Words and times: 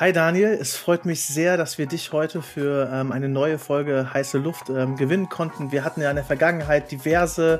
Hi 0.00 0.12
Daniel, 0.12 0.50
es 0.50 0.76
freut 0.76 1.06
mich 1.06 1.24
sehr, 1.24 1.56
dass 1.56 1.76
wir 1.76 1.86
dich 1.86 2.12
heute 2.12 2.40
für 2.40 2.88
ähm, 2.92 3.10
eine 3.10 3.28
neue 3.28 3.58
Folge 3.58 4.14
Heiße 4.14 4.38
Luft 4.38 4.70
ähm, 4.70 4.94
gewinnen 4.94 5.28
konnten. 5.28 5.72
Wir 5.72 5.82
hatten 5.82 6.00
ja 6.00 6.08
in 6.08 6.14
der 6.14 6.24
Vergangenheit 6.24 6.92
diverse 6.92 7.58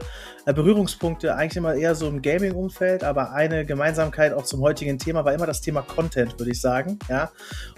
Berührungspunkte, 0.53 1.35
eigentlich 1.35 1.57
immer 1.57 1.75
eher 1.75 1.95
so 1.95 2.09
im 2.09 2.23
Gaming-Umfeld, 2.23 3.05
aber 3.05 3.33
eine 3.33 3.67
Gemeinsamkeit 3.67 4.33
auch 4.33 4.45
zum 4.45 4.61
heutigen 4.61 4.99
Thema 4.99 5.25
war 5.25 5.35
immer 5.35 5.47
das 5.47 5.61
Thema 5.61 5.83
Content, 5.83 6.39
würde 6.39 6.53
ich 6.53 6.61
sagen. 6.61 6.99
Ja? 7.09 7.31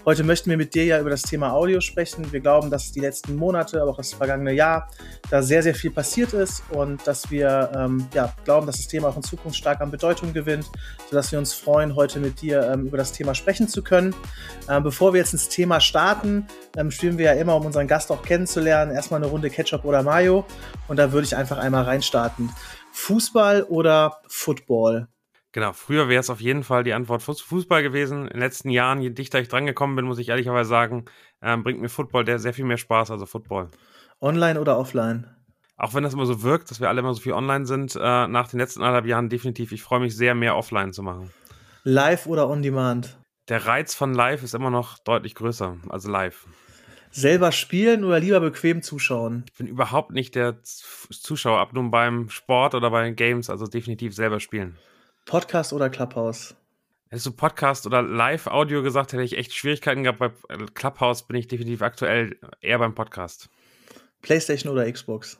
Heute 0.05 0.23
möchten 0.23 0.49
wir 0.49 0.57
mit 0.57 0.73
dir 0.73 0.85
ja 0.85 0.99
über 0.99 1.09
das 1.09 1.23
Thema 1.23 1.53
Audio 1.53 1.81
sprechen. 1.81 2.31
Wir 2.31 2.39
glauben, 2.39 2.69
dass 2.69 2.91
die 2.91 2.99
letzten 2.99 3.35
Monate, 3.35 3.81
aber 3.81 3.91
auch 3.91 3.97
das 3.97 4.13
vergangene 4.13 4.53
Jahr 4.53 4.89
da 5.29 5.41
sehr, 5.41 5.63
sehr 5.63 5.75
viel 5.75 5.91
passiert 5.91 6.33
ist 6.33 6.63
und 6.69 7.05
dass 7.05 7.29
wir 7.29 7.71
ähm, 7.75 8.07
ja, 8.13 8.33
glauben, 8.45 8.67
dass 8.67 8.77
das 8.77 8.87
Thema 8.87 9.09
auch 9.09 9.17
in 9.17 9.23
Zukunft 9.23 9.57
stark 9.57 9.81
an 9.81 9.91
Bedeutung 9.91 10.31
gewinnt, 10.31 10.69
sodass 11.09 11.31
wir 11.31 11.39
uns 11.39 11.53
freuen, 11.53 11.95
heute 11.95 12.19
mit 12.19 12.41
dir 12.41 12.71
ähm, 12.71 12.87
über 12.87 12.97
das 12.97 13.11
Thema 13.11 13.35
sprechen 13.35 13.67
zu 13.67 13.83
können. 13.83 14.15
Ähm, 14.69 14.83
bevor 14.83 15.13
wir 15.13 15.19
jetzt 15.19 15.33
ins 15.33 15.49
Thema 15.49 15.79
starten, 15.81 16.47
ähm, 16.77 16.89
spielen 16.89 17.17
wir 17.17 17.25
ja 17.25 17.33
immer, 17.33 17.55
um 17.55 17.65
unseren 17.65 17.87
Gast 17.87 18.11
auch 18.11 18.23
kennenzulernen, 18.23 18.93
erstmal 18.93 19.21
eine 19.21 19.29
Runde 19.29 19.49
Ketchup 19.49 19.83
oder 19.83 20.03
Mayo. 20.03 20.45
Und 20.87 20.97
da 20.97 21.11
würde 21.11 21.25
ich 21.25 21.35
einfach 21.35 21.57
einmal 21.57 21.83
reinstarten. 21.83 22.49
Fußball 22.91 23.63
oder 23.63 24.21
Football? 24.27 25.07
Genau, 25.51 25.73
früher 25.73 26.07
wäre 26.07 26.21
es 26.21 26.29
auf 26.29 26.39
jeden 26.39 26.63
Fall 26.63 26.83
die 26.83 26.93
Antwort 26.93 27.21
Fußball 27.23 27.83
gewesen. 27.83 28.23
In 28.23 28.33
den 28.33 28.39
letzten 28.39 28.69
Jahren, 28.69 29.01
je 29.01 29.09
dichter 29.09 29.39
ich 29.39 29.49
drangekommen 29.49 29.95
bin, 29.95 30.05
muss 30.05 30.19
ich 30.19 30.29
ehrlicherweise 30.29 30.69
sagen, 30.69 31.05
ähm, 31.41 31.63
bringt 31.63 31.81
mir 31.81 31.89
Football 31.89 32.23
der 32.23 32.39
sehr 32.39 32.53
viel 32.53 32.65
mehr 32.65 32.77
Spaß, 32.77 33.11
also 33.11 33.25
Football. 33.25 33.69
Online 34.21 34.59
oder 34.59 34.77
offline? 34.77 35.27
Auch 35.75 35.93
wenn 35.93 36.03
das 36.03 36.13
immer 36.13 36.25
so 36.25 36.43
wirkt, 36.43 36.71
dass 36.71 36.79
wir 36.79 36.89
alle 36.89 36.99
immer 36.99 37.13
so 37.13 37.21
viel 37.21 37.33
online 37.33 37.65
sind, 37.65 37.95
äh, 37.95 38.27
nach 38.27 38.47
den 38.47 38.59
letzten 38.59 38.81
anderthalb 38.81 39.07
Jahren 39.07 39.29
definitiv. 39.29 39.71
Ich 39.71 39.83
freue 39.83 39.99
mich 39.99 40.15
sehr, 40.15 40.35
mehr 40.35 40.55
offline 40.55 40.93
zu 40.93 41.03
machen. 41.03 41.31
Live 41.83 42.27
oder 42.27 42.47
on 42.47 42.61
demand? 42.61 43.17
der 43.51 43.65
Reiz 43.65 43.93
von 43.93 44.13
live 44.13 44.43
ist 44.43 44.55
immer 44.55 44.69
noch 44.69 44.97
deutlich 44.99 45.35
größer, 45.35 45.75
als 45.89 46.07
live. 46.07 46.47
Selber 47.11 47.51
spielen 47.51 48.03
oder 48.03 48.19
lieber 48.19 48.39
bequem 48.39 48.81
zuschauen? 48.81 49.43
Ich 49.47 49.53
bin 49.57 49.67
überhaupt 49.67 50.11
nicht 50.11 50.35
der 50.35 50.63
Zuschauer, 50.63 51.59
ab 51.59 51.73
nun 51.73 51.91
beim 51.91 52.29
Sport 52.29 52.73
oder 52.73 52.89
bei 52.89 53.11
Games, 53.11 53.49
also 53.49 53.67
definitiv 53.67 54.15
selber 54.15 54.39
spielen. 54.39 54.77
Podcast 55.25 55.73
oder 55.73 55.89
Clubhouse? 55.89 56.55
Hättest 57.09 57.25
du 57.25 57.31
Podcast 57.33 57.85
oder 57.85 58.01
Live-Audio 58.01 58.81
gesagt, 58.81 59.11
hätte 59.11 59.23
ich 59.23 59.37
echt 59.37 59.53
Schwierigkeiten 59.53 60.03
gehabt. 60.03 60.19
Bei 60.19 60.31
Clubhouse 60.73 61.27
bin 61.27 61.35
ich 61.35 61.47
definitiv 61.49 61.81
aktuell 61.81 62.37
eher 62.61 62.79
beim 62.79 62.95
Podcast. 62.95 63.49
PlayStation 64.21 64.71
oder 64.71 64.89
Xbox? 64.89 65.37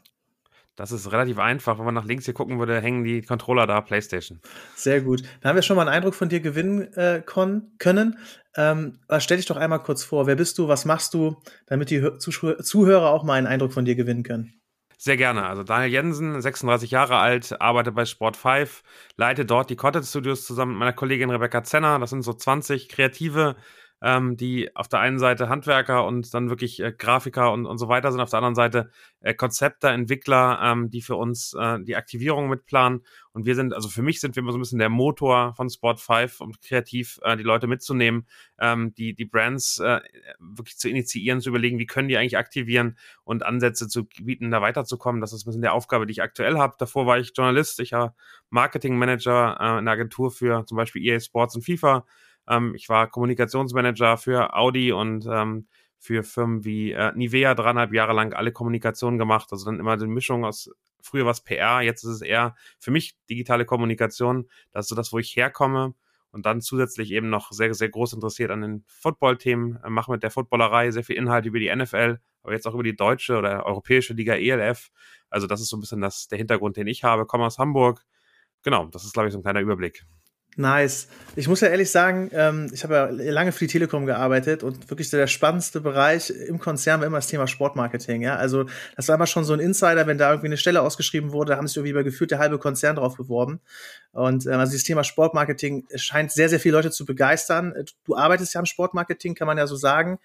Das 0.75 0.91
ist 0.91 1.11
relativ 1.11 1.37
einfach. 1.37 1.77
Wenn 1.77 1.85
man 1.85 1.93
nach 1.93 2.05
links 2.05 2.25
hier 2.25 2.33
gucken 2.33 2.59
würde, 2.59 2.79
hängen 2.81 3.03
die 3.03 3.21
Controller 3.21 3.67
da, 3.67 3.81
PlayStation. 3.81 4.39
Sehr 4.75 5.01
gut. 5.01 5.23
Da 5.41 5.49
haben 5.49 5.55
wir 5.55 5.63
schon 5.63 5.75
mal 5.75 5.83
einen 5.83 5.95
Eindruck 5.95 6.15
von 6.15 6.29
dir 6.29 6.39
gewinnen 6.39 6.93
äh, 6.93 7.21
können. 7.25 8.17
Ähm, 8.55 8.99
stell 9.19 9.37
dich 9.37 9.45
doch 9.45 9.57
einmal 9.57 9.79
kurz 9.79 10.03
vor. 10.03 10.27
Wer 10.27 10.35
bist 10.35 10.57
du? 10.57 10.67
Was 10.67 10.85
machst 10.85 11.13
du? 11.13 11.35
Damit 11.67 11.89
die 11.89 12.01
Zuhörer 12.17 13.09
auch 13.09 13.23
mal 13.23 13.33
einen 13.33 13.47
Eindruck 13.47 13.73
von 13.73 13.85
dir 13.85 13.95
gewinnen 13.95 14.23
können. 14.23 14.61
Sehr 14.97 15.17
gerne. 15.17 15.47
Also 15.47 15.63
Daniel 15.63 15.91
Jensen, 15.91 16.39
36 16.39 16.91
Jahre 16.91 17.17
alt, 17.17 17.59
arbeite 17.59 17.91
bei 17.91 18.05
Sport 18.05 18.37
5, 18.37 18.83
leite 19.17 19.45
dort 19.45 19.71
die 19.71 19.75
Content 19.75 20.05
Studios 20.05 20.45
zusammen 20.45 20.73
mit 20.73 20.79
meiner 20.79 20.93
Kollegin 20.93 21.31
Rebecca 21.31 21.63
Zenner. 21.63 21.97
Das 21.97 22.11
sind 22.11 22.21
so 22.21 22.33
20 22.33 22.87
kreative 22.87 23.55
ähm, 24.01 24.35
die 24.35 24.75
auf 24.75 24.87
der 24.87 24.99
einen 24.99 25.19
Seite 25.19 25.47
Handwerker 25.47 26.05
und 26.05 26.33
dann 26.33 26.49
wirklich 26.49 26.79
äh, 26.81 26.91
Grafiker 26.91 27.51
und, 27.51 27.65
und 27.65 27.77
so 27.77 27.87
weiter 27.87 28.11
sind, 28.11 28.19
auf 28.19 28.31
der 28.31 28.37
anderen 28.37 28.55
Seite 28.55 28.89
äh, 29.19 29.33
Konzepte, 29.33 29.89
Entwickler, 29.89 30.59
ähm, 30.63 30.89
die 30.89 31.01
für 31.01 31.15
uns 31.15 31.53
äh, 31.53 31.79
die 31.81 31.95
Aktivierung 31.95 32.49
mitplanen. 32.49 33.05
Und 33.33 33.45
wir 33.45 33.55
sind, 33.55 33.73
also 33.73 33.87
für 33.89 34.01
mich 34.01 34.19
sind 34.19 34.35
wir 34.35 34.41
immer 34.41 34.51
so 34.51 34.57
ein 34.57 34.61
bisschen 34.61 34.79
der 34.79 34.89
Motor 34.89 35.53
von 35.55 35.69
Sport 35.69 35.99
5, 35.99 36.41
um 36.41 36.53
kreativ 36.61 37.19
äh, 37.23 37.37
die 37.37 37.43
Leute 37.43 37.67
mitzunehmen, 37.67 38.27
ähm, 38.59 38.93
die, 38.95 39.13
die 39.13 39.25
Brands 39.25 39.77
äh, 39.77 40.01
wirklich 40.39 40.77
zu 40.77 40.89
initiieren, 40.89 41.39
zu 41.39 41.49
überlegen, 41.49 41.77
wie 41.77 41.85
können 41.85 42.07
die 42.07 42.17
eigentlich 42.17 42.37
aktivieren 42.37 42.97
und 43.23 43.45
Ansätze 43.45 43.87
zu 43.87 44.05
bieten, 44.05 44.49
da 44.49 44.61
weiterzukommen. 44.61 45.21
Das 45.21 45.31
ist 45.31 45.43
ein 45.43 45.45
bisschen 45.45 45.61
der 45.61 45.73
Aufgabe, 45.73 46.07
die 46.07 46.11
ich 46.11 46.23
aktuell 46.23 46.57
habe. 46.57 46.75
Davor 46.79 47.05
war 47.05 47.19
ich 47.19 47.33
Journalist, 47.35 47.79
ich 47.79 47.91
war 47.91 48.15
Marketing 48.49 48.97
Manager 48.97 49.57
äh, 49.59 49.79
in 49.79 49.85
der 49.85 49.93
Agentur 49.93 50.31
für 50.31 50.65
zum 50.65 50.75
Beispiel 50.75 51.05
EA 51.05 51.19
Sports 51.19 51.55
und 51.55 51.63
FIFA 51.63 52.05
ähm, 52.51 52.75
ich 52.75 52.89
war 52.89 53.09
Kommunikationsmanager 53.09 54.17
für 54.17 54.53
Audi 54.55 54.91
und 54.91 55.25
ähm, 55.29 55.67
für 55.97 56.23
Firmen 56.23 56.65
wie 56.65 56.91
äh, 56.91 57.11
Nivea 57.15 57.53
dreieinhalb 57.53 57.93
Jahre 57.93 58.13
lang 58.13 58.33
alle 58.33 58.51
Kommunikation 58.51 59.17
gemacht. 59.17 59.49
Also 59.51 59.65
dann 59.65 59.79
immer 59.79 59.97
die 59.97 60.07
Mischung 60.07 60.43
aus, 60.45 60.69
früher 61.01 61.25
war 61.25 61.31
es 61.31 61.41
PR, 61.41 61.81
jetzt 61.81 62.03
ist 62.03 62.09
es 62.09 62.21
eher 62.21 62.55
für 62.79 62.91
mich 62.91 63.15
digitale 63.29 63.65
Kommunikation. 63.65 64.49
Das 64.71 64.85
ist 64.85 64.89
so 64.89 64.95
das, 64.95 65.13
wo 65.13 65.19
ich 65.19 65.35
herkomme. 65.35 65.93
Und 66.31 66.45
dann 66.45 66.61
zusätzlich 66.61 67.11
eben 67.11 67.29
noch 67.29 67.51
sehr, 67.51 67.73
sehr 67.73 67.89
groß 67.89 68.13
interessiert 68.13 68.51
an 68.51 68.61
den 68.61 68.83
Football-Themen, 68.87 69.79
äh, 69.83 69.89
mache 69.89 70.11
mit 70.11 70.23
der 70.23 70.31
Footballerei 70.31 70.91
sehr 70.91 71.03
viel 71.03 71.17
Inhalt 71.17 71.45
über 71.45 71.59
die 71.59 71.73
NFL, 71.73 72.19
aber 72.41 72.53
jetzt 72.53 72.65
auch 72.67 72.73
über 72.73 72.83
die 72.83 72.95
deutsche 72.95 73.37
oder 73.37 73.65
europäische 73.65 74.13
Liga 74.13 74.35
ELF. 74.35 74.91
Also 75.29 75.45
das 75.45 75.61
ist 75.61 75.69
so 75.69 75.77
ein 75.77 75.81
bisschen 75.81 76.01
das, 76.01 76.27
der 76.29 76.37
Hintergrund, 76.37 76.77
den 76.77 76.87
ich 76.87 77.03
habe. 77.03 77.25
Komme 77.25 77.45
aus 77.45 77.59
Hamburg. 77.59 78.05
Genau, 78.63 78.85
das 78.85 79.03
ist, 79.03 79.13
glaube 79.13 79.27
ich, 79.27 79.33
so 79.33 79.39
ein 79.39 79.43
kleiner 79.43 79.61
Überblick. 79.61 80.05
Nice. 80.57 81.07
Ich 81.37 81.47
muss 81.47 81.61
ja 81.61 81.69
ehrlich 81.69 81.89
sagen, 81.89 82.29
ähm, 82.33 82.69
ich 82.73 82.83
habe 82.83 82.93
ja 82.93 83.05
lange 83.09 83.53
für 83.53 83.65
die 83.65 83.71
Telekom 83.71 84.05
gearbeitet 84.05 84.63
und 84.63 84.89
wirklich 84.89 85.09
der 85.09 85.25
spannendste 85.27 85.79
Bereich 85.79 86.29
im 86.29 86.59
Konzern 86.59 86.99
war 86.99 87.07
immer 87.07 87.19
das 87.19 87.27
Thema 87.27 87.47
Sportmarketing. 87.47 88.21
Ja, 88.21 88.35
also 88.35 88.65
das 88.97 89.07
war 89.07 89.15
immer 89.15 89.27
schon 89.27 89.45
so 89.45 89.53
ein 89.53 89.61
Insider, 89.61 90.07
wenn 90.07 90.17
da 90.17 90.29
irgendwie 90.29 90.47
eine 90.47 90.57
Stelle 90.57 90.81
ausgeschrieben 90.81 91.31
wurde, 91.31 91.51
da 91.51 91.57
haben 91.57 91.67
sich 91.67 91.77
irgendwie 91.77 91.91
über 91.91 92.03
gefühlt 92.03 92.31
der 92.31 92.39
halbe 92.39 92.59
Konzern 92.59 92.97
drauf 92.97 93.15
beworben. 93.15 93.61
Und 94.11 94.45
ähm, 94.45 94.59
also 94.59 94.71
dieses 94.71 94.83
Thema 94.83 95.05
Sportmarketing 95.05 95.87
scheint 95.95 96.33
sehr, 96.33 96.49
sehr 96.49 96.59
viele 96.59 96.75
Leute 96.75 96.91
zu 96.91 97.05
begeistern. 97.05 97.73
Du 98.03 98.17
arbeitest 98.17 98.53
ja 98.53 98.59
am 98.59 98.65
Sportmarketing, 98.65 99.35
kann 99.35 99.47
man 99.47 99.57
ja 99.57 99.67
so 99.67 99.77
sagen. 99.77 100.19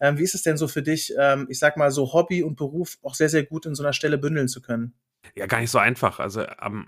Ähm, 0.00 0.16
wie 0.16 0.22
ist 0.22 0.36
es 0.36 0.42
denn 0.42 0.56
so 0.56 0.68
für 0.68 0.82
dich, 0.82 1.12
ich 1.48 1.58
sag 1.58 1.76
mal 1.76 1.90
so 1.90 2.12
Hobby 2.12 2.44
und 2.44 2.56
Beruf 2.56 2.98
auch 3.02 3.14
sehr, 3.14 3.28
sehr 3.28 3.42
gut 3.42 3.66
in 3.66 3.74
so 3.74 3.82
einer 3.82 3.92
Stelle 3.92 4.16
bündeln 4.16 4.46
zu 4.46 4.62
können? 4.62 4.94
Ja, 5.34 5.46
gar 5.46 5.60
nicht 5.60 5.70
so 5.70 5.78
einfach. 5.78 6.20
Also 6.20 6.42
ähm, 6.42 6.86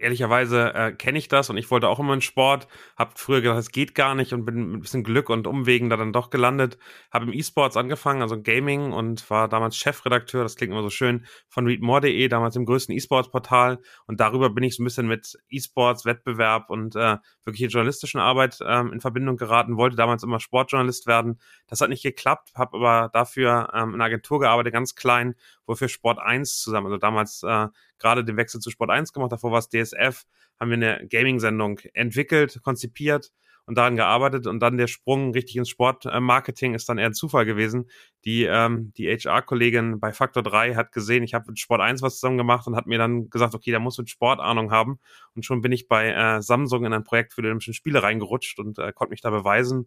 ehrlicherweise 0.00 0.74
äh, 0.74 0.92
kenne 0.92 1.18
ich 1.18 1.28
das 1.28 1.50
und 1.50 1.56
ich 1.56 1.70
wollte 1.70 1.88
auch 1.88 1.98
immer 1.98 2.12
einen 2.12 2.22
Sport, 2.22 2.66
habe 2.96 3.12
früher 3.16 3.40
gedacht, 3.40 3.58
es 3.58 3.70
geht 3.70 3.94
gar 3.94 4.14
nicht 4.14 4.32
und 4.32 4.44
bin 4.44 4.56
mit 4.56 4.78
ein 4.78 4.80
bisschen 4.80 5.04
Glück 5.04 5.28
und 5.28 5.46
Umwegen 5.46 5.90
da 5.90 5.96
dann 5.96 6.12
doch 6.12 6.30
gelandet. 6.30 6.78
Habe 7.12 7.26
im 7.26 7.32
E-Sports 7.32 7.76
angefangen, 7.76 8.22
also 8.22 8.40
Gaming 8.40 8.92
und 8.92 9.28
war 9.30 9.48
damals 9.48 9.76
Chefredakteur, 9.76 10.42
das 10.42 10.56
klingt 10.56 10.72
immer 10.72 10.82
so 10.82 10.90
schön, 10.90 11.26
von 11.48 11.66
readmore.de, 11.66 12.28
damals 12.28 12.56
im 12.56 12.64
größten 12.64 12.94
E-Sports-Portal 12.94 13.78
und 14.06 14.20
darüber 14.20 14.50
bin 14.50 14.64
ich 14.64 14.76
so 14.76 14.82
ein 14.82 14.84
bisschen 14.84 15.06
mit 15.06 15.38
E-Sports, 15.48 16.04
Wettbewerb 16.04 16.70
und 16.70 16.96
äh, 16.96 17.18
wirklich 17.44 17.70
journalistischen 17.70 18.20
Arbeit 18.20 18.58
ähm, 18.66 18.92
in 18.92 19.00
Verbindung 19.00 19.36
geraten, 19.36 19.76
wollte 19.76 19.96
damals 19.96 20.22
immer 20.22 20.40
Sportjournalist 20.40 21.06
werden. 21.06 21.40
Das 21.66 21.80
hat 21.80 21.90
nicht 21.90 22.02
geklappt, 22.02 22.52
habe 22.54 22.78
aber 22.78 23.10
dafür 23.12 23.70
ähm, 23.74 23.90
in 23.90 23.94
einer 23.96 24.04
Agentur 24.04 24.40
gearbeitet, 24.40 24.72
ganz 24.72 24.94
klein, 24.94 25.34
wo 25.66 25.74
für 25.74 25.88
Sport 25.88 26.18
1 26.18 26.60
zusammen, 26.60 26.86
also 26.86 26.98
damals 26.98 27.42
äh, 27.42 27.68
gerade 28.00 28.24
den 28.24 28.36
Wechsel 28.36 28.60
zu 28.60 28.70
Sport 28.70 28.90
1 28.90 29.12
gemacht, 29.12 29.30
davor 29.30 29.52
war 29.52 29.58
es 29.60 29.68
DSF, 29.68 30.24
haben 30.58 30.70
wir 30.70 30.74
eine 30.74 31.06
Gaming-Sendung 31.08 31.78
entwickelt, 31.94 32.60
konzipiert 32.62 33.30
und 33.66 33.76
daran 33.78 33.94
gearbeitet 33.94 34.48
und 34.48 34.58
dann 34.58 34.78
der 34.78 34.88
Sprung 34.88 35.32
richtig 35.32 35.56
ins 35.56 35.68
Sportmarketing 35.68 36.74
ist 36.74 36.88
dann 36.88 36.98
eher 36.98 37.06
ein 37.06 37.14
Zufall 37.14 37.44
gewesen. 37.44 37.88
Die, 38.24 38.42
ähm, 38.42 38.92
die 38.96 39.06
HR-Kollegin 39.06 40.00
bei 40.00 40.12
Faktor 40.12 40.42
3 40.42 40.74
hat 40.74 40.90
gesehen, 40.90 41.22
ich 41.22 41.34
habe 41.34 41.44
mit 41.48 41.60
Sport 41.60 41.80
1 41.80 42.02
was 42.02 42.14
zusammen 42.14 42.36
gemacht 42.36 42.66
und 42.66 42.74
hat 42.74 42.86
mir 42.86 42.98
dann 42.98 43.30
gesagt, 43.30 43.54
okay, 43.54 43.70
da 43.70 43.78
muss 43.78 43.96
mit 43.96 44.10
Sport 44.10 44.40
Ahnung 44.40 44.72
haben. 44.72 44.98
Und 45.36 45.44
schon 45.44 45.60
bin 45.60 45.70
ich 45.70 45.86
bei 45.86 46.10
äh, 46.10 46.42
Samsung 46.42 46.84
in 46.84 46.92
ein 46.92 47.04
Projekt 47.04 47.32
für 47.32 47.42
die 47.42 47.46
Olympischen 47.46 47.74
Spiele 47.74 48.02
reingerutscht 48.02 48.58
und 48.58 48.78
äh, 48.78 48.92
konnte 48.92 49.10
mich 49.10 49.20
da 49.20 49.30
beweisen 49.30 49.86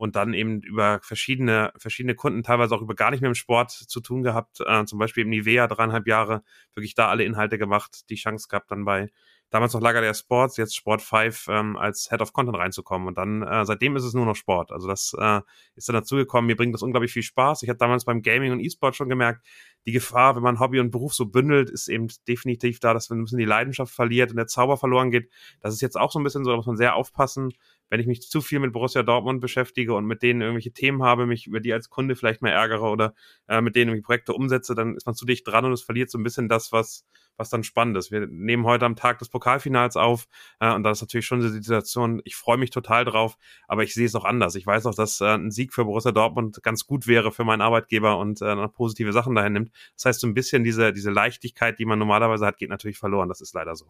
und 0.00 0.16
dann 0.16 0.32
eben 0.32 0.62
über 0.62 0.98
verschiedene, 1.02 1.74
verschiedene 1.76 2.14
Kunden, 2.14 2.42
teilweise 2.42 2.74
auch 2.74 2.80
über 2.80 2.94
gar 2.94 3.10
nicht 3.10 3.20
mehr 3.20 3.28
im 3.28 3.34
Sport 3.34 3.70
zu 3.70 4.00
tun 4.00 4.22
gehabt, 4.22 4.58
äh, 4.64 4.86
zum 4.86 4.98
Beispiel 4.98 5.24
im 5.24 5.28
Nivea 5.28 5.66
dreieinhalb 5.66 6.06
Jahre, 6.06 6.42
wirklich 6.74 6.94
da 6.94 7.08
alle 7.08 7.22
Inhalte 7.24 7.58
gemacht, 7.58 8.08
die 8.08 8.14
Chance 8.14 8.48
gehabt, 8.48 8.70
dann 8.70 8.86
bei 8.86 9.10
damals 9.50 9.74
noch 9.74 9.80
Lager 9.80 10.00
der 10.00 10.14
Sports, 10.14 10.56
jetzt 10.56 10.76
Sport 10.76 11.02
5 11.02 11.48
ähm, 11.48 11.76
als 11.76 12.08
Head 12.08 12.22
of 12.22 12.32
Content 12.32 12.56
reinzukommen. 12.56 13.08
Und 13.08 13.18
dann, 13.18 13.42
äh, 13.42 13.64
seitdem 13.64 13.96
ist 13.96 14.04
es 14.04 14.14
nur 14.14 14.24
noch 14.24 14.36
Sport. 14.36 14.72
Also 14.72 14.88
das 14.88 15.14
äh, 15.18 15.40
ist 15.74 15.88
dann 15.88 15.94
dazugekommen. 15.94 16.46
Mir 16.46 16.56
bringt 16.56 16.74
das 16.74 16.82
unglaublich 16.82 17.12
viel 17.12 17.22
Spaß. 17.22 17.62
Ich 17.62 17.68
habe 17.68 17.78
damals 17.78 18.04
beim 18.04 18.22
Gaming 18.22 18.52
und 18.52 18.60
E-Sport 18.60 18.96
schon 18.96 19.08
gemerkt, 19.08 19.44
die 19.86 19.92
Gefahr, 19.92 20.36
wenn 20.36 20.42
man 20.42 20.60
Hobby 20.60 20.78
und 20.78 20.90
Beruf 20.90 21.14
so 21.14 21.26
bündelt, 21.26 21.70
ist 21.70 21.88
eben 21.88 22.08
definitiv 22.28 22.80
da, 22.80 22.94
dass 22.94 23.10
man 23.10 23.18
ein 23.18 23.24
bisschen 23.24 23.38
die 23.38 23.44
Leidenschaft 23.44 23.92
verliert 23.92 24.30
und 24.30 24.36
der 24.36 24.46
Zauber 24.46 24.76
verloren 24.76 25.10
geht. 25.10 25.30
Das 25.60 25.74
ist 25.74 25.80
jetzt 25.80 25.96
auch 25.96 26.12
so 26.12 26.20
ein 26.20 26.24
bisschen 26.24 26.44
so, 26.44 26.50
da 26.50 26.56
muss 26.56 26.66
man 26.66 26.76
sehr 26.76 26.94
aufpassen, 26.94 27.52
wenn 27.88 27.98
ich 27.98 28.06
mich 28.06 28.22
zu 28.22 28.40
viel 28.40 28.60
mit 28.60 28.72
Borussia 28.72 29.02
Dortmund 29.02 29.40
beschäftige 29.40 29.94
und 29.94 30.04
mit 30.04 30.22
denen 30.22 30.42
irgendwelche 30.42 30.72
Themen 30.72 31.02
habe, 31.02 31.26
mich 31.26 31.46
über 31.46 31.60
die 31.60 31.72
als 31.72 31.88
Kunde 31.88 32.14
vielleicht 32.14 32.42
mehr 32.42 32.52
ärgere 32.52 32.90
oder 32.90 33.14
äh, 33.48 33.60
mit 33.60 33.74
denen 33.74 33.90
irgendwie 33.90 34.04
Projekte 34.04 34.34
umsetze, 34.34 34.74
dann 34.74 34.94
ist 34.94 35.06
man 35.06 35.14
zu 35.14 35.24
dicht 35.24 35.46
dran 35.48 35.64
und 35.64 35.72
es 35.72 35.82
verliert 35.82 36.10
so 36.10 36.18
ein 36.18 36.22
bisschen 36.22 36.48
das, 36.48 36.72
was, 36.72 37.06
was 37.40 37.50
dann 37.50 37.64
spannend 37.64 37.96
ist. 37.96 38.12
Wir 38.12 38.26
nehmen 38.28 38.64
heute 38.64 38.84
am 38.84 38.94
Tag 38.94 39.18
des 39.18 39.30
Pokalfinals 39.30 39.96
auf 39.96 40.28
äh, 40.60 40.72
und 40.72 40.84
da 40.84 40.92
ist 40.92 41.00
natürlich 41.00 41.26
schon 41.26 41.40
die 41.40 41.48
Situation, 41.48 42.20
ich 42.24 42.36
freue 42.36 42.58
mich 42.58 42.70
total 42.70 43.04
drauf, 43.04 43.36
aber 43.66 43.82
ich 43.82 43.94
sehe 43.94 44.06
es 44.06 44.14
auch 44.14 44.24
anders. 44.24 44.54
Ich 44.54 44.66
weiß 44.66 44.86
auch, 44.86 44.94
dass 44.94 45.20
äh, 45.20 45.24
ein 45.24 45.50
Sieg 45.50 45.72
für 45.72 45.84
Borussia 45.84 46.12
Dortmund 46.12 46.62
ganz 46.62 46.86
gut 46.86 47.06
wäre 47.06 47.32
für 47.32 47.44
meinen 47.44 47.62
Arbeitgeber 47.62 48.18
und 48.18 48.42
äh, 48.42 48.54
noch 48.54 48.72
positive 48.72 49.12
Sachen 49.12 49.34
dahin 49.34 49.54
nimmt. 49.54 49.72
Das 49.96 50.04
heißt, 50.04 50.20
so 50.20 50.26
ein 50.26 50.34
bisschen 50.34 50.62
diese, 50.62 50.92
diese 50.92 51.10
Leichtigkeit, 51.10 51.78
die 51.78 51.86
man 51.86 51.98
normalerweise 51.98 52.46
hat, 52.46 52.58
geht 52.58 52.68
natürlich 52.70 52.98
verloren. 52.98 53.28
Das 53.28 53.40
ist 53.40 53.54
leider 53.54 53.74
so. 53.74 53.86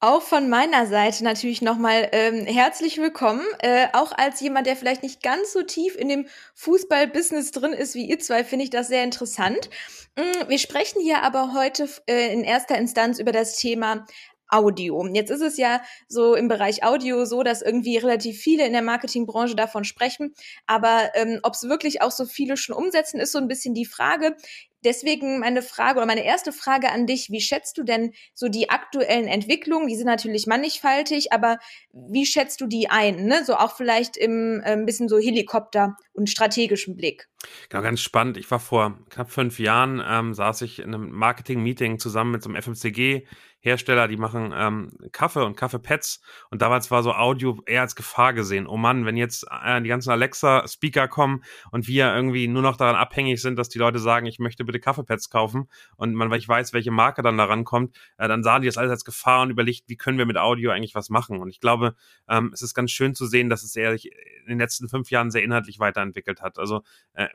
Auch 0.00 0.22
von 0.22 0.48
meiner 0.48 0.86
Seite 0.86 1.24
natürlich 1.24 1.60
nochmal 1.60 2.08
ähm, 2.12 2.46
herzlich 2.46 2.98
willkommen. 2.98 3.44
Äh, 3.58 3.88
auch 3.94 4.12
als 4.12 4.40
jemand, 4.40 4.68
der 4.68 4.76
vielleicht 4.76 5.02
nicht 5.02 5.24
ganz 5.24 5.52
so 5.52 5.64
tief 5.64 5.96
in 5.96 6.08
dem 6.08 6.28
Fußball-Business 6.54 7.50
drin 7.50 7.72
ist 7.72 7.96
wie 7.96 8.04
ihr 8.08 8.20
zwei, 8.20 8.44
finde 8.44 8.62
ich 8.62 8.70
das 8.70 8.86
sehr 8.86 9.02
interessant. 9.02 9.70
Mm, 10.14 10.48
wir 10.48 10.58
sprechen 10.60 11.02
hier 11.02 11.24
aber 11.24 11.52
heute 11.52 11.88
äh, 12.06 12.32
in 12.32 12.44
erster 12.44 12.78
Instanz 12.78 13.18
über 13.18 13.32
das 13.32 13.56
Thema 13.56 14.06
Audio. 14.48 15.06
Jetzt 15.12 15.30
ist 15.30 15.42
es 15.42 15.56
ja 15.56 15.82
so 16.08 16.34
im 16.34 16.48
Bereich 16.48 16.84
Audio 16.84 17.24
so, 17.24 17.42
dass 17.42 17.62
irgendwie 17.62 17.96
relativ 17.96 18.38
viele 18.38 18.66
in 18.66 18.72
der 18.72 18.82
Marketingbranche 18.82 19.56
davon 19.56 19.84
sprechen. 19.84 20.34
Aber 20.66 21.10
ähm, 21.14 21.40
ob 21.42 21.54
es 21.54 21.68
wirklich 21.68 22.02
auch 22.02 22.10
so 22.10 22.24
viele 22.24 22.56
schon 22.56 22.76
umsetzen, 22.76 23.20
ist 23.20 23.32
so 23.32 23.38
ein 23.38 23.48
bisschen 23.48 23.74
die 23.74 23.86
Frage. 23.86 24.36
Deswegen 24.84 25.40
meine 25.40 25.62
Frage 25.62 25.98
oder 25.98 26.06
meine 26.06 26.24
erste 26.24 26.52
Frage 26.52 26.92
an 26.92 27.06
dich, 27.06 27.30
wie 27.30 27.40
schätzt 27.40 27.78
du 27.78 27.82
denn 27.82 28.12
so 28.32 28.48
die 28.48 28.70
aktuellen 28.70 29.26
Entwicklungen? 29.26 29.88
Die 29.88 29.96
sind 29.96 30.06
natürlich 30.06 30.46
mannigfaltig, 30.46 31.32
aber 31.32 31.58
wie 31.92 32.24
schätzt 32.24 32.60
du 32.60 32.66
die 32.66 32.88
ein? 32.88 33.24
Ne? 33.24 33.44
So 33.44 33.56
auch 33.56 33.76
vielleicht 33.76 34.16
im 34.16 34.62
äh, 34.64 34.76
bisschen 34.84 35.08
so 35.08 35.18
Helikopter 35.18 35.96
und 36.12 36.30
strategischen 36.30 36.96
Blick. 36.96 37.28
Genau, 37.68 37.82
ganz 37.82 38.00
spannend. 38.00 38.36
Ich 38.36 38.48
war 38.52 38.60
vor 38.60 38.98
knapp 39.10 39.32
fünf 39.32 39.58
Jahren, 39.58 40.02
ähm, 40.06 40.32
saß 40.32 40.62
ich 40.62 40.78
in 40.78 40.94
einem 40.94 41.10
Marketing-Meeting 41.10 41.98
zusammen 41.98 42.30
mit 42.30 42.42
so 42.44 42.48
einem 42.48 42.62
FMCG 42.62 43.26
Hersteller, 43.60 44.08
die 44.08 44.16
machen 44.16 44.52
ähm, 44.54 44.90
Kaffee 45.12 45.44
und 45.44 45.56
Kaffeepads 45.56 46.20
und 46.50 46.62
damals 46.62 46.90
war 46.90 47.02
so 47.02 47.12
Audio 47.12 47.60
eher 47.66 47.82
als 47.82 47.96
Gefahr 47.96 48.32
gesehen. 48.32 48.66
Oh 48.66 48.76
Mann, 48.76 49.04
wenn 49.04 49.16
jetzt 49.16 49.46
äh, 49.50 49.80
die 49.82 49.88
ganzen 49.88 50.10
Alexa-Speaker 50.10 51.08
kommen 51.08 51.42
und 51.70 51.88
wir 51.88 52.14
irgendwie 52.14 52.48
nur 52.48 52.62
noch 52.62 52.76
daran 52.76 52.96
abhängig 52.96 53.42
sind, 53.42 53.58
dass 53.58 53.68
die 53.68 53.78
Leute 53.78 53.98
sagen, 53.98 54.26
ich 54.26 54.38
möchte 54.38 54.64
bitte 54.64 54.80
Kaffeepads 54.80 55.30
kaufen 55.30 55.68
und 55.96 56.14
man, 56.14 56.30
weil 56.30 56.38
ich 56.38 56.48
weiß, 56.48 56.72
welche 56.72 56.90
Marke 56.90 57.22
dann 57.22 57.36
da 57.36 57.44
rankommt, 57.44 57.96
äh, 58.16 58.28
dann 58.28 58.42
sahen 58.42 58.62
die 58.62 58.68
das 58.68 58.78
alles 58.78 58.90
als 58.90 59.04
Gefahr 59.04 59.42
und 59.42 59.50
überlegt, 59.50 59.88
wie 59.88 59.96
können 59.96 60.18
wir 60.18 60.26
mit 60.26 60.36
Audio 60.36 60.70
eigentlich 60.70 60.94
was 60.94 61.10
machen. 61.10 61.40
Und 61.40 61.48
ich 61.48 61.60
glaube, 61.60 61.94
ähm, 62.28 62.50
es 62.52 62.62
ist 62.62 62.74
ganz 62.74 62.90
schön 62.90 63.14
zu 63.14 63.26
sehen, 63.26 63.48
dass 63.48 63.62
es 63.62 63.74
eher 63.74 63.92
in 63.92 64.48
den 64.48 64.58
letzten 64.58 64.88
fünf 64.88 65.10
Jahren 65.10 65.30
sehr 65.30 65.42
inhaltlich 65.42 65.78
weiterentwickelt 65.78 66.42
hat. 66.42 66.58
Also 66.58 66.82
äh, 67.14 67.28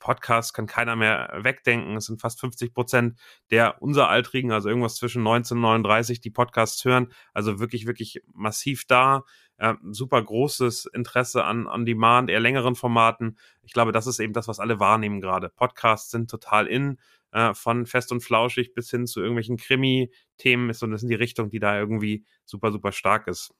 Podcast 0.00 0.52
kann 0.54 0.66
keiner 0.66 0.96
mehr 0.96 1.38
wegdenken. 1.42 1.96
Es 1.96 2.06
sind 2.06 2.20
fast 2.20 2.40
50 2.40 2.74
Prozent 2.74 3.20
der 3.52 3.80
unser 3.80 4.08
Altrigen, 4.08 4.50
also 4.50 4.68
irgendwas 4.68 4.96
zwischen 4.96 5.22
19 5.22 5.58
und 5.58 5.62
39, 5.62 6.20
die 6.20 6.30
Podcasts 6.30 6.84
hören. 6.84 7.12
Also 7.32 7.60
wirklich, 7.60 7.86
wirklich 7.86 8.22
massiv 8.34 8.84
da. 8.86 9.22
Äh, 9.58 9.74
super 9.92 10.20
großes 10.20 10.86
Interesse 10.86 11.44
an 11.44 11.68
On 11.68 11.84
Demand, 11.84 12.30
eher 12.30 12.40
längeren 12.40 12.74
Formaten. 12.74 13.38
Ich 13.62 13.72
glaube, 13.72 13.92
das 13.92 14.08
ist 14.08 14.18
eben 14.18 14.32
das, 14.32 14.48
was 14.48 14.58
alle 14.58 14.80
wahrnehmen 14.80 15.20
gerade. 15.20 15.50
Podcasts 15.50 16.10
sind 16.10 16.30
total 16.30 16.66
in, 16.66 16.98
äh, 17.32 17.54
von 17.54 17.86
fest 17.86 18.10
und 18.10 18.22
flauschig 18.22 18.74
bis 18.74 18.90
hin 18.90 19.06
zu 19.06 19.20
irgendwelchen 19.20 19.58
Krimi-Themen 19.58 20.70
ist 20.70 20.82
und 20.82 20.90
das 20.90 21.02
sind 21.02 21.10
die 21.10 21.14
Richtung, 21.16 21.50
die 21.50 21.60
da 21.60 21.78
irgendwie 21.78 22.24
super, 22.44 22.72
super 22.72 22.90
stark 22.90 23.28
ist 23.28 23.54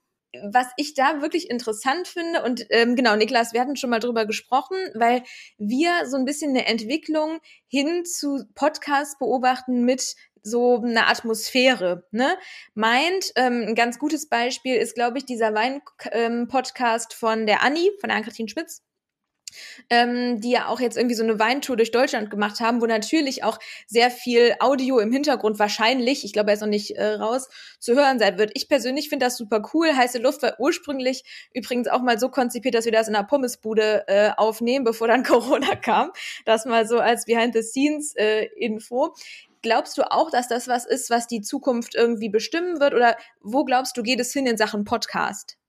was 0.50 0.68
ich 0.76 0.94
da 0.94 1.20
wirklich 1.22 1.50
interessant 1.50 2.08
finde, 2.08 2.42
und 2.42 2.66
ähm, 2.70 2.96
genau, 2.96 3.16
Niklas, 3.16 3.52
wir 3.52 3.60
hatten 3.60 3.76
schon 3.76 3.90
mal 3.90 4.00
drüber 4.00 4.26
gesprochen, 4.26 4.76
weil 4.94 5.22
wir 5.58 6.06
so 6.06 6.16
ein 6.16 6.24
bisschen 6.24 6.50
eine 6.50 6.66
Entwicklung 6.66 7.40
hin 7.68 8.04
zu 8.04 8.44
Podcasts 8.54 9.18
beobachten 9.18 9.84
mit 9.84 10.14
so 10.42 10.78
einer 10.78 11.08
Atmosphäre, 11.08 12.06
ne? 12.12 12.36
Meint, 12.74 13.32
ähm, 13.36 13.64
ein 13.68 13.74
ganz 13.74 13.98
gutes 13.98 14.28
Beispiel 14.28 14.76
ist, 14.76 14.94
glaube 14.94 15.18
ich, 15.18 15.26
dieser 15.26 15.54
Wein-Podcast 15.54 17.12
ähm, 17.12 17.18
von 17.18 17.46
der 17.46 17.62
Anni, 17.62 17.90
von 18.00 18.08
der 18.08 18.16
Ann-Kathrin 18.16 18.48
Schmitz 18.48 18.82
ähm, 19.88 20.40
die 20.40 20.50
ja 20.50 20.66
auch 20.68 20.80
jetzt 20.80 20.96
irgendwie 20.96 21.14
so 21.14 21.22
eine 21.22 21.38
Weintour 21.38 21.76
durch 21.76 21.90
Deutschland 21.90 22.30
gemacht 22.30 22.60
haben, 22.60 22.80
wo 22.80 22.86
natürlich 22.86 23.44
auch 23.44 23.58
sehr 23.86 24.10
viel 24.10 24.54
Audio 24.60 24.98
im 24.98 25.12
Hintergrund 25.12 25.58
wahrscheinlich, 25.58 26.24
ich 26.24 26.32
glaube, 26.32 26.50
er 26.50 26.54
ist 26.54 26.60
noch 26.60 26.68
nicht 26.68 26.96
äh, 26.96 27.14
raus, 27.14 27.48
zu 27.78 27.94
hören 27.94 28.18
sein 28.18 28.38
wird. 28.38 28.50
Ich 28.54 28.68
persönlich 28.68 29.08
finde 29.08 29.26
das 29.26 29.36
super 29.36 29.62
cool. 29.74 29.94
Heiße 29.94 30.18
Luft 30.18 30.42
war 30.42 30.58
ursprünglich 30.58 31.24
übrigens 31.54 31.88
auch 31.88 32.02
mal 32.02 32.18
so 32.18 32.28
konzipiert, 32.28 32.74
dass 32.74 32.84
wir 32.84 32.92
das 32.92 33.08
in 33.08 33.14
einer 33.14 33.26
Pommesbude 33.26 34.04
äh, 34.06 34.30
aufnehmen, 34.36 34.84
bevor 34.84 35.08
dann 35.08 35.22
Corona 35.24 35.76
kam. 35.76 36.10
Das 36.44 36.64
mal 36.64 36.86
so 36.86 36.98
als 36.98 37.24
Behind-the-Scenes-Info. 37.24 39.06
Äh, 39.06 39.10
Glaubst 39.62 39.98
du 39.98 40.10
auch, 40.10 40.30
dass 40.30 40.48
das 40.48 40.68
was 40.68 40.86
ist, 40.86 41.10
was 41.10 41.26
die 41.26 41.42
Zukunft 41.42 41.94
irgendwie 41.94 42.30
bestimmen 42.30 42.80
wird? 42.80 42.94
Oder 42.94 43.16
wo 43.42 43.64
glaubst 43.64 43.94
du, 43.96 44.02
geht 44.02 44.18
es 44.18 44.32
hin 44.32 44.46
in 44.46 44.56
Sachen 44.56 44.84
Podcast? 44.84 45.59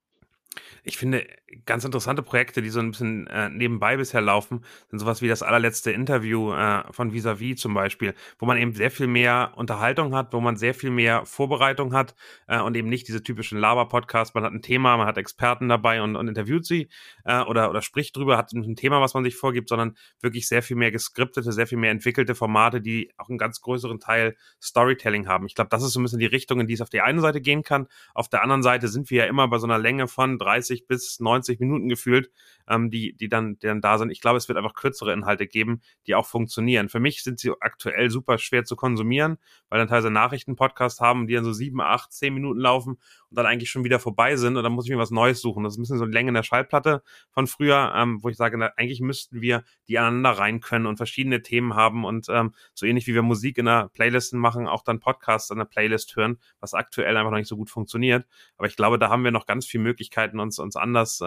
Ich 0.84 0.96
finde, 0.96 1.26
ganz 1.66 1.84
interessante 1.84 2.22
Projekte, 2.22 2.62
die 2.62 2.70
so 2.70 2.80
ein 2.80 2.90
bisschen 2.90 3.26
äh, 3.26 3.48
nebenbei 3.48 3.96
bisher 3.96 4.20
laufen, 4.20 4.64
sind 4.88 4.98
sowas 4.98 5.22
wie 5.22 5.28
das 5.28 5.42
allerletzte 5.42 5.92
Interview 5.92 6.52
äh, 6.52 6.82
von 6.92 7.12
Visavi 7.12 7.54
zum 7.54 7.74
Beispiel, 7.74 8.14
wo 8.38 8.46
man 8.46 8.56
eben 8.56 8.72
sehr 8.72 8.90
viel 8.90 9.06
mehr 9.06 9.52
Unterhaltung 9.56 10.14
hat, 10.14 10.32
wo 10.32 10.40
man 10.40 10.56
sehr 10.56 10.74
viel 10.74 10.90
mehr 10.90 11.24
Vorbereitung 11.26 11.94
hat 11.94 12.14
äh, 12.48 12.60
und 12.60 12.76
eben 12.76 12.88
nicht 12.88 13.08
diese 13.08 13.22
typischen 13.22 13.58
Laber-Podcasts. 13.58 14.34
Man 14.34 14.44
hat 14.44 14.52
ein 14.52 14.62
Thema, 14.62 14.96
man 14.96 15.06
hat 15.06 15.18
Experten 15.18 15.68
dabei 15.68 16.02
und, 16.02 16.16
und 16.16 16.28
interviewt 16.28 16.66
sie 16.66 16.88
äh, 17.24 17.40
oder, 17.42 17.70
oder 17.70 17.82
spricht 17.82 18.16
drüber, 18.16 18.36
hat 18.36 18.52
ein 18.52 18.76
Thema, 18.76 19.00
was 19.00 19.14
man 19.14 19.24
sich 19.24 19.36
vorgibt, 19.36 19.68
sondern 19.68 19.96
wirklich 20.20 20.48
sehr 20.48 20.62
viel 20.62 20.76
mehr 20.76 20.90
geskriptete, 20.90 21.52
sehr 21.52 21.66
viel 21.66 21.78
mehr 21.78 21.90
entwickelte 21.90 22.34
Formate, 22.34 22.80
die 22.80 23.12
auch 23.16 23.28
einen 23.28 23.38
ganz 23.38 23.60
größeren 23.60 24.00
Teil 24.00 24.36
Storytelling 24.60 25.28
haben. 25.28 25.46
Ich 25.46 25.54
glaube, 25.54 25.70
das 25.70 25.82
ist 25.82 25.92
so 25.92 26.00
ein 26.00 26.02
bisschen 26.02 26.18
die 26.18 26.26
Richtung, 26.26 26.60
in 26.60 26.66
die 26.66 26.74
es 26.74 26.80
auf 26.80 26.90
die 26.90 27.00
eine 27.00 27.20
Seite 27.20 27.40
gehen 27.40 27.62
kann. 27.62 27.86
Auf 28.14 28.28
der 28.28 28.42
anderen 28.42 28.62
Seite 28.62 28.88
sind 28.88 29.10
wir 29.10 29.24
ja 29.24 29.28
immer 29.28 29.48
bei 29.48 29.58
so 29.58 29.66
einer 29.66 29.78
Länge 29.78 30.08
von 30.08 30.38
30 30.42 30.86
bis 30.86 31.20
90 31.20 31.42
90 31.42 31.60
Minuten 31.60 31.88
gefühlt, 31.88 32.30
ähm, 32.68 32.90
die, 32.90 33.14
die, 33.14 33.28
dann, 33.28 33.58
die 33.58 33.66
dann 33.66 33.80
da 33.80 33.98
sind. 33.98 34.10
Ich 34.10 34.20
glaube, 34.20 34.38
es 34.38 34.48
wird 34.48 34.58
einfach 34.58 34.74
kürzere 34.74 35.12
Inhalte 35.12 35.46
geben, 35.46 35.82
die 36.06 36.14
auch 36.14 36.26
funktionieren. 36.26 36.88
Für 36.88 37.00
mich 37.00 37.22
sind 37.22 37.38
sie 37.38 37.52
aktuell 37.60 38.10
super 38.10 38.38
schwer 38.38 38.64
zu 38.64 38.76
konsumieren, 38.76 39.38
weil 39.68 39.78
dann 39.78 39.88
teilweise 39.88 40.10
Nachrichten-Podcasts 40.10 41.00
haben, 41.00 41.26
die 41.26 41.34
dann 41.34 41.44
so 41.44 41.52
sieben, 41.52 41.80
acht, 41.80 42.12
zehn 42.12 42.34
Minuten 42.34 42.60
laufen 42.60 42.92
und 42.92 43.36
dann 43.36 43.46
eigentlich 43.46 43.70
schon 43.70 43.84
wieder 43.84 43.98
vorbei 43.98 44.36
sind 44.36 44.56
und 44.56 44.62
dann 44.62 44.72
muss 44.72 44.86
ich 44.86 44.90
mir 44.90 44.98
was 44.98 45.10
Neues 45.10 45.40
suchen. 45.40 45.64
Das 45.64 45.74
ist 45.74 45.78
ein 45.78 45.82
bisschen 45.82 45.98
so 45.98 46.04
eine 46.04 46.12
Länge 46.12 46.28
in 46.28 46.34
der 46.34 46.42
Schallplatte 46.42 47.02
von 47.30 47.46
früher, 47.46 47.92
ähm, 47.96 48.22
wo 48.22 48.28
ich 48.28 48.36
sage, 48.36 48.56
na, 48.58 48.72
eigentlich 48.76 49.00
müssten 49.00 49.40
wir 49.40 49.64
die 49.88 49.98
aneinander 49.98 50.38
rein 50.38 50.60
können 50.60 50.86
und 50.86 50.96
verschiedene 50.96 51.42
Themen 51.42 51.74
haben 51.74 52.04
und 52.04 52.26
ähm, 52.28 52.54
so 52.74 52.86
ähnlich 52.86 53.06
wie 53.06 53.14
wir 53.14 53.22
Musik 53.22 53.58
in 53.58 53.66
der 53.66 53.88
Playlist 53.88 54.34
machen, 54.34 54.68
auch 54.68 54.82
dann 54.82 55.00
Podcasts 55.00 55.50
in 55.50 55.58
der 55.58 55.64
Playlist 55.64 56.14
hören, 56.16 56.38
was 56.60 56.74
aktuell 56.74 57.16
einfach 57.16 57.30
noch 57.30 57.38
nicht 57.38 57.48
so 57.48 57.56
gut 57.56 57.70
funktioniert. 57.70 58.26
Aber 58.56 58.66
ich 58.66 58.76
glaube, 58.76 58.98
da 58.98 59.08
haben 59.08 59.24
wir 59.24 59.30
noch 59.30 59.46
ganz 59.46 59.66
viele 59.66 59.82
Möglichkeiten, 60.32 60.40
uns, 60.40 60.58
uns 60.58 60.76
anders 60.76 61.20
äh, 61.20 61.24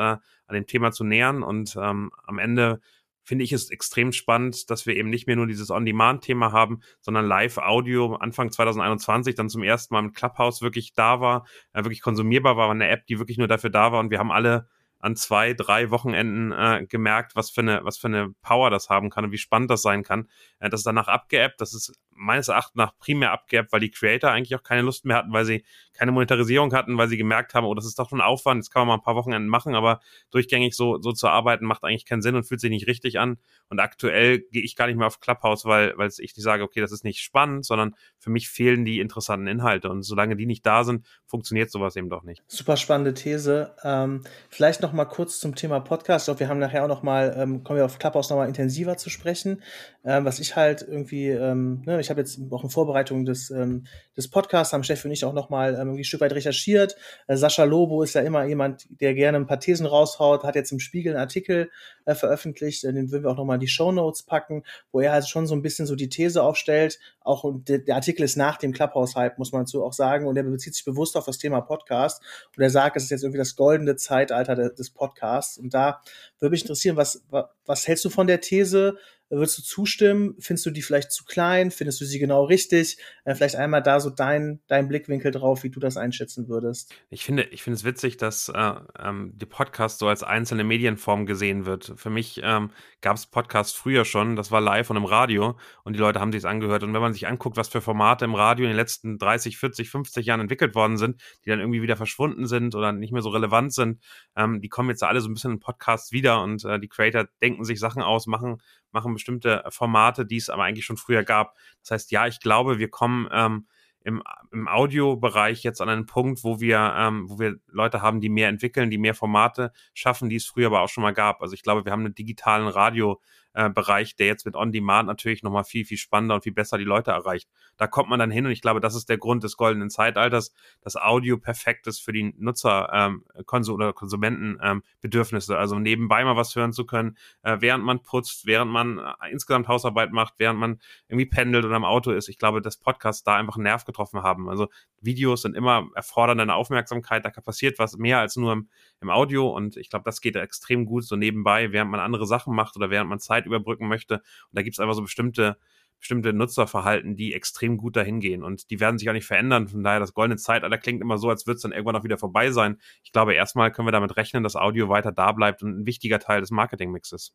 an 0.48 0.54
dem 0.54 0.68
Thema 0.68 0.92
zu 0.92 1.04
nähern 1.04 1.44
und 1.44 1.76
ähm, 1.76 2.12
am 2.26 2.40
Ende 2.40 2.80
finde 3.24 3.44
ich 3.44 3.54
es 3.54 3.72
extrem 3.72 4.12
spannend, 4.12 4.70
dass 4.70 4.86
wir 4.86 4.96
eben 4.96 5.10
nicht 5.10 5.26
mehr 5.26 5.36
nur 5.36 5.48
dieses 5.48 5.72
On-Demand-Thema 5.72 6.52
haben, 6.52 6.82
sondern 7.02 7.26
Live-Audio 7.26 8.16
Anfang 8.16 8.52
2021 8.52 9.34
dann 9.34 9.50
zum 9.50 9.64
ersten 9.64 9.96
Mal 9.96 10.04
mit 10.04 10.16
Clubhouse 10.16 10.62
wirklich 10.62 10.94
da 10.94 11.22
war, 11.22 11.46
äh, 11.74 11.84
wirklich 11.84 12.02
konsumierbar 12.02 12.56
war, 12.56 12.70
eine 12.70 12.88
App, 12.88 13.08
die 13.08 13.18
wirklich 13.18 13.38
nur 13.38 13.48
dafür 13.48 13.72
da 13.72 13.92
war 13.92 14.00
und 14.00 14.12
wir 14.12 14.20
haben 14.20 14.32
alle 14.32 14.68
an 15.00 15.16
zwei, 15.16 15.54
drei 15.54 15.92
Wochenenden 15.92 16.52
äh, 16.52 16.86
gemerkt, 16.88 17.36
was 17.36 17.52
für 17.52 17.62
eine, 17.62 17.82
was 17.84 17.98
für 17.98 18.08
eine 18.08 18.34
Power 18.42 18.70
das 18.72 18.90
haben 18.90 19.10
kann 19.10 19.26
und 19.26 19.32
wie 19.32 19.38
spannend 19.38 19.70
das 19.70 19.82
sein 19.82 20.04
kann. 20.04 20.28
Äh, 20.60 20.70
das 20.70 20.82
ist 20.82 20.88
danach 20.88 21.08
abgeappt, 21.08 21.62
das 21.62 21.74
ist 21.74 21.94
meines 22.16 22.48
Erachtens 22.48 22.76
nach 22.76 22.98
primär 22.98 23.32
abgeappt, 23.32 23.72
weil 23.72 23.82
die 23.82 23.92
Creator 23.92 24.32
eigentlich 24.32 24.56
auch 24.56 24.64
keine 24.64 24.82
Lust 24.82 25.06
mehr 25.06 25.18
hatten, 25.18 25.34
weil 25.34 25.46
sie 25.46 25.64
keine 25.94 26.12
Monetarisierung 26.12 26.74
hatten, 26.74 26.98
weil 26.98 27.08
sie 27.08 27.18
gemerkt 27.18 27.54
haben, 27.54 27.66
oh, 27.66 27.74
das 27.74 27.86
ist 27.86 28.00
doch 28.00 28.10
schon 28.10 28.22
Aufwand, 28.22 28.60
jetzt 28.60 28.70
kann 28.70 28.82
man 28.82 28.88
mal 28.88 28.94
ein 28.96 29.04
paar 29.04 29.16
Wochenenden 29.16 29.50
machen, 29.50 29.76
aber 29.76 30.02
durchgängig 30.32 30.76
so, 30.76 31.02
so 31.02 31.12
zu 31.12 31.28
arbeiten 31.28 31.66
macht 31.66 31.84
eigentlich 31.84 32.06
keinen 32.06 32.22
Sinn 32.22 32.36
und 32.36 32.44
fühlt 32.44 32.62
sich 32.62 32.70
nicht 32.70 32.88
richtig 32.88 33.20
an. 33.20 33.38
Und 33.70 33.80
aktuell 33.80 34.40
gehe 34.52 34.62
ich 34.62 34.76
gar 34.76 34.88
nicht 34.88 34.98
mehr 34.98 35.08
auf 35.08 35.20
Clubhouse, 35.20 35.66
weil, 35.66 35.98
weil 35.98 36.10
ich 36.10 36.20
nicht 36.20 36.44
sage, 36.44 36.64
okay, 36.64 36.82
das 36.82 36.92
ist 36.92 37.04
nicht 37.04 37.20
spannend, 37.20 37.66
sondern 37.66 37.96
für 38.20 38.30
mich 38.30 38.50
fehlen 38.50 38.86
die 38.86 39.00
interessanten 39.00 39.48
Inhalte. 39.48 39.90
Und 39.90 40.04
solange 40.04 40.36
die 40.36 40.46
nicht 40.46 40.66
da 40.66 40.84
sind, 40.84 41.06
funktioniert 41.26 41.72
sowas 41.72 41.96
eben 41.96 42.10
doch 42.10 42.24
nicht. 42.24 42.44
Super 42.48 42.78
spannende 42.78 43.14
These. 43.14 43.76
Ähm, 43.84 44.22
vielleicht 44.50 44.82
noch 44.82 44.94
mal 44.94 45.06
kurz 45.06 45.40
zum 45.40 45.56
Thema 45.56 45.80
Podcast. 45.80 46.24
Ich 46.24 46.26
glaube, 46.28 46.42
wir 46.42 46.50
haben 46.50 46.60
nachher 46.60 46.84
auch 46.84 46.90
noch 46.90 47.04
mal, 47.04 47.36
ähm, 47.38 47.64
kommen 47.64 47.78
wir 47.78 47.86
auf 47.86 47.98
Clubhouse 48.00 48.30
noch 48.30 48.38
mal 48.38 48.48
intensiver 48.48 48.98
zu 48.98 49.10
sprechen. 49.10 49.62
Ähm, 50.04 50.26
was 50.26 50.40
ich 50.40 50.56
halt 50.56 50.82
irgendwie, 50.88 51.30
ähm, 51.30 51.82
ne, 51.86 52.00
ich 52.06 52.10
habe 52.10 52.22
jetzt 52.22 52.40
auch 52.52 52.64
in 52.64 52.70
Vorbereitung 52.70 53.26
des, 53.26 53.50
ähm, 53.50 53.86
des 54.16 54.30
Podcasts, 54.30 54.74
haben 54.74 54.84
Steffi 54.84 55.08
und 55.08 55.14
ich 55.14 55.26
auch 55.26 55.34
noch 55.34 55.50
mal 55.50 55.76
ähm, 55.76 55.96
ein 55.96 56.04
Stück 56.04 56.22
weit 56.22 56.34
recherchiert. 56.34 56.96
Äh, 57.28 57.36
Sascha 57.36 57.64
Lobo 57.64 58.04
ist 58.04 58.14
ja 58.14 58.22
immer 58.22 58.46
jemand, 58.46 58.86
der 59.02 59.14
gerne 59.14 59.38
ein 59.38 59.48
paar 59.48 59.60
Thesen 59.60 59.86
raushaut, 59.86 60.44
hat 60.44 60.56
jetzt 60.56 60.72
im 60.72 60.80
Spiegel 60.80 61.14
einen 61.14 61.22
Artikel 61.22 61.72
äh, 62.06 62.14
veröffentlicht, 62.14 62.84
äh, 62.84 62.94
den 62.94 63.12
würden 63.12 63.24
wir 63.24 63.32
auch 63.32 63.38
noch 63.38 63.46
mal 63.46 63.56
in 63.56 63.60
die 63.60 63.68
Show 63.68 63.92
Notes 63.92 64.24
packen, 64.24 64.64
wo 64.92 65.00
er 65.00 65.12
halt 65.12 65.28
schon 65.28 65.48
so 65.48 65.56
ein 65.56 65.62
bisschen 65.62 65.88
so 65.88 65.96
die 65.96 66.10
These 66.10 66.42
aufstellt. 66.44 67.00
Auch 67.22 67.44
der, 67.54 67.80
der 67.80 67.96
Artikel 67.96 68.24
ist 68.24 68.38
nach 68.38 68.58
dem 68.58 68.72
Clubhouse-Hype, 68.72 69.40
muss 69.40 69.52
man 69.52 69.66
so 69.66 69.84
auch 69.84 69.94
sagen, 69.94 70.28
und 70.28 70.38
er 70.38 70.44
bezieht 70.44 70.76
sich 70.76 70.86
bewusst 70.86 71.18
auf 71.18 71.26
das 71.26 71.40
Thema 71.40 71.62
Podcast. 71.62 72.22
Und 72.56 72.62
er 72.62 72.70
sagt, 72.70 72.98
es 72.98 73.06
ist 73.06 73.10
jetzt 73.10 73.24
irgendwie 73.24 73.40
das 73.40 73.56
goldene 73.56 73.96
Zeitalter 73.96 74.56
de, 74.56 74.76
des 74.76 74.92
Podcasts. 74.92 75.58
Und 75.58 75.74
da 75.74 76.02
würde 76.40 76.52
mich 76.52 76.62
interessieren, 76.62 76.98
was, 76.98 77.24
was 77.66 77.88
hältst 77.88 78.06
du 78.06 78.10
von 78.10 78.28
der 78.28 78.42
These? 78.42 78.98
Würdest 79.36 79.58
du 79.58 79.64
zustimmen? 79.64 80.36
Findest 80.40 80.66
du 80.66 80.72
die 80.72 80.82
vielleicht 80.82 81.12
zu 81.12 81.26
klein? 81.26 81.70
Findest 81.70 82.00
du 82.00 82.06
sie 82.06 82.20
genau 82.20 82.46
richtig? 82.46 82.98
Äh, 83.26 83.36
vielleicht 83.36 83.58
einmal 83.58 83.84
da 83.84 84.00
so 84.00 84.10
dein, 84.10 84.62
dein 84.68 84.88
Blickwinkel 84.88 85.32
drauf, 85.32 85.64
wie 85.64 85.70
du 85.70 85.82
das 85.82 85.98
einschätzen 85.98 86.48
würdest. 86.48 86.96
Ich 87.10 87.26
finde, 87.26 87.44
ich 87.52 87.62
finde 87.62 87.76
es 87.76 87.84
witzig, 87.84 88.16
dass 88.16 88.48
äh, 88.48 88.74
ähm, 88.98 89.34
die 89.36 89.46
Podcast 89.46 90.00
so 90.00 90.08
als 90.08 90.24
einzelne 90.24 90.64
Medienform 90.64 91.26
gesehen 91.26 91.66
wird. 91.66 91.94
Für 91.98 92.10
mich 92.10 92.40
ähm, 92.44 92.72
gab 93.02 93.18
es 93.18 93.26
Podcast 93.26 93.76
früher 93.76 94.06
schon, 94.06 94.38
das 94.38 94.52
war 94.52 94.62
live 94.62 94.90
und 94.90 94.96
im 94.96 95.06
Radio 95.06 95.58
und 95.84 95.94
die 95.94 96.00
Leute 96.00 96.22
haben 96.22 96.32
sich 96.32 96.46
angehört. 96.46 96.84
Und 96.84 96.94
wenn 96.94 97.02
man 97.02 97.12
sich 97.12 97.28
anguckt, 97.28 97.58
was 97.58 97.68
für 97.68 97.82
Formate 97.82 98.24
im 98.24 98.36
Radio 98.36 98.64
in 98.64 98.72
den 98.72 98.78
letzten 98.78 99.18
30, 99.18 99.58
40, 99.58 99.90
50 99.90 100.26
Jahren 100.26 100.40
entwickelt 100.40 100.76
worden 100.76 100.98
sind, 100.98 101.22
die 101.44 101.50
dann 101.50 101.60
irgendwie 101.60 101.82
wieder 101.82 101.98
verschwunden 101.98 102.48
sind 102.48 102.74
oder 102.74 102.94
nicht 102.94 103.12
mehr 103.12 103.22
so 103.22 103.30
relevant 103.30 103.74
sind, 103.74 104.02
ähm, 104.38 104.62
die 104.62 104.70
kommen 104.70 104.90
jetzt 104.90 105.04
alle 105.04 105.20
so 105.20 105.28
ein 105.28 105.34
bisschen 105.34 105.52
in 105.52 105.60
Podcasts 105.60 106.14
wieder 106.14 106.42
und 106.42 106.64
äh, 106.64 106.80
die 106.80 106.88
Creator 106.88 107.26
denken 107.42 107.66
sich 107.66 107.82
Sachen 107.82 108.02
aus, 108.02 108.28
machen 108.28 108.62
machen 108.96 109.14
bestimmte 109.26 109.64
Formate, 109.70 110.26
die 110.26 110.38
es 110.38 110.50
aber 110.50 110.64
eigentlich 110.64 110.86
schon 110.86 110.98
früher 110.98 111.24
gab. 111.24 111.56
Das 111.82 111.92
heißt, 111.92 112.12
ja, 112.12 112.28
ich 112.28 112.40
glaube, 112.40 112.78
wir 112.78 112.90
kommen 112.90 113.28
ähm, 113.32 113.68
im, 114.02 114.22
im 114.52 114.68
Audiobereich 114.68 115.64
jetzt 115.64 115.82
an 115.82 115.90
einen 115.90 116.06
Punkt, 116.06 116.44
wo 116.44 116.60
wir, 116.60 116.94
ähm, 116.96 117.28
wo 117.28 117.40
wir 117.40 117.56
Leute 117.68 118.04
haben, 118.04 118.22
die 118.22 118.30
mehr 118.30 118.50
entwickeln, 118.50 118.92
die 118.92 119.00
mehr 119.00 119.16
Formate 119.16 119.72
schaffen, 119.96 120.30
die 120.30 120.36
es 120.36 120.46
früher 120.46 120.68
aber 120.68 120.82
auch 120.82 120.90
schon 120.90 121.02
mal 121.02 121.14
gab. 121.14 121.42
Also 121.42 121.56
ich 121.56 121.64
glaube, 121.64 121.86
wir 121.86 121.92
haben 121.92 122.06
einen 122.06 122.14
digitalen 122.14 122.68
Radio, 122.68 123.20
äh, 123.56 123.70
Bereich, 123.70 124.16
der 124.16 124.28
jetzt 124.28 124.46
mit 124.46 124.56
On-Demand 124.56 125.08
natürlich 125.08 125.42
nochmal 125.42 125.64
viel, 125.64 125.86
viel 125.86 125.98
spannender 125.98 126.36
und 126.36 126.44
viel 126.44 126.54
besser 126.54 126.78
die 126.78 126.84
Leute 126.84 127.12
erreicht. 127.12 127.50
Da 127.78 127.88
kommt 127.88 128.10
man 128.10 128.20
dann 128.20 128.32
hin 128.32 128.46
und 128.46 128.52
ich 128.52 128.62
glaube, 128.62 128.82
das 128.82 128.96
ist 128.96 129.10
der 129.10 129.18
Grund 129.18 129.44
des 129.44 129.58
goldenen 129.58 129.90
Zeitalters, 129.90 130.54
dass 130.82 130.96
Audio 130.96 131.38
perfekt 131.38 131.88
ist 131.88 132.00
für 132.00 132.12
die 132.12 132.34
Nutzer 132.38 132.90
ähm, 132.94 133.24
Konsum 133.46 133.76
oder 133.76 133.94
Konsumentenbedürfnisse. 133.94 135.54
Ähm, 135.54 135.60
also 135.60 135.80
nebenbei 135.80 136.24
mal 136.24 136.36
was 136.36 136.56
hören 136.56 136.74
zu 136.74 136.86
können, 136.86 137.18
äh, 137.44 137.58
während 137.60 137.84
man 137.84 138.02
putzt, 138.02 138.46
während 138.46 138.72
man 138.72 139.00
äh, 139.00 139.32
insgesamt 139.32 139.68
Hausarbeit 139.68 140.12
macht, 140.12 140.36
während 140.38 140.60
man 140.60 140.80
irgendwie 141.08 141.26
pendelt 141.26 141.66
oder 141.66 141.78
im 141.78 141.86
Auto 141.86 142.12
ist. 142.12 142.28
Ich 142.30 142.38
glaube, 142.38 142.62
dass 142.62 142.78
Podcasts 142.78 143.24
da 143.24 143.36
einfach 143.36 143.56
einen 143.56 143.64
Nerv 143.64 143.86
getroffen 143.86 144.22
haben. 144.22 144.50
Also 144.50 144.68
Videos 145.02 145.44
sind 145.44 145.56
immer 145.56 145.88
erfordern 145.96 146.40
eine 146.40 146.56
Aufmerksamkeit, 146.56 147.26
da 147.26 147.30
passiert 147.30 147.80
was 147.80 147.98
mehr 147.98 148.20
als 148.20 148.36
nur 148.36 148.54
im, 148.54 148.70
im 149.02 149.10
Audio 149.10 149.50
und 149.50 149.78
ich 149.78 149.90
glaube, 149.90 150.06
das 150.06 150.22
geht 150.22 150.36
extrem 150.36 150.86
gut 150.86 151.06
so 151.06 151.16
nebenbei, 151.16 151.72
während 151.72 151.92
man 151.92 152.00
andere 152.00 152.26
Sachen 152.26 152.56
macht 152.56 152.76
oder 152.76 152.90
während 152.90 153.10
man 153.10 153.20
Zeit 153.20 153.46
überbrücken 153.46 153.88
möchte. 153.88 154.16
Und 154.16 154.24
da 154.54 154.62
gibt 154.62 154.76
es 154.76 154.80
einfach 154.80 154.96
so 154.96 155.02
bestimmte 155.02 155.58
bestimmte 156.00 156.34
Nutzerverhalten, 156.34 157.16
die 157.16 157.34
extrem 157.34 157.78
gut 157.78 157.96
dahin 157.96 158.20
gehen 158.20 158.44
und 158.44 158.70
die 158.70 158.80
werden 158.80 158.98
sich 158.98 159.10
auch 159.10 159.14
nicht 159.14 159.26
verändern. 159.26 159.68
Von 159.68 159.84
daher, 159.84 160.00
das 160.00 160.14
goldene 160.14 160.38
Zeitalter 160.38 160.78
klingt 160.78 161.02
immer 161.02 161.18
so, 161.18 161.30
als 161.30 161.48
würde 161.48 161.56
es 161.56 161.62
dann 161.62 161.72
irgendwann 161.72 161.96
auch 161.96 162.04
wieder 162.04 162.18
vorbei 162.18 162.52
sein. 162.52 162.78
Ich 163.04 163.12
glaube, 163.12 163.34
erstmal 163.34 163.72
können 163.72 163.88
wir 163.88 163.92
damit 163.92 164.16
rechnen, 164.18 164.44
dass 164.44 164.56
Audio 164.56 164.90
weiter 164.90 165.12
da 165.12 165.32
bleibt 165.32 165.64
und 165.64 165.80
ein 165.80 165.86
wichtiger 165.86 166.20
Teil 166.20 166.42
des 166.42 166.52
Marketingmixes. 166.52 167.34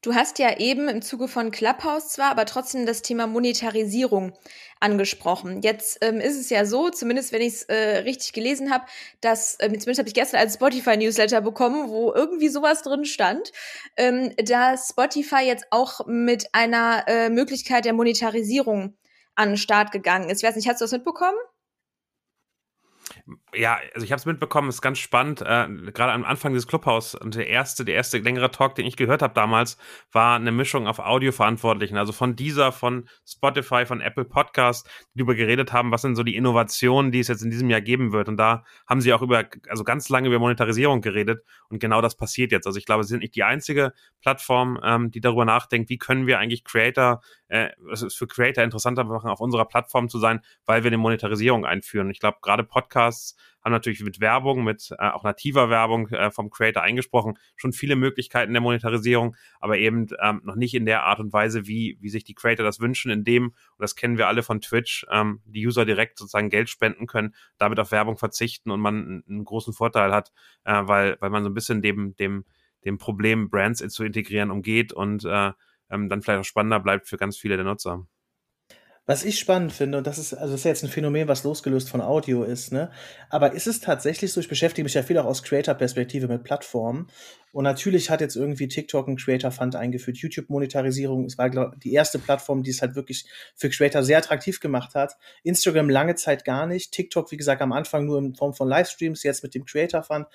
Du 0.00 0.14
hast 0.14 0.38
ja 0.38 0.58
eben 0.58 0.88
im 0.88 1.02
Zuge 1.02 1.26
von 1.26 1.50
Clubhouse 1.50 2.10
zwar, 2.10 2.30
aber 2.30 2.46
trotzdem 2.46 2.86
das 2.86 3.02
Thema 3.02 3.26
Monetarisierung 3.26 4.32
angesprochen. 4.78 5.60
Jetzt 5.62 5.98
ähm, 6.02 6.20
ist 6.20 6.38
es 6.38 6.50
ja 6.50 6.64
so, 6.66 6.88
zumindest 6.90 7.32
wenn 7.32 7.42
ich 7.42 7.54
es 7.54 7.62
äh, 7.64 7.98
richtig 7.98 8.32
gelesen 8.32 8.70
habe, 8.70 8.84
dass, 9.20 9.56
ähm, 9.58 9.72
zumindest 9.72 9.98
habe 9.98 10.08
ich 10.08 10.14
gestern 10.14 10.38
als 10.38 10.54
Spotify-Newsletter 10.54 11.40
bekommen, 11.40 11.88
wo 11.88 12.12
irgendwie 12.12 12.48
sowas 12.48 12.82
drin 12.82 13.04
stand, 13.06 13.50
ähm, 13.96 14.32
dass 14.36 14.90
Spotify 14.90 15.42
jetzt 15.42 15.66
auch 15.70 16.06
mit 16.06 16.54
einer 16.54 17.02
äh, 17.08 17.28
Möglichkeit 17.28 17.84
der 17.84 17.92
Monetarisierung 17.92 18.96
an 19.34 19.48
den 19.50 19.56
Start 19.56 19.90
gegangen 19.90 20.30
ist. 20.30 20.42
Ich 20.42 20.48
weiß 20.48 20.54
nicht, 20.54 20.68
hast 20.68 20.80
du 20.80 20.84
das 20.84 20.92
mitbekommen? 20.92 21.38
Ja, 23.54 23.78
also 23.94 24.04
ich 24.04 24.12
habe 24.12 24.18
es 24.20 24.26
mitbekommen, 24.26 24.68
ist 24.68 24.80
ganz 24.80 24.98
spannend. 24.98 25.42
Äh, 25.42 25.68
Gerade 25.92 26.12
am 26.12 26.24
Anfang 26.24 26.52
dieses 26.52 26.66
Clubhaus 26.66 27.14
und 27.14 27.34
der 27.34 27.48
erste, 27.48 27.84
der 27.84 27.94
erste 27.94 28.18
längere 28.18 28.50
Talk, 28.50 28.74
den 28.74 28.86
ich 28.86 28.96
gehört 28.96 29.20
habe 29.20 29.34
damals, 29.34 29.76
war 30.12 30.36
eine 30.36 30.52
Mischung 30.52 30.86
auf 30.86 30.98
Audioverantwortlichen, 30.98 31.98
also 31.98 32.12
von 32.12 32.36
dieser, 32.36 32.72
von 32.72 33.08
Spotify, 33.26 33.84
von 33.84 34.00
Apple 34.00 34.24
Podcast, 34.24 34.88
die 35.12 35.18
darüber 35.18 35.34
geredet 35.34 35.72
haben, 35.72 35.90
was 35.90 36.02
sind 36.02 36.16
so 36.16 36.22
die 36.22 36.36
Innovationen, 36.36 37.12
die 37.12 37.20
es 37.20 37.28
jetzt 37.28 37.42
in 37.42 37.50
diesem 37.50 37.68
Jahr 37.68 37.80
geben 37.80 38.12
wird. 38.12 38.28
Und 38.28 38.38
da 38.38 38.64
haben 38.86 39.00
sie 39.00 39.12
auch 39.12 39.22
über, 39.22 39.44
also 39.68 39.84
ganz 39.84 40.08
lange 40.08 40.28
über 40.28 40.38
Monetarisierung 40.38 41.00
geredet 41.00 41.42
und 41.68 41.80
genau 41.80 42.00
das 42.00 42.16
passiert 42.16 42.52
jetzt. 42.52 42.66
Also 42.66 42.78
ich 42.78 42.86
glaube, 42.86 43.04
sie 43.04 43.10
sind 43.10 43.20
nicht 43.20 43.34
die 43.34 43.44
einzige 43.44 43.92
Plattform, 44.22 44.80
ähm, 44.82 45.10
die 45.10 45.20
darüber 45.20 45.44
nachdenkt, 45.44 45.90
wie 45.90 45.98
können 45.98 46.26
wir 46.26 46.38
eigentlich 46.38 46.64
Creator, 46.64 47.20
äh, 47.48 47.70
es 47.92 48.02
ist 48.02 48.16
für 48.16 48.26
Creator 48.26 48.64
interessanter 48.64 49.04
machen, 49.04 49.28
auf 49.28 49.40
unserer 49.40 49.66
Plattform 49.66 50.08
zu 50.08 50.18
sein, 50.18 50.40
weil 50.64 50.82
wir 50.82 50.88
eine 50.88 50.98
Monetarisierung 50.98 51.66
einführen. 51.66 52.10
Ich 52.10 52.20
glaube, 52.20 52.38
gerade 52.40 52.64
Podcasts 52.64 53.17
haben 53.62 53.72
natürlich 53.72 54.00
mit 54.02 54.20
Werbung, 54.20 54.64
mit 54.64 54.94
äh, 54.98 55.08
auch 55.10 55.24
nativer 55.24 55.70
Werbung 55.70 56.08
äh, 56.08 56.30
vom 56.30 56.50
Creator 56.50 56.82
eingesprochen, 56.82 57.38
schon 57.56 57.72
viele 57.72 57.96
Möglichkeiten 57.96 58.52
der 58.52 58.62
Monetarisierung, 58.62 59.36
aber 59.60 59.78
eben 59.78 60.06
ähm, 60.22 60.40
noch 60.44 60.54
nicht 60.54 60.74
in 60.74 60.86
der 60.86 61.04
Art 61.04 61.20
und 61.20 61.32
Weise, 61.32 61.66
wie, 61.66 61.98
wie 62.00 62.08
sich 62.08 62.24
die 62.24 62.34
Creator 62.34 62.64
das 62.64 62.80
wünschen, 62.80 63.10
in 63.10 63.24
dem, 63.24 63.48
und 63.48 63.54
das 63.78 63.96
kennen 63.96 64.18
wir 64.18 64.28
alle 64.28 64.42
von 64.42 64.60
Twitch, 64.60 65.06
ähm, 65.10 65.40
die 65.44 65.66
User 65.66 65.84
direkt 65.84 66.18
sozusagen 66.18 66.50
Geld 66.50 66.68
spenden 66.68 67.06
können, 67.06 67.34
damit 67.58 67.78
auf 67.80 67.92
Werbung 67.92 68.16
verzichten 68.16 68.70
und 68.70 68.80
man 68.80 69.24
einen, 69.28 69.44
großen 69.44 69.72
Vorteil 69.72 70.12
hat, 70.12 70.32
äh, 70.64 70.82
weil, 70.84 71.16
weil 71.20 71.30
man 71.30 71.42
so 71.42 71.50
ein 71.50 71.54
bisschen 71.54 71.82
dem, 71.82 72.16
dem, 72.16 72.44
dem 72.84 72.98
Problem, 72.98 73.50
Brands 73.50 73.86
zu 73.88 74.04
integrieren, 74.04 74.50
umgeht 74.50 74.92
und 74.92 75.24
äh, 75.24 75.52
ähm, 75.90 76.08
dann 76.08 76.22
vielleicht 76.22 76.40
auch 76.40 76.44
spannender 76.44 76.80
bleibt 76.80 77.08
für 77.08 77.16
ganz 77.16 77.36
viele 77.36 77.56
der 77.56 77.64
Nutzer. 77.64 78.06
Was 79.08 79.24
ich 79.24 79.38
spannend 79.38 79.72
finde, 79.72 79.96
und 79.96 80.06
das 80.06 80.18
ist, 80.18 80.34
also 80.34 80.52
das 80.52 80.60
ist 80.60 80.64
jetzt 80.64 80.84
ein 80.84 80.90
Phänomen, 80.90 81.28
was 81.28 81.42
losgelöst 81.42 81.88
von 81.88 82.02
Audio 82.02 82.42
ist, 82.42 82.72
ne? 82.72 82.90
Aber 83.30 83.54
ist 83.54 83.66
es 83.66 83.80
tatsächlich 83.80 84.34
so, 84.34 84.38
ich 84.38 84.48
beschäftige 84.48 84.84
mich 84.84 84.92
ja 84.92 85.02
viel 85.02 85.16
auch 85.16 85.24
aus 85.24 85.42
Creator-Perspektive 85.42 86.28
mit 86.28 86.44
Plattformen. 86.44 87.06
Und 87.52 87.64
natürlich 87.64 88.10
hat 88.10 88.20
jetzt 88.20 88.36
irgendwie 88.36 88.68
TikTok 88.68 89.08
einen 89.08 89.16
Creator 89.16 89.50
Fund 89.50 89.76
eingeführt, 89.76 90.18
YouTube-Monetarisierung. 90.18 91.24
Es 91.24 91.38
war, 91.38 91.48
glaube 91.48 91.78
die 91.82 91.94
erste 91.94 92.18
Plattform, 92.18 92.62
die 92.62 92.68
es 92.68 92.82
halt 92.82 92.96
wirklich 92.96 93.24
für 93.56 93.70
Creator 93.70 94.02
sehr 94.02 94.18
attraktiv 94.18 94.60
gemacht 94.60 94.94
hat. 94.94 95.14
Instagram 95.42 95.88
lange 95.88 96.14
Zeit 96.16 96.44
gar 96.44 96.66
nicht. 96.66 96.92
TikTok, 96.92 97.32
wie 97.32 97.38
gesagt, 97.38 97.62
am 97.62 97.72
Anfang 97.72 98.04
nur 98.04 98.18
in 98.18 98.34
Form 98.34 98.52
von 98.52 98.68
Livestreams, 98.68 99.22
jetzt 99.22 99.42
mit 99.42 99.54
dem 99.54 99.64
Creator 99.64 100.02
Fund. 100.02 100.26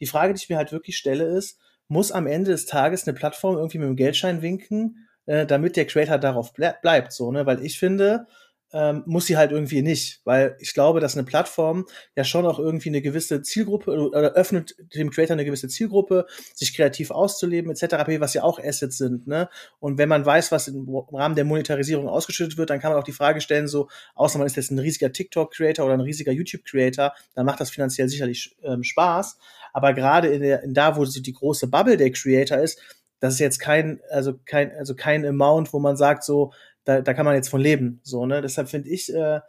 Die 0.00 0.06
Frage, 0.06 0.32
die 0.32 0.40
ich 0.40 0.48
mir 0.48 0.56
halt 0.56 0.72
wirklich 0.72 0.96
stelle, 0.96 1.24
ist, 1.24 1.58
muss 1.88 2.10
am 2.10 2.26
Ende 2.26 2.52
des 2.52 2.64
Tages 2.64 3.06
eine 3.06 3.12
Plattform 3.12 3.56
irgendwie 3.56 3.76
mit 3.76 3.88
dem 3.88 3.96
Geldschein 3.96 4.40
winken? 4.40 5.06
Äh, 5.26 5.46
damit 5.46 5.76
der 5.76 5.86
Creator 5.86 6.18
darauf 6.18 6.52
ble 6.52 6.74
bleibt, 6.82 7.12
so, 7.12 7.30
ne? 7.32 7.46
Weil 7.46 7.64
ich 7.64 7.78
finde, 7.78 8.26
ähm, 8.74 9.04
muss 9.06 9.26
sie 9.26 9.36
halt 9.36 9.52
irgendwie 9.52 9.82
nicht, 9.82 10.20
weil 10.24 10.56
ich 10.58 10.74
glaube, 10.74 10.98
dass 10.98 11.16
eine 11.16 11.22
Plattform 11.24 11.86
ja 12.16 12.24
schon 12.24 12.44
auch 12.44 12.58
irgendwie 12.58 12.88
eine 12.88 13.02
gewisse 13.02 13.40
Zielgruppe 13.40 13.92
oder 13.92 14.32
öffnet 14.32 14.74
dem 14.96 15.10
Creator 15.10 15.34
eine 15.34 15.44
gewisse 15.44 15.68
Zielgruppe, 15.68 16.26
sich 16.54 16.74
kreativ 16.74 17.12
auszuleben 17.12 17.70
etc., 17.70 17.94
was 18.18 18.34
ja 18.34 18.42
auch 18.42 18.58
Assets 18.58 18.98
sind. 18.98 19.28
Ne? 19.28 19.48
Und 19.78 19.96
wenn 19.96 20.08
man 20.08 20.26
weiß, 20.26 20.50
was 20.50 20.66
im 20.66 20.88
Rahmen 21.12 21.36
der 21.36 21.44
Monetarisierung 21.44 22.08
ausgeschüttet 22.08 22.58
wird, 22.58 22.70
dann 22.70 22.80
kann 22.80 22.90
man 22.90 23.00
auch 23.00 23.04
die 23.04 23.12
Frage 23.12 23.40
stellen, 23.40 23.68
so, 23.68 23.88
außer 24.16 24.38
man 24.38 24.46
ist 24.48 24.56
jetzt 24.56 24.72
ein 24.72 24.80
riesiger 24.80 25.12
TikTok-Creator 25.12 25.84
oder 25.84 25.94
ein 25.94 26.00
riesiger 26.00 26.32
YouTube-Creator, 26.32 27.14
dann 27.36 27.46
macht 27.46 27.60
das 27.60 27.70
finanziell 27.70 28.08
sicherlich 28.08 28.56
ähm, 28.64 28.82
Spaß. 28.82 29.38
Aber 29.72 29.92
gerade 29.92 30.28
in, 30.28 30.42
der, 30.42 30.64
in 30.64 30.74
da, 30.74 30.96
wo 30.96 31.04
so 31.04 31.20
die 31.20 31.32
große 31.32 31.68
Bubble 31.68 31.96
der 31.96 32.10
Creator 32.10 32.58
ist, 32.58 32.80
das 33.24 33.34
ist 33.34 33.40
jetzt 33.40 33.58
kein, 33.58 34.02
also 34.10 34.34
kein, 34.44 34.70
also 34.76 34.94
kein 34.94 35.24
Amount, 35.24 35.72
wo 35.72 35.78
man 35.78 35.96
sagt, 35.96 36.24
so, 36.24 36.52
da, 36.84 37.00
da 37.00 37.14
kann 37.14 37.24
man 37.24 37.34
jetzt 37.34 37.48
von 37.48 37.60
leben. 37.60 37.98
So, 38.02 38.26
ne? 38.26 38.42
Deshalb 38.42 38.68
finde 38.68 38.90
ich, 38.90 39.10
äh, 39.14 39.40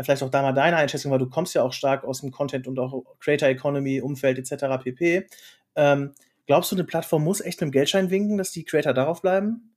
vielleicht 0.00 0.22
auch 0.22 0.30
da 0.30 0.42
mal 0.42 0.52
deine 0.52 0.76
Einschätzung, 0.76 1.10
weil 1.10 1.18
du 1.18 1.28
kommst 1.28 1.52
ja 1.52 1.64
auch 1.64 1.72
stark 1.72 2.04
aus 2.04 2.20
dem 2.20 2.30
Content 2.30 2.68
und 2.68 2.78
auch 2.78 3.02
Creator 3.18 3.48
Economy, 3.48 4.00
Umfeld 4.00 4.38
etc. 4.38 4.80
pp. 4.80 5.26
Ähm, 5.74 6.14
glaubst 6.46 6.70
du, 6.70 6.76
eine 6.76 6.84
Plattform 6.84 7.24
muss 7.24 7.40
echt 7.40 7.60
mit 7.60 7.68
dem 7.68 7.72
Geldschein 7.72 8.10
winken, 8.10 8.38
dass 8.38 8.52
die 8.52 8.64
Creator 8.64 8.94
darauf 8.94 9.22
bleiben? 9.22 9.75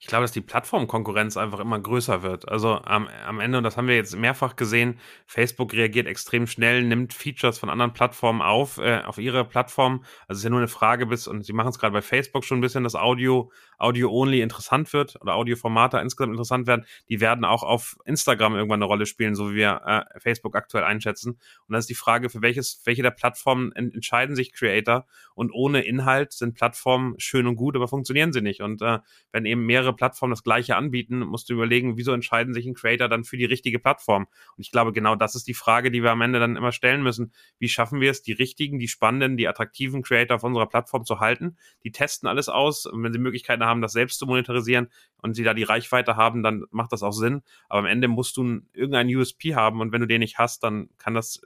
Ich 0.00 0.06
glaube, 0.06 0.22
dass 0.22 0.32
die 0.32 0.40
Plattformkonkurrenz 0.40 1.36
einfach 1.36 1.58
immer 1.58 1.78
größer 1.78 2.22
wird. 2.22 2.48
Also 2.48 2.80
am, 2.84 3.08
am 3.26 3.40
Ende, 3.40 3.58
und 3.58 3.64
das 3.64 3.76
haben 3.76 3.88
wir 3.88 3.96
jetzt 3.96 4.14
mehrfach 4.16 4.54
gesehen, 4.54 5.00
Facebook 5.26 5.72
reagiert 5.72 6.06
extrem 6.06 6.46
schnell, 6.46 6.84
nimmt 6.84 7.12
Features 7.14 7.58
von 7.58 7.68
anderen 7.68 7.92
Plattformen 7.92 8.40
auf, 8.40 8.78
äh, 8.78 9.02
auf 9.04 9.18
ihre 9.18 9.44
Plattform. 9.44 10.04
Also 10.28 10.32
es 10.32 10.38
ist 10.38 10.44
ja 10.44 10.50
nur 10.50 10.60
eine 10.60 10.68
Frage 10.68 11.06
bis, 11.06 11.26
und 11.26 11.44
sie 11.44 11.52
machen 11.52 11.70
es 11.70 11.80
gerade 11.80 11.92
bei 11.92 12.02
Facebook 12.02 12.44
schon 12.44 12.58
ein 12.58 12.60
bisschen, 12.60 12.84
dass 12.84 12.94
Audio, 12.94 13.50
Audio-only 13.78 14.40
interessant 14.40 14.92
wird 14.92 15.20
oder 15.20 15.34
Audioformate 15.34 15.98
insgesamt 15.98 16.32
interessant 16.32 16.66
werden. 16.66 16.84
Die 17.08 17.20
werden 17.20 17.44
auch 17.44 17.62
auf 17.62 17.96
Instagram 18.04 18.54
irgendwann 18.54 18.78
eine 18.78 18.86
Rolle 18.86 19.06
spielen, 19.06 19.34
so 19.34 19.50
wie 19.50 19.56
wir 19.56 19.80
äh, 19.86 20.20
Facebook 20.20 20.54
aktuell 20.54 20.84
einschätzen. 20.84 21.38
Und 21.66 21.72
das 21.72 21.84
ist 21.84 21.90
die 21.90 21.94
Frage, 21.94 22.30
für 22.30 22.42
welches, 22.42 22.80
welche 22.84 23.02
der 23.02 23.10
Plattformen 23.10 23.72
entscheiden 23.72 24.36
sich 24.36 24.52
Creator 24.52 25.06
und 25.34 25.52
ohne 25.52 25.80
Inhalt 25.80 26.32
sind 26.32 26.54
Plattformen 26.54 27.14
schön 27.18 27.46
und 27.46 27.56
gut, 27.56 27.74
aber 27.74 27.88
funktionieren 27.88 28.32
sie 28.32 28.42
nicht. 28.42 28.60
Und 28.60 28.82
äh, 28.82 28.98
wenn 29.32 29.44
eben 29.44 29.66
mehrere 29.66 29.88
mehrere 29.88 29.94
Plattformen 29.94 30.32
das 30.32 30.42
gleiche 30.42 30.76
anbieten, 30.76 31.20
musst 31.20 31.48
du 31.48 31.54
überlegen, 31.54 31.96
wieso 31.96 32.12
entscheiden 32.12 32.52
sich 32.52 32.66
ein 32.66 32.74
Creator 32.74 33.08
dann 33.08 33.24
für 33.24 33.36
die 33.36 33.44
richtige 33.44 33.78
Plattform? 33.78 34.24
Und 34.24 34.60
ich 34.60 34.70
glaube, 34.70 34.92
genau 34.92 35.14
das 35.14 35.34
ist 35.34 35.46
die 35.46 35.54
Frage, 35.54 35.90
die 35.90 36.02
wir 36.02 36.10
am 36.10 36.20
Ende 36.20 36.38
dann 36.38 36.56
immer 36.56 36.72
stellen 36.72 37.02
müssen. 37.02 37.32
Wie 37.58 37.68
schaffen 37.68 38.00
wir 38.00 38.10
es, 38.10 38.22
die 38.22 38.32
richtigen, 38.32 38.78
die 38.78 38.88
spannenden, 38.88 39.36
die 39.36 39.48
attraktiven 39.48 40.02
Creator 40.02 40.36
auf 40.36 40.44
unserer 40.44 40.66
Plattform 40.66 41.04
zu 41.04 41.20
halten? 41.20 41.56
Die 41.84 41.92
testen 41.92 42.28
alles 42.28 42.48
aus. 42.48 42.86
Und 42.86 43.02
wenn 43.02 43.12
sie 43.12 43.18
Möglichkeiten 43.18 43.64
haben, 43.68 43.82
das 43.82 43.92
selbst 43.92 44.18
zu 44.18 44.26
monetarisieren 44.26 44.88
und 45.22 45.34
sie 45.34 45.44
da 45.44 45.54
die 45.54 45.62
Reichweite 45.62 46.16
haben, 46.16 46.42
dann 46.42 46.64
macht 46.70 46.92
das 46.92 47.02
auch 47.02 47.12
Sinn. 47.12 47.42
Aber 47.68 47.80
am 47.80 47.86
Ende 47.86 48.08
musst 48.08 48.36
du 48.36 48.60
irgendeinen 48.72 49.14
USP 49.14 49.54
haben 49.54 49.80
und 49.80 49.92
wenn 49.92 50.00
du 50.00 50.06
den 50.06 50.20
nicht 50.20 50.38
hast, 50.38 50.62
dann 50.64 50.88
kann 50.98 51.14
das, 51.14 51.40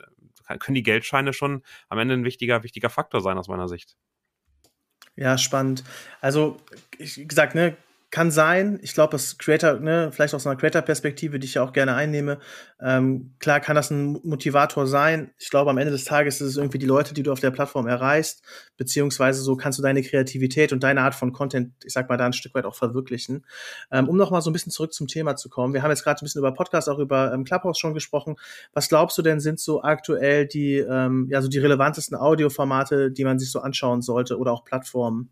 können 0.58 0.74
die 0.74 0.82
Geldscheine 0.82 1.32
schon 1.32 1.62
am 1.88 1.98
Ende 1.98 2.14
ein 2.14 2.24
wichtiger, 2.24 2.62
wichtiger 2.62 2.90
Faktor 2.90 3.20
sein 3.20 3.38
aus 3.38 3.48
meiner 3.48 3.68
Sicht. 3.68 3.96
Ja, 5.16 5.36
spannend. 5.36 5.84
Also, 6.20 6.56
ich 6.98 7.28
gesagt, 7.28 7.54
ne, 7.54 7.76
kann 8.12 8.30
sein. 8.30 8.78
Ich 8.82 8.92
glaube, 8.92 9.12
das 9.12 9.38
Creator, 9.38 9.80
ne, 9.80 10.10
vielleicht 10.12 10.34
aus 10.34 10.46
einer 10.46 10.54
Creator-Perspektive, 10.56 11.38
die 11.38 11.46
ich 11.46 11.54
ja 11.54 11.64
auch 11.64 11.72
gerne 11.72 11.94
einnehme, 11.94 12.40
ähm, 12.78 13.34
klar 13.38 13.58
kann 13.58 13.74
das 13.74 13.90
ein 13.90 14.20
Motivator 14.22 14.86
sein. 14.86 15.32
Ich 15.38 15.48
glaube, 15.48 15.70
am 15.70 15.78
Ende 15.78 15.92
des 15.92 16.04
Tages 16.04 16.42
ist 16.42 16.48
es 16.48 16.56
irgendwie 16.58 16.78
die 16.78 16.86
Leute, 16.86 17.14
die 17.14 17.22
du 17.22 17.32
auf 17.32 17.40
der 17.40 17.50
Plattform 17.50 17.86
erreichst, 17.86 18.42
beziehungsweise 18.76 19.40
so 19.40 19.56
kannst 19.56 19.78
du 19.78 19.82
deine 19.82 20.02
Kreativität 20.02 20.74
und 20.74 20.82
deine 20.82 21.00
Art 21.00 21.14
von 21.14 21.32
Content, 21.32 21.72
ich 21.84 21.94
sag 21.94 22.10
mal, 22.10 22.18
da 22.18 22.26
ein 22.26 22.34
Stück 22.34 22.54
weit 22.54 22.66
auch 22.66 22.74
verwirklichen. 22.74 23.46
Ähm, 23.90 24.10
um 24.10 24.18
noch 24.18 24.30
mal 24.30 24.42
so 24.42 24.50
ein 24.50 24.52
bisschen 24.52 24.72
zurück 24.72 24.92
zum 24.92 25.06
Thema 25.06 25.34
zu 25.36 25.48
kommen. 25.48 25.72
Wir 25.72 25.82
haben 25.82 25.90
jetzt 25.90 26.04
gerade 26.04 26.20
ein 26.20 26.26
bisschen 26.26 26.40
über 26.40 26.52
Podcast, 26.52 26.90
auch 26.90 26.98
über 26.98 27.32
ähm, 27.32 27.44
Clubhouse 27.44 27.78
schon 27.78 27.94
gesprochen. 27.94 28.36
Was 28.74 28.90
glaubst 28.90 29.16
du 29.16 29.22
denn, 29.22 29.40
sind 29.40 29.58
so 29.58 29.82
aktuell 29.82 30.46
die, 30.46 30.76
ähm, 30.76 31.28
ja, 31.30 31.40
so 31.40 31.48
die 31.48 31.58
relevantesten 31.58 32.18
Audioformate, 32.18 33.10
die 33.10 33.24
man 33.24 33.38
sich 33.38 33.50
so 33.50 33.60
anschauen 33.60 34.02
sollte 34.02 34.36
oder 34.36 34.52
auch 34.52 34.64
Plattformen? 34.64 35.30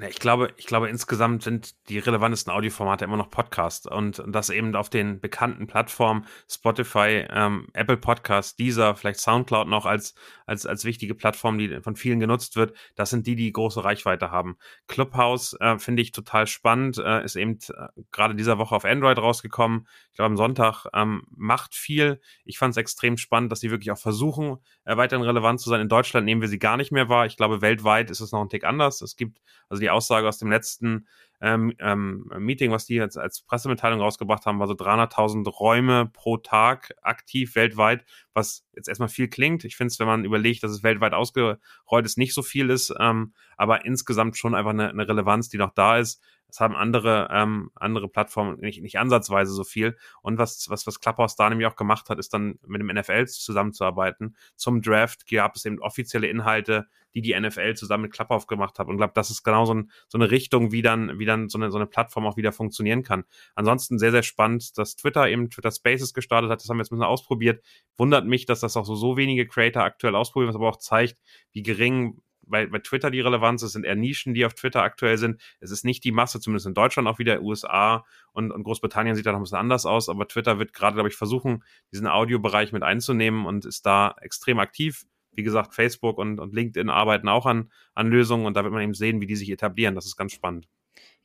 Ich 0.00 0.18
glaube, 0.18 0.52
ich 0.56 0.66
glaube, 0.66 0.88
insgesamt 0.88 1.44
sind 1.44 1.88
die 1.88 1.98
relevantesten 1.98 2.52
Audioformate 2.52 3.04
immer 3.04 3.16
noch 3.16 3.30
Podcast 3.30 3.86
und 3.86 4.22
das 4.26 4.50
eben 4.50 4.74
auf 4.74 4.90
den 4.90 5.20
bekannten 5.20 5.68
Plattformen 5.68 6.26
Spotify, 6.50 7.26
ähm, 7.30 7.68
Apple 7.74 7.96
Podcast, 7.96 8.58
Deezer, 8.58 8.96
vielleicht 8.96 9.20
Soundcloud 9.20 9.68
noch 9.68 9.86
als, 9.86 10.14
als, 10.46 10.66
als 10.66 10.84
wichtige 10.84 11.14
Plattform, 11.14 11.58
die 11.58 11.80
von 11.80 11.94
vielen 11.94 12.18
genutzt 12.18 12.56
wird. 12.56 12.76
Das 12.96 13.10
sind 13.10 13.28
die, 13.28 13.36
die 13.36 13.52
große 13.52 13.84
Reichweite 13.84 14.32
haben. 14.32 14.56
Clubhouse 14.88 15.56
äh, 15.60 15.78
finde 15.78 16.02
ich 16.02 16.10
total 16.10 16.48
spannend, 16.48 16.98
äh, 16.98 17.24
ist 17.24 17.36
eben 17.36 17.58
äh, 17.68 18.02
gerade 18.10 18.34
dieser 18.34 18.58
Woche 18.58 18.74
auf 18.74 18.84
Android 18.84 19.18
rausgekommen. 19.18 19.86
Ich 20.10 20.16
glaube, 20.16 20.26
am 20.26 20.36
Sonntag 20.36 20.86
ähm, 20.92 21.22
macht 21.30 21.74
viel. 21.74 22.20
Ich 22.44 22.58
fand 22.58 22.72
es 22.72 22.78
extrem 22.78 23.16
spannend, 23.16 23.52
dass 23.52 23.60
sie 23.60 23.70
wirklich 23.70 23.92
auch 23.92 23.98
versuchen, 23.98 24.56
äh, 24.84 24.96
weiterhin 24.96 25.24
relevant 25.24 25.60
zu 25.60 25.68
sein. 25.70 25.80
In 25.80 25.88
Deutschland 25.88 26.24
nehmen 26.24 26.40
wir 26.40 26.48
sie 26.48 26.58
gar 26.58 26.76
nicht 26.76 26.90
mehr 26.90 27.08
wahr. 27.08 27.26
Ich 27.26 27.36
glaube, 27.36 27.60
weltweit 27.60 28.10
ist 28.10 28.20
es 28.20 28.32
noch 28.32 28.40
ein 28.40 28.48
Tick 28.48 28.64
anders. 28.64 29.00
Es 29.00 29.14
gibt 29.14 29.40
also 29.68 29.83
die 29.84 29.90
Aussage 29.90 30.26
aus 30.26 30.38
dem 30.38 30.50
letzten 30.50 31.06
ähm, 31.40 31.74
ähm, 31.78 32.30
Meeting, 32.38 32.70
was 32.70 32.86
die 32.86 32.94
jetzt 32.94 33.18
als 33.18 33.42
Pressemitteilung 33.42 34.00
rausgebracht 34.00 34.46
haben, 34.46 34.60
war 34.60 34.66
so 34.66 34.74
300.000 34.74 35.46
Räume 35.50 36.06
pro 36.06 36.38
Tag 36.38 36.94
aktiv 37.02 37.54
weltweit, 37.54 38.04
was 38.32 38.64
jetzt 38.74 38.88
erstmal 38.88 39.10
viel 39.10 39.28
klingt. 39.28 39.64
Ich 39.64 39.76
finde 39.76 39.92
es, 39.92 39.98
wenn 39.98 40.06
man 40.06 40.24
überlegt, 40.24 40.62
dass 40.62 40.70
es 40.70 40.82
weltweit 40.82 41.12
ausgerollt 41.12 41.58
ist, 42.04 42.16
nicht 42.16 42.34
so 42.34 42.42
viel 42.42 42.70
ist, 42.70 42.94
ähm, 42.98 43.34
aber 43.56 43.84
insgesamt 43.84 44.38
schon 44.38 44.54
einfach 44.54 44.70
eine, 44.70 44.88
eine 44.88 45.06
Relevanz, 45.06 45.50
die 45.50 45.58
noch 45.58 45.74
da 45.74 45.98
ist. 45.98 46.22
Das 46.54 46.60
haben 46.60 46.76
andere, 46.76 47.26
ähm, 47.32 47.72
andere 47.74 48.08
Plattformen 48.08 48.60
nicht, 48.60 48.80
nicht 48.80 48.96
ansatzweise 48.96 49.52
so 49.52 49.64
viel. 49.64 49.96
Und 50.22 50.38
was, 50.38 50.70
was, 50.70 50.86
was 50.86 51.00
Clubhouse 51.00 51.34
da 51.34 51.50
nämlich 51.50 51.66
auch 51.66 51.74
gemacht 51.74 52.08
hat, 52.08 52.20
ist 52.20 52.32
dann 52.32 52.60
mit 52.64 52.80
dem 52.80 52.86
NFL 52.86 53.26
zusammenzuarbeiten. 53.26 54.36
Zum 54.54 54.80
Draft 54.80 55.28
gab 55.28 55.56
es 55.56 55.64
eben 55.64 55.80
offizielle 55.80 56.28
Inhalte, 56.28 56.86
die 57.12 57.22
die 57.22 57.38
NFL 57.38 57.74
zusammen 57.74 58.02
mit 58.02 58.12
Clubhouse 58.12 58.46
gemacht 58.46 58.78
hat. 58.78 58.86
Und 58.86 58.98
glaube, 58.98 59.14
das 59.16 59.30
ist 59.30 59.42
genau 59.42 59.64
so, 59.64 59.74
ein, 59.74 59.90
so 60.06 60.16
eine 60.16 60.30
Richtung, 60.30 60.70
wie 60.70 60.82
dann, 60.82 61.18
wie 61.18 61.24
dann 61.24 61.48
so 61.48 61.58
eine, 61.58 61.72
so 61.72 61.76
eine 61.78 61.86
Plattform 61.86 62.24
auch 62.24 62.36
wieder 62.36 62.52
funktionieren 62.52 63.02
kann. 63.02 63.24
Ansonsten 63.56 63.98
sehr, 63.98 64.12
sehr 64.12 64.22
spannend, 64.22 64.78
dass 64.78 64.94
Twitter 64.94 65.28
eben 65.28 65.50
Twitter 65.50 65.72
Spaces 65.72 66.14
gestartet 66.14 66.52
hat. 66.52 66.60
Das 66.60 66.68
haben 66.68 66.76
wir 66.76 66.82
jetzt 66.82 66.92
ein 66.92 66.98
bisschen 66.98 67.08
ausprobiert. 67.08 67.64
Wundert 67.96 68.26
mich, 68.26 68.46
dass 68.46 68.60
das 68.60 68.76
auch 68.76 68.84
so, 68.84 68.94
so 68.94 69.16
wenige 69.16 69.48
Creator 69.48 69.82
aktuell 69.82 70.14
ausprobieren, 70.14 70.50
was 70.50 70.56
aber 70.56 70.68
auch 70.68 70.78
zeigt, 70.78 71.20
wie 71.50 71.64
gering 71.64 72.20
bei, 72.46 72.66
bei 72.66 72.78
Twitter 72.78 73.10
die 73.10 73.20
Relevanz, 73.20 73.62
es 73.62 73.72
sind 73.72 73.84
eher 73.84 73.94
Nischen, 73.94 74.34
die 74.34 74.44
auf 74.44 74.54
Twitter 74.54 74.82
aktuell 74.82 75.18
sind. 75.18 75.40
Es 75.60 75.70
ist 75.70 75.84
nicht 75.84 76.04
die 76.04 76.12
Masse, 76.12 76.40
zumindest 76.40 76.66
in 76.66 76.74
Deutschland 76.74 77.08
auch 77.08 77.18
wieder, 77.18 77.42
USA 77.42 78.04
und, 78.32 78.50
und 78.50 78.64
Großbritannien 78.64 79.14
sieht 79.16 79.26
da 79.26 79.32
noch 79.32 79.38
ein 79.38 79.42
bisschen 79.42 79.58
anders 79.58 79.86
aus, 79.86 80.08
aber 80.08 80.28
Twitter 80.28 80.58
wird 80.58 80.72
gerade, 80.72 80.94
glaube 80.94 81.08
ich, 81.08 81.16
versuchen, 81.16 81.64
diesen 81.92 82.06
Audiobereich 82.06 82.72
mit 82.72 82.82
einzunehmen 82.82 83.46
und 83.46 83.64
ist 83.64 83.86
da 83.86 84.14
extrem 84.20 84.58
aktiv. 84.58 85.04
Wie 85.32 85.42
gesagt, 85.42 85.74
Facebook 85.74 86.18
und, 86.18 86.38
und 86.38 86.54
LinkedIn 86.54 86.90
arbeiten 86.90 87.28
auch 87.28 87.46
an, 87.46 87.70
an 87.94 88.08
Lösungen 88.08 88.46
und 88.46 88.56
da 88.56 88.62
wird 88.62 88.72
man 88.72 88.82
eben 88.82 88.94
sehen, 88.94 89.20
wie 89.20 89.26
die 89.26 89.36
sich 89.36 89.50
etablieren. 89.50 89.94
Das 89.94 90.06
ist 90.06 90.16
ganz 90.16 90.32
spannend. 90.32 90.68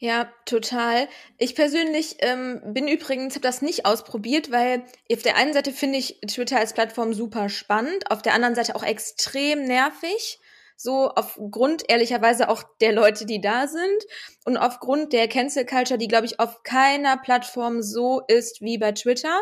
Ja, 0.02 0.32
total. 0.46 1.10
Ich 1.38 1.56
persönlich 1.56 2.16
ähm, 2.20 2.62
bin 2.74 2.88
übrigens, 2.88 3.36
habe 3.36 3.42
das 3.42 3.62
nicht 3.62 3.86
ausprobiert, 3.86 4.50
weil 4.50 4.84
auf 5.12 5.22
der 5.24 5.36
einen 5.36 5.52
Seite 5.54 5.74
finde 5.74 5.98
ich 5.98 6.22
Twitter 6.26 6.58
als 6.58 6.74
Plattform 6.74 7.14
super 7.14 7.50
spannend, 7.50 8.10
auf 8.10 8.22
der 8.22 8.34
anderen 8.34 8.56
Seite 8.56 8.78
auch 8.78 8.84
extrem 8.84 9.66
nervig 9.66 10.40
so 10.82 11.10
aufgrund 11.10 11.84
ehrlicherweise 11.90 12.48
auch 12.48 12.64
der 12.80 12.94
Leute, 12.94 13.26
die 13.26 13.42
da 13.42 13.68
sind 13.68 14.06
und 14.46 14.56
aufgrund 14.56 15.12
der 15.12 15.28
Cancel 15.28 15.66
Culture, 15.66 15.98
die 15.98 16.08
glaube 16.08 16.26
ich 16.26 16.40
auf 16.40 16.64
keiner 16.64 17.18
Plattform 17.18 17.82
so 17.82 18.22
ist 18.30 18.62
wie 18.62 18.78
bei 18.78 18.94
Twitter. 18.94 19.42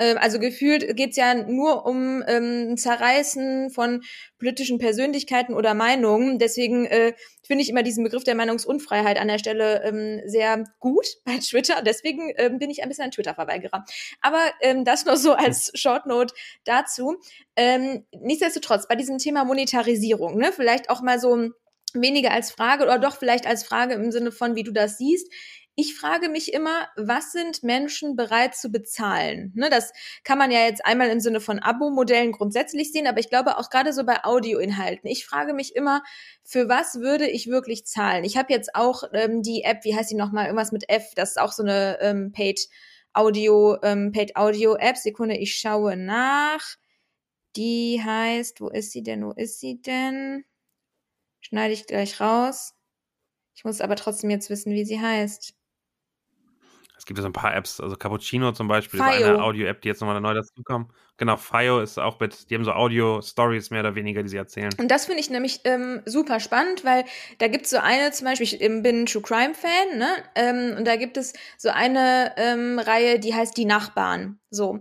Ähm, 0.00 0.18
also 0.18 0.38
gefühlt 0.40 0.96
geht's 0.96 1.16
ja 1.16 1.34
nur 1.34 1.84
um 1.86 2.24
ähm, 2.26 2.76
Zerreißen 2.76 3.70
von 3.70 4.02
politischen 4.38 4.78
Persönlichkeiten 4.78 5.54
oder 5.54 5.74
Meinungen. 5.74 6.38
Deswegen 6.38 6.86
äh, 6.86 7.12
finde 7.46 7.62
ich 7.62 7.68
immer 7.68 7.82
diesen 7.82 8.02
Begriff 8.02 8.24
der 8.24 8.34
Meinungsunfreiheit 8.34 9.20
an 9.20 9.28
der 9.28 9.38
Stelle 9.38 9.84
ähm, 9.84 10.22
sehr 10.26 10.64
gut 10.80 11.06
bei 11.24 11.38
Twitter. 11.38 11.82
Deswegen 11.82 12.32
ähm, 12.36 12.58
bin 12.58 12.70
ich 12.70 12.82
ein 12.82 12.88
bisschen 12.88 13.04
ein 13.04 13.10
Twitter-Verweigerer. 13.10 13.84
Aber 14.22 14.40
ähm, 14.62 14.84
das 14.84 15.04
nur 15.04 15.18
so 15.18 15.34
als 15.34 15.70
Shortnote 15.78 16.34
dazu. 16.64 17.16
Ähm, 17.54 18.06
nichtsdestotrotz, 18.12 18.88
bei 18.88 18.96
diesem 18.96 19.18
Thema 19.18 19.44
Monetarisierung, 19.44 20.38
ne, 20.38 20.50
vielleicht 20.52 20.88
auch 20.88 21.02
mal 21.02 21.20
so 21.20 21.50
weniger 21.92 22.30
als 22.30 22.50
Frage 22.50 22.84
oder 22.84 22.98
doch 22.98 23.16
vielleicht 23.16 23.46
als 23.46 23.64
Frage 23.64 23.94
im 23.94 24.12
Sinne 24.12 24.32
von, 24.32 24.54
wie 24.54 24.62
du 24.62 24.72
das 24.72 24.96
siehst. 24.96 25.30
Ich 25.82 25.98
frage 25.98 26.28
mich 26.28 26.52
immer, 26.52 26.88
was 26.96 27.32
sind 27.32 27.62
Menschen 27.62 28.14
bereit 28.14 28.54
zu 28.54 28.68
bezahlen? 28.68 29.50
Ne, 29.54 29.70
das 29.70 29.94
kann 30.24 30.36
man 30.36 30.50
ja 30.50 30.60
jetzt 30.66 30.84
einmal 30.84 31.08
im 31.08 31.20
Sinne 31.20 31.40
von 31.40 31.58
Abo-Modellen 31.58 32.32
grundsätzlich 32.32 32.92
sehen, 32.92 33.06
aber 33.06 33.18
ich 33.18 33.30
glaube 33.30 33.56
auch 33.56 33.70
gerade 33.70 33.94
so 33.94 34.04
bei 34.04 34.22
Audioinhalten. 34.22 35.08
Ich 35.08 35.24
frage 35.24 35.54
mich 35.54 35.74
immer, 35.74 36.02
für 36.44 36.68
was 36.68 36.96
würde 36.96 37.26
ich 37.26 37.46
wirklich 37.46 37.86
zahlen? 37.86 38.24
Ich 38.24 38.36
habe 38.36 38.52
jetzt 38.52 38.74
auch 38.74 39.04
ähm, 39.14 39.40
die 39.40 39.62
App, 39.62 39.82
wie 39.84 39.96
heißt 39.96 40.10
die 40.10 40.16
nochmal? 40.16 40.44
Irgendwas 40.48 40.70
mit 40.70 40.86
F, 40.90 41.14
das 41.14 41.30
ist 41.30 41.40
auch 41.40 41.52
so 41.52 41.62
eine 41.62 41.98
ähm, 42.02 42.30
Paid 42.32 42.68
Audio, 43.14 43.78
ähm, 43.82 44.12
Paid 44.12 44.36
Audio 44.36 44.76
App. 44.76 44.98
Sekunde, 44.98 45.38
ich 45.38 45.56
schaue 45.56 45.96
nach. 45.96 46.60
Die 47.56 48.02
heißt, 48.04 48.60
wo 48.60 48.68
ist 48.68 48.92
sie 48.92 49.02
denn? 49.02 49.24
Wo 49.24 49.32
ist 49.32 49.60
sie 49.60 49.80
denn? 49.80 50.44
Schneide 51.40 51.72
ich 51.72 51.86
gleich 51.86 52.20
raus. 52.20 52.74
Ich 53.54 53.64
muss 53.64 53.80
aber 53.80 53.96
trotzdem 53.96 54.28
jetzt 54.28 54.50
wissen, 54.50 54.74
wie 54.74 54.84
sie 54.84 55.00
heißt. 55.00 55.54
Es 57.00 57.06
gibt 57.06 57.18
ja 57.18 57.22
so 57.22 57.30
ein 57.30 57.32
paar 57.32 57.56
Apps, 57.56 57.80
also 57.80 57.96
Cappuccino 57.96 58.52
zum 58.52 58.68
Beispiel, 58.68 59.00
Fio. 59.00 59.10
ist 59.10 59.22
eine 59.22 59.42
Audio-App, 59.42 59.80
die 59.80 59.88
jetzt 59.88 60.02
nochmal 60.02 60.20
neu 60.20 60.34
dazukommt. 60.34 60.92
Genau, 61.16 61.38
Fio 61.38 61.80
ist 61.80 61.98
auch 61.98 62.20
mit, 62.20 62.50
die 62.50 62.54
haben 62.54 62.64
so 62.64 62.72
Audio-Stories 62.72 63.70
mehr 63.70 63.80
oder 63.80 63.94
weniger, 63.94 64.22
die 64.22 64.28
sie 64.28 64.36
erzählen. 64.36 64.68
Und 64.76 64.90
das 64.90 65.06
finde 65.06 65.20
ich 65.20 65.30
nämlich 65.30 65.60
ähm, 65.64 66.02
super 66.04 66.40
spannend, 66.40 66.84
weil 66.84 67.06
da 67.38 67.48
gibt 67.48 67.64
es 67.64 67.70
so 67.70 67.78
eine, 67.78 68.10
zum 68.10 68.26
Beispiel, 68.26 68.46
ich 68.46 68.58
bin 68.58 68.84
ein 68.84 69.06
True 69.06 69.22
Crime-Fan, 69.22 69.96
ne? 69.96 70.08
Ähm, 70.34 70.74
und 70.76 70.86
da 70.86 70.96
gibt 70.96 71.16
es 71.16 71.32
so 71.56 71.70
eine 71.70 72.34
ähm, 72.36 72.78
Reihe, 72.78 73.18
die 73.18 73.34
heißt 73.34 73.56
Die 73.56 73.64
Nachbarn. 73.64 74.38
So. 74.50 74.80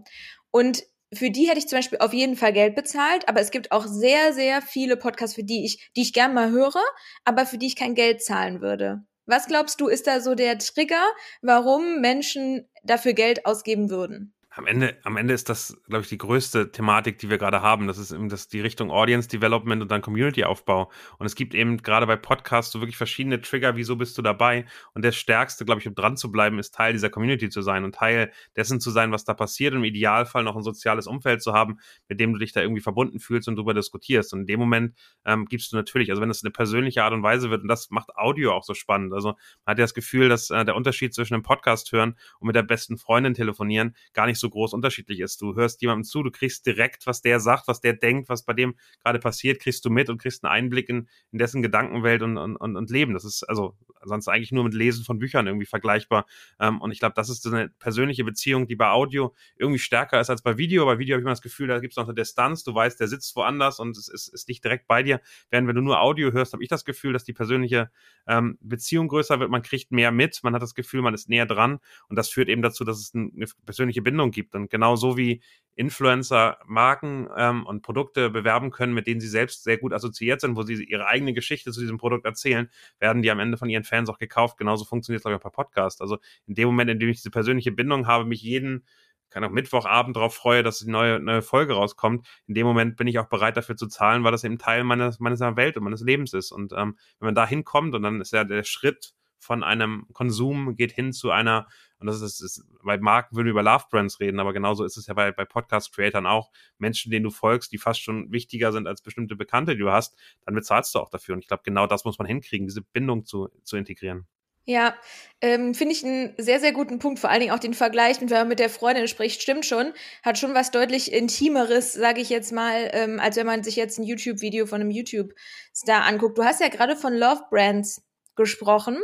Und 0.52 0.84
für 1.14 1.32
die 1.32 1.48
hätte 1.48 1.60
ich 1.60 1.70
zum 1.70 1.78
Beispiel 1.78 2.00
auf 2.00 2.14
jeden 2.14 2.36
Fall 2.36 2.52
Geld 2.52 2.76
bezahlt, 2.76 3.30
aber 3.30 3.40
es 3.40 3.52
gibt 3.52 3.72
auch 3.72 3.88
sehr, 3.88 4.34
sehr 4.34 4.62
viele 4.62 4.98
Podcasts, 4.98 5.36
für 5.36 5.46
die 5.46 5.64
ich, 5.64 5.90
die 5.96 6.02
ich 6.02 6.12
gern 6.12 6.34
mal 6.34 6.52
höre, 6.52 6.84
aber 7.24 7.46
für 7.46 7.58
die 7.58 7.68
ich 7.68 7.78
kein 7.78 7.96
Geld 7.96 8.22
zahlen 8.22 8.60
würde. 8.60 9.06
Was 9.30 9.46
glaubst 9.46 9.80
du, 9.80 9.88
ist 9.88 10.08
da 10.08 10.22
so 10.22 10.34
der 10.34 10.58
Trigger, 10.58 11.06
warum 11.44 12.02
Menschen 12.02 12.68
dafür 12.84 13.14
Geld 13.14 13.46
ausgeben 13.46 13.92
würden? 13.92 14.34
Am 14.52 14.66
Ende, 14.66 14.98
am 15.04 15.16
Ende 15.16 15.34
ist 15.36 15.48
das, 15.48 15.80
glaube 15.88 16.02
ich, 16.02 16.10
die 16.10 16.18
größte 16.18 16.72
Thematik, 16.72 17.20
die 17.20 17.30
wir 17.30 17.38
gerade 17.38 17.62
haben. 17.62 17.86
Das 17.86 18.00
ist 18.00 18.12
eben 18.12 18.30
das, 18.30 18.48
die 18.48 18.62
Richtung 18.62 18.90
Audience 18.90 19.30
Development 19.30 19.82
und 19.82 19.92
dann 19.92 20.02
Community-Aufbau. 20.02 20.92
Und 21.20 21.26
es 21.28 21.36
gibt 21.36 21.54
eben 21.54 21.78
gerade 21.78 22.08
bei 22.08 22.16
Podcasts 22.16 22.72
so 22.72 22.82
wirklich 22.82 22.98
verschiedene 22.98 23.42
Trigger, 23.42 23.76
wieso 23.76 23.96
bist 23.96 24.18
du 24.18 24.24
dabei? 24.24 24.66
Und 24.94 25.04
der 25.04 25.12
stärkste, 25.12 25.66
glaube 25.66 25.82
ich, 25.82 25.88
um 25.88 25.94
dran 25.94 26.18
zu 26.18 26.32
bleiben, 26.32 26.58
ist 26.58 26.74
Teil 26.74 26.94
dieser 26.94 27.12
Community 27.12 27.50
zu 27.50 27.62
sein 27.62 27.84
und 27.84 27.94
Teil 27.94 28.32
dessen 28.56 28.80
zu 28.80 28.90
sein, 28.90 29.12
was 29.12 29.24
da 29.24 29.36
passiert. 29.36 29.74
Und 29.74 29.80
im 29.80 29.86
Idealfall 29.86 30.44
noch 30.44 30.56
ein 30.56 30.64
soziales 30.64 31.06
Umfeld 31.06 31.44
zu 31.44 31.54
haben, 31.54 31.80
mit 32.08 32.20
dem 32.20 32.34
du 32.34 32.40
dich 32.40 32.52
da 32.52 32.62
irgendwie 32.62 32.82
verbunden 32.82 33.20
fühlst 33.20 33.48
und 33.48 33.56
darüber 33.56 33.76
diskutierst. 33.76 34.34
Und 34.34 34.42
in 34.42 34.48
dem 34.48 34.60
Moment 34.60 34.96
ähm, 35.26 35.46
gibst 35.46 35.72
du 35.72 35.76
natürlich, 35.76 36.10
also 36.10 36.24
wenn 36.24 36.32
es 36.32 36.44
eine 36.44 36.52
persönliche 36.52 37.04
Art 37.04 37.14
und 37.14 37.22
Weise 37.22 37.52
wird, 37.52 37.62
und 37.62 37.68
das 37.68 37.92
macht 37.92 38.16
Audio 38.16 38.54
auch 38.54 38.64
so 38.64 38.74
spannend. 38.74 39.14
Also 39.14 39.30
man 39.66 39.74
hat 39.74 39.78
ja 39.78 39.84
das 39.84 39.94
Gefühl, 39.94 40.28
dass 40.28 40.50
äh, 40.50 40.66
der 40.66 40.76
Unterschied 40.76 41.14
zwischen 41.14 41.36
einem 41.36 41.44
Podcast 41.44 41.92
hören 41.92 42.16
und 42.40 42.48
mit 42.48 42.56
der 42.56 42.64
besten 42.64 42.98
Freundin 42.98 43.36
telefonieren 43.36 43.96
gar 44.14 44.26
nicht 44.26 44.39
so 44.40 44.50
groß 44.50 44.74
unterschiedlich 44.74 45.20
ist. 45.20 45.42
Du 45.42 45.56
hörst 45.56 45.82
jemandem 45.82 46.04
zu, 46.04 46.24
du 46.24 46.32
kriegst 46.32 46.66
direkt, 46.66 47.06
was 47.08 47.22
der 47.22 47.40
sagt, 47.40 47.68
was 47.68 47.82
der 47.82 47.94
denkt, 47.94 48.30
was 48.30 48.44
bei 48.44 48.54
dem 48.54 48.76
gerade 49.04 49.20
passiert, 49.20 49.60
kriegst 49.60 49.86
du 49.86 49.90
mit 49.90 50.10
und 50.10 50.22
kriegst 50.22 50.44
einen 50.44 50.52
Einblick 50.52 50.90
in, 50.90 51.08
in 51.32 51.40
dessen 51.40 51.62
Gedankenwelt 51.62 52.22
und, 52.22 52.38
und, 52.38 52.58
und 52.58 52.90
Leben. 52.90 53.14
Das 53.14 53.26
ist 53.26 53.44
also 53.44 53.76
sonst 54.04 54.28
eigentlich 54.28 54.52
nur 54.52 54.64
mit 54.64 54.74
Lesen 54.74 55.04
von 55.04 55.20
Büchern 55.20 55.48
irgendwie 55.48 55.66
vergleichbar. 55.66 56.26
Ähm, 56.60 56.82
und 56.82 56.92
ich 56.92 57.00
glaube, 57.00 57.14
das 57.16 57.30
ist 57.30 57.46
eine 57.46 57.70
persönliche 57.70 58.24
Beziehung, 58.24 58.68
die 58.68 58.76
bei 58.76 58.90
Audio 58.90 59.34
irgendwie 59.58 59.80
stärker 59.80 60.20
ist 60.20 60.30
als 60.30 60.42
bei 60.42 60.58
Video. 60.58 60.86
Bei 60.86 61.00
Video 61.00 61.14
habe 61.14 61.22
ich 61.22 61.26
immer 61.26 61.32
das 61.32 61.42
Gefühl, 61.42 61.68
da 61.68 61.80
gibt 61.80 61.94
es 61.94 61.98
noch 61.98 62.06
eine 62.06 62.16
Distanz. 62.16 62.64
Du 62.64 62.74
weißt, 62.74 63.00
der 63.00 63.08
sitzt 63.08 63.36
woanders 63.36 63.80
und 63.80 63.98
es 63.98 64.08
ist, 64.08 64.28
ist 64.30 64.48
nicht 64.48 64.64
direkt 64.64 64.88
bei 64.88 65.04
dir. 65.04 65.22
Während 65.50 65.68
wenn 65.68 65.76
du 65.76 65.82
nur 65.82 66.02
Audio 66.02 66.32
hörst, 66.32 66.54
habe 66.54 66.64
ich 66.64 66.70
das 66.70 66.86
Gefühl, 66.86 67.14
dass 67.14 67.24
die 67.24 67.34
persönliche 67.34 67.92
ähm, 68.28 68.58
Beziehung 68.62 69.08
größer 69.08 69.40
wird. 69.40 69.50
Man 69.50 69.62
kriegt 69.62 69.92
mehr 69.92 70.12
mit. 70.12 70.40
Man 70.44 70.54
hat 70.54 70.62
das 70.62 70.76
Gefühl, 70.76 71.02
man 71.02 71.14
ist 71.14 71.30
näher 71.30 71.46
dran. 71.46 71.80
Und 72.08 72.16
das 72.16 72.30
führt 72.30 72.50
eben 72.50 72.62
dazu, 72.62 72.84
dass 72.84 73.00
es 73.00 73.14
eine 73.14 73.48
persönliche 73.66 74.02
Bindung 74.02 74.29
gibt. 74.32 74.56
Und 74.56 74.70
genau 74.70 74.96
so 74.96 75.18
wie 75.18 75.42
Influencer 75.76 76.58
Marken 76.66 77.30
ähm, 77.38 77.66
und 77.66 77.84
Produkte 77.84 78.30
bewerben 78.30 78.70
können, 78.70 78.94
mit 78.94 79.08
denen 79.08 79.22
sie 79.22 79.30
selbst 79.30 79.64
sehr 79.64 79.78
gut 79.78 79.94
assoziiert 79.94 80.42
sind, 80.42 80.58
wo 80.58 80.64
sie 80.64 80.84
ihre 80.84 81.08
eigene 81.08 81.34
Geschichte 81.34 81.72
zu 81.72 81.80
diesem 81.80 81.98
Produkt 81.98 82.26
erzählen, 82.26 82.70
werden 83.00 83.22
die 83.22 83.32
am 83.32 83.40
Ende 83.40 83.58
von 83.58 83.70
ihren 83.70 83.86
Fans 83.86 84.10
auch 84.10 84.18
gekauft. 84.18 84.58
Genauso 84.58 84.84
funktioniert 84.84 85.20
es, 85.20 85.24
glaube 85.24 85.36
ich, 85.36 85.40
auch 85.40 85.44
bei 85.44 85.56
Podcast. 85.56 86.02
Also 86.02 86.18
in 86.48 86.56
dem 86.56 86.68
Moment, 86.68 86.92
in 86.92 87.00
dem 87.00 87.08
ich 87.08 87.18
diese 87.18 87.32
persönliche 87.32 87.72
Bindung 87.72 88.08
habe, 88.08 88.26
mich 88.26 88.42
jeden 88.42 88.86
kann 89.30 89.44
auch 89.44 89.52
Mittwochabend 89.52 90.16
darauf 90.16 90.34
freue, 90.34 90.64
dass 90.64 90.80
die 90.80 90.90
neue, 90.90 91.20
neue 91.20 91.42
Folge 91.42 91.74
rauskommt. 91.74 92.28
In 92.48 92.56
dem 92.56 92.66
Moment 92.66 92.98
bin 92.98 93.08
ich 93.08 93.20
auch 93.20 93.28
bereit 93.28 93.58
dafür 93.58 93.76
zu 93.76 93.88
zahlen, 93.88 94.24
weil 94.24 94.32
das 94.32 94.44
eben 94.44 94.58
Teil 94.58 94.84
meines, 94.84 95.20
meiner 95.20 95.56
Welt 95.56 95.78
und 95.78 95.84
meines 95.84 96.02
Lebens 96.02 96.34
ist. 96.34 96.52
Und 96.52 96.74
ähm, 96.74 96.98
wenn 97.20 97.28
man 97.28 97.36
da 97.36 97.46
hinkommt 97.46 97.96
und 97.96 98.04
dann 98.04 98.22
ist 98.22 98.34
ja 98.34 98.44
der 98.44 98.64
Schritt 98.64 99.14
von 99.40 99.64
einem 99.64 100.06
Konsum 100.14 100.76
geht 100.76 100.92
hin 100.92 101.14
zu 101.14 101.32
einer, 101.32 101.68
und 102.00 102.08
das 102.08 102.22
ist, 102.22 102.42
ist 102.42 102.64
bei 102.84 102.98
Marken 102.98 103.36
würden 103.36 103.48
wir 103.48 103.52
über 103.52 103.64
Love 103.64 103.86
Brands 103.90 104.20
reden, 104.20 104.40
aber 104.40 104.54
genauso 104.54 104.84
ist 104.84 104.98
es 104.98 105.08
ja 105.08 105.14
bei, 105.14 105.32
bei 105.32 105.46
Podcast-Creatern 105.46 106.26
auch. 106.26 106.52
Menschen, 106.78 107.12
denen 107.12 107.24
du 107.24 107.30
folgst, 107.30 107.72
die 107.72 107.78
fast 107.78 108.02
schon 108.02 108.32
wichtiger 108.32 108.72
sind 108.72 108.88
als 108.88 109.02
bestimmte 109.02 109.36
Bekannte, 109.36 109.74
die 109.74 109.82
du 109.82 109.92
hast, 109.92 110.18
dann 110.46 110.56
bezahlst 110.56 110.96
du 110.96 111.00
auch 111.00 111.10
dafür. 111.10 111.34
Und 111.34 111.42
ich 111.42 111.48
glaube, 111.48 111.64
genau 111.66 111.88
das 111.88 112.06
muss 112.06 112.18
man 112.18 112.28
hinkriegen, 112.28 112.68
diese 112.68 112.82
Bindung 112.82 113.26
zu, 113.26 113.50
zu 113.64 113.76
integrieren. 113.76 114.28
Ja, 114.70 114.94
ähm, 115.42 115.74
finde 115.74 115.96
ich 115.96 116.06
einen 116.06 116.36
sehr, 116.38 116.60
sehr 116.60 116.74
guten 116.74 117.00
Punkt. 117.00 117.18
Vor 117.18 117.32
allen 117.32 117.40
Dingen 117.40 117.54
auch 117.54 117.60
den 117.60 117.74
Vergleich, 117.74 118.22
wenn 118.22 118.30
man 118.30 118.48
mit 118.48 118.60
der 118.60 118.70
Freundin 118.70 119.08
spricht, 119.08 119.42
stimmt 119.42 119.66
schon. 119.66 119.94
Hat 120.22 120.38
schon 120.38 120.54
was 120.54 120.70
deutlich 120.70 121.12
Intimeres, 121.12 121.94
sage 121.94 122.22
ich 122.22 122.30
jetzt 122.30 122.52
mal, 122.52 122.88
ähm, 122.94 123.20
als 123.20 123.36
wenn 123.36 123.48
man 123.48 123.64
sich 123.64 123.76
jetzt 123.76 123.98
ein 123.98 124.04
YouTube-Video 124.04 124.68
von 124.68 124.80
einem 124.80 124.92
YouTube-Star 124.92 126.04
anguckt. 126.04 126.38
Du 126.38 126.44
hast 126.44 126.62
ja 126.62 126.68
gerade 126.68 126.96
von 126.96 127.16
Love 127.16 127.46
Brands 127.50 128.04
gesprochen. 128.40 128.98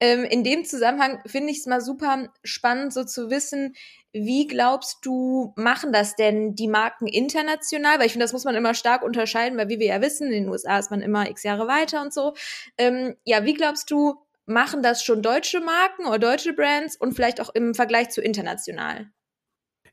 Ähm, 0.00 0.24
in 0.24 0.42
dem 0.42 0.64
Zusammenhang 0.64 1.20
finde 1.24 1.50
ich 1.50 1.60
es 1.60 1.66
mal 1.66 1.80
super 1.80 2.28
spannend, 2.42 2.92
so 2.92 3.04
zu 3.04 3.30
wissen, 3.30 3.74
wie 4.12 4.46
glaubst 4.46 4.98
du, 5.06 5.52
machen 5.56 5.92
das 5.92 6.16
denn 6.16 6.54
die 6.54 6.68
Marken 6.68 7.06
international? 7.06 7.98
Weil 7.98 8.06
ich 8.06 8.12
finde, 8.12 8.24
das 8.24 8.32
muss 8.32 8.44
man 8.44 8.56
immer 8.56 8.74
stark 8.74 9.02
unterscheiden, 9.02 9.56
weil 9.56 9.68
wie 9.68 9.78
wir 9.78 9.86
ja 9.86 10.00
wissen, 10.00 10.26
in 10.26 10.44
den 10.44 10.48
USA 10.48 10.78
ist 10.78 10.90
man 10.90 11.00
immer 11.00 11.30
x 11.30 11.42
Jahre 11.44 11.68
weiter 11.68 12.02
und 12.02 12.12
so. 12.12 12.34
Ähm, 12.76 13.16
ja, 13.24 13.44
wie 13.44 13.54
glaubst 13.54 13.90
du, 13.90 14.16
machen 14.46 14.82
das 14.82 15.02
schon 15.02 15.22
deutsche 15.22 15.60
Marken 15.60 16.06
oder 16.06 16.18
deutsche 16.18 16.52
Brands 16.52 16.96
und 16.96 17.14
vielleicht 17.14 17.40
auch 17.40 17.50
im 17.54 17.74
Vergleich 17.74 18.10
zu 18.10 18.20
international? 18.20 19.10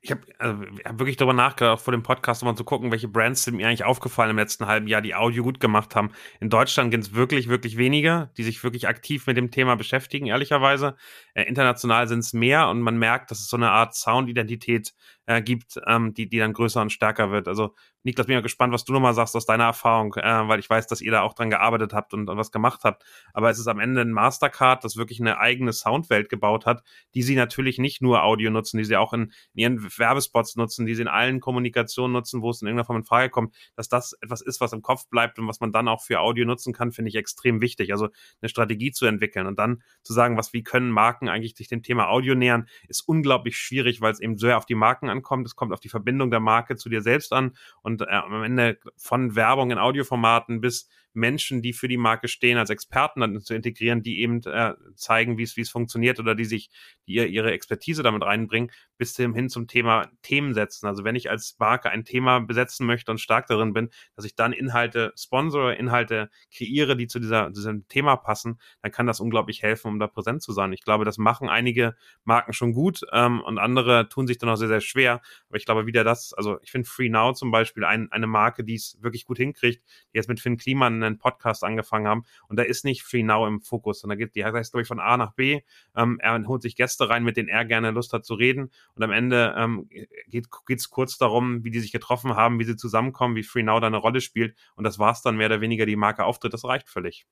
Ich 0.04 0.10
habe 0.10 0.22
also, 0.40 0.64
hab 0.84 1.00
wirklich 1.00 1.18
darüber 1.18 1.34
nachgedacht, 1.34 1.80
vor 1.80 1.92
dem 1.92 2.02
Podcast 2.02 2.44
mal 2.44 2.56
zu 2.56 2.64
gucken, 2.64 2.92
welche 2.92 3.08
Brands 3.08 3.44
sind 3.44 3.56
mir 3.56 3.68
eigentlich 3.68 3.84
aufgefallen 3.84 4.32
im 4.32 4.38
letzten 4.38 4.66
halben 4.66 4.88
Jahr, 4.88 5.02
die 5.02 5.14
Audio 5.14 5.44
gut 5.44 5.60
gemacht 5.60 5.96
haben. 5.96 6.12
In 6.40 6.50
Deutschland 6.50 6.90
gibt 6.90 7.04
es 7.04 7.14
wirklich, 7.14 7.50
wirklich 7.50 7.78
wenige, 7.78 8.32
die 8.36 8.44
sich 8.44 8.64
wirklich 8.64 8.88
aktiv 8.88 9.28
mit 9.28 9.38
dem 9.38 9.52
Thema 9.52 9.76
beschäftigen, 9.76 10.26
ehrlicherweise. 10.26 10.96
Äh, 11.36 11.44
international 11.44 12.08
sind 12.08 12.20
es 12.20 12.34
mehr 12.34 12.68
und 12.70 12.82
man 12.82 12.98
merkt, 12.98 13.30
dass 13.30 13.40
es 13.40 13.48
so 13.48 13.58
eine 13.58 13.70
Art 13.70 13.94
Soundidentität 13.96 14.94
äh, 15.26 15.42
gibt, 15.42 15.80
ähm, 15.88 16.14
die, 16.14 16.28
die 16.28 16.38
dann 16.38 16.54
größer 16.54 16.82
und 16.82 16.92
stärker 16.92 17.32
wird. 17.32 17.48
Also 17.48 17.76
Niklas, 18.04 18.26
bin 18.26 18.34
ja 18.34 18.42
gespannt, 18.42 18.74
was 18.74 18.84
du 18.84 18.94
nochmal 18.94 19.14
sagst 19.14 19.36
aus 19.36 19.46
deiner 19.46 19.66
Erfahrung, 19.66 20.16
äh, 20.16 20.48
weil 20.48 20.60
ich 20.60 20.70
weiß, 20.70 20.88
dass 20.88 21.02
ihr 21.02 21.12
da 21.12 21.22
auch 21.22 21.34
dran 21.34 21.52
gearbeitet 21.52 21.94
habt 21.94 22.14
und, 22.14 22.28
und 22.30 22.38
was 22.38 22.52
gemacht 22.52 22.82
habt. 22.84 23.04
Aber 23.34 23.50
es 23.50 23.60
ist 23.60 23.68
am 23.68 23.80
Ende 23.80 24.02
ein 24.02 24.12
Mastercard, 24.12 24.84
das 24.84 24.98
wirklich 24.98 25.20
eine 25.20 25.38
eigene 25.38 25.72
Soundwelt 25.72 26.30
gebaut 26.30 26.66
hat, 26.66 26.84
die 27.14 27.22
sie 27.22 27.36
natürlich 27.36 27.78
nicht 27.78 28.02
nur 28.02 28.24
Audio 28.24 28.50
nutzen, 28.50 28.78
die 28.78 28.86
sie 28.86 28.98
auch 28.98 29.14
in, 29.14 29.32
in 29.54 29.60
ihren 29.60 29.98
Werbespots 29.98 30.56
nutzen, 30.56 30.88
die 30.88 30.96
sie 30.96 31.04
in 31.04 31.08
allen 31.08 31.40
Kommunikationen 31.40 32.14
nutzen, 32.14 32.42
wo 32.42 32.50
es 32.50 32.62
in 32.62 32.68
irgendeiner 32.68 32.86
Form 32.86 32.98
in 32.98 33.04
Frage 33.04 33.30
kommt, 33.30 33.56
dass 33.76 33.88
das 33.88 34.14
etwas 34.22 34.42
ist, 34.42 34.62
was 34.62 34.74
im 34.74 34.82
Kopf 34.82 35.08
bleibt 35.10 35.38
und 35.38 35.48
was 35.48 35.60
man 35.60 35.72
dann 35.72 35.88
auch 35.88 36.02
für 36.02 36.22
Audio 36.22 36.46
nutzen 36.46 36.74
kann, 36.74 36.92
finde 36.92 37.10
ich 37.10 37.16
extrem 37.16 37.62
wichtig. 37.62 37.92
Also 37.92 38.10
eine 38.42 38.50
Strategie 38.50 38.92
zu 38.92 39.06
entwickeln 39.06 39.46
und 39.46 39.60
dann 39.60 39.84
zu 40.02 40.14
sagen, 40.14 40.38
was, 40.38 40.54
wie 40.54 40.64
können 40.64 40.90
Marken 40.90 41.30
eigentlich 41.30 41.56
sich 41.56 41.68
dem 41.68 41.84
Thema 41.84 42.10
Audio 42.10 42.34
nähern, 42.34 42.68
ist 42.88 43.02
unglaublich 43.08 43.58
schwierig, 43.58 44.02
weil 44.02 44.12
es 44.12 44.20
eben 44.20 44.40
sehr 44.40 44.58
auf 44.58 44.66
die 44.66 44.76
Marken 44.76 45.11
ankommt. 45.12 45.45
Es 45.45 45.56
kommt 45.56 45.74
auf 45.74 45.80
die 45.80 45.89
Verbindung 45.89 46.32
der 46.32 46.39
Marke 46.39 46.76
zu 46.76 46.89
dir 46.89 47.02
selbst 47.02 47.34
an 47.34 47.56
und 47.82 48.02
äh, 48.02 48.06
am 48.06 48.43
Ende 48.43 48.80
von 48.95 49.36
Werbung 49.36 49.71
in 49.71 49.78
Audioformaten 49.78 50.62
bis 50.62 50.88
Menschen, 51.13 51.62
die 51.62 51.74
für 51.74 51.88
die 51.88 51.97
Marke 51.97 52.28
stehen, 52.28 52.58
als 52.58 52.69
Experten 52.69 53.21
dann 53.21 53.41
zu 53.41 53.54
integrieren, 53.54 54.02
die 54.02 54.21
eben 54.21 54.41
äh, 54.43 54.74
zeigen, 54.95 55.38
wie 55.38 55.43
es 55.43 55.58
wie 55.58 55.62
es 55.62 55.69
funktioniert 55.69 56.19
oder 56.19 56.36
die 56.36 56.45
sich 56.45 56.69
die 57.08 57.15
ihr, 57.15 57.28
ihre 57.28 57.52
Expertise 57.52 58.04
damit 58.04 58.24
reinbringen, 58.24 58.71
bis 58.97 59.15
hin 59.15 59.50
zum 59.50 59.67
Thema 59.67 60.10
Themen 60.21 60.54
setzen. 60.54 60.88
Also 60.88 61.04
wenn 61.04 61.15
ich 61.15 61.30
als 61.30 61.56
Marke 61.60 61.89
ein 61.89 62.06
Thema 62.06 62.39
besetzen 62.39 62.86
möchte 62.86 63.12
und 63.12 63.19
stark 63.19 63.47
darin 63.47 63.74
bin, 63.74 63.89
dass 64.15 64.26
ich 64.26 64.36
dann 64.36 64.54
Inhalte 64.54 65.13
sponsore, 65.17 65.76
Inhalte 65.76 66.30
kreiere, 66.56 66.95
die 66.95 67.08
zu 67.08 67.19
dieser, 67.19 67.50
diesem 67.50 67.88
Thema 67.88 68.15
passen, 68.15 68.60
dann 68.82 68.91
kann 68.91 69.08
das 69.08 69.19
unglaublich 69.19 69.62
helfen, 69.62 69.88
um 69.88 70.00
da 70.00 70.08
präsent 70.08 70.41
zu 70.41 70.54
sein. 70.54 70.71
Ich 70.74 70.84
glaube, 70.84 71.06
das 71.06 71.17
machen 71.17 71.50
einige 71.50 71.95
Marken 72.24 72.54
schon 72.54 72.74
gut 72.74 73.02
ähm, 73.12 73.41
und 73.41 73.58
andere 73.58 74.08
tun 74.10 74.28
sich 74.28 74.38
dann 74.38 74.50
auch 74.50 74.56
sehr, 74.56 74.67
sehr 74.67 74.82
schwer. 74.82 75.21
Aber 75.50 75.58
ich 75.58 75.65
glaube 75.65 75.86
wieder 75.86 76.04
das, 76.04 76.34
also 76.34 76.60
ich 76.62 76.71
finde 76.71 76.88
Free 76.88 77.10
Now 77.10 77.34
zum 77.34 77.52
Beispiel 77.52 77.84
ein, 77.84 78.12
eine 78.12 78.28
Marke, 78.28 78.63
die 78.63 78.76
es 78.76 78.97
wirklich 79.02 79.26
gut 79.26 79.38
hinkriegt, 79.38 79.84
die 80.13 80.17
jetzt 80.17 80.30
mit 80.30 80.39
Finn 80.39 80.58
Kliman 80.58 81.01
einen 81.04 81.18
Podcast 81.18 81.64
angefangen 81.64 82.08
haben. 82.08 82.24
Und 82.48 82.58
da 82.58 82.64
ist 82.64 82.86
nicht 82.86 83.04
Free 83.04 83.24
Now 83.24 83.48
im 83.48 83.62
Fokus, 83.62 84.02
sondern 84.02 84.18
geht, 84.20 84.36
die 84.36 84.44
heißt, 84.44 84.72
glaube 84.72 84.82
ich, 84.82 84.88
von 84.88 85.00
A 85.00 85.18
nach 85.18 85.34
B. 85.34 85.62
Ähm, 85.96 86.20
er 86.22 86.42
holt 86.48 86.62
sich 86.62 86.76
Gäste 86.76 87.10
rein, 87.10 87.24
mit 87.24 87.38
denen 87.38 87.50
er 87.50 87.66
gerne 87.66 87.92
Lust 87.92 88.14
hat 88.14 88.26
zu 88.26 88.34
reden. 88.34 88.72
Und 88.96 89.04
am 89.04 89.12
Ende 89.12 89.54
ähm, 89.58 89.90
geht 90.30 90.48
es 90.70 90.90
kurz 90.90 91.18
darum, 91.18 91.64
wie 91.64 91.72
die 91.72 91.80
sich 91.80 91.92
getroffen 91.92 92.36
haben, 92.36 92.60
wie 92.60 92.66
sie 92.66 92.76
zusammenkommen, 92.76 93.36
wie 93.36 93.44
Free 93.44 93.64
Now 93.64 93.80
da 93.80 93.88
eine 93.88 93.98
Rolle 93.98 94.22
spielt. 94.22 94.56
Und 94.76 94.84
das 94.84 95.00
war 95.00 95.12
es 95.12 95.22
dann 95.22 95.38
mehr 95.38 95.48
oder 95.48 95.62
weniger 95.62 95.86
die 95.86 95.96
Marke 95.96 96.24
auftritt. 96.26 96.54
Das 96.54 96.66
reicht 96.66 96.90
völlig. 96.90 97.26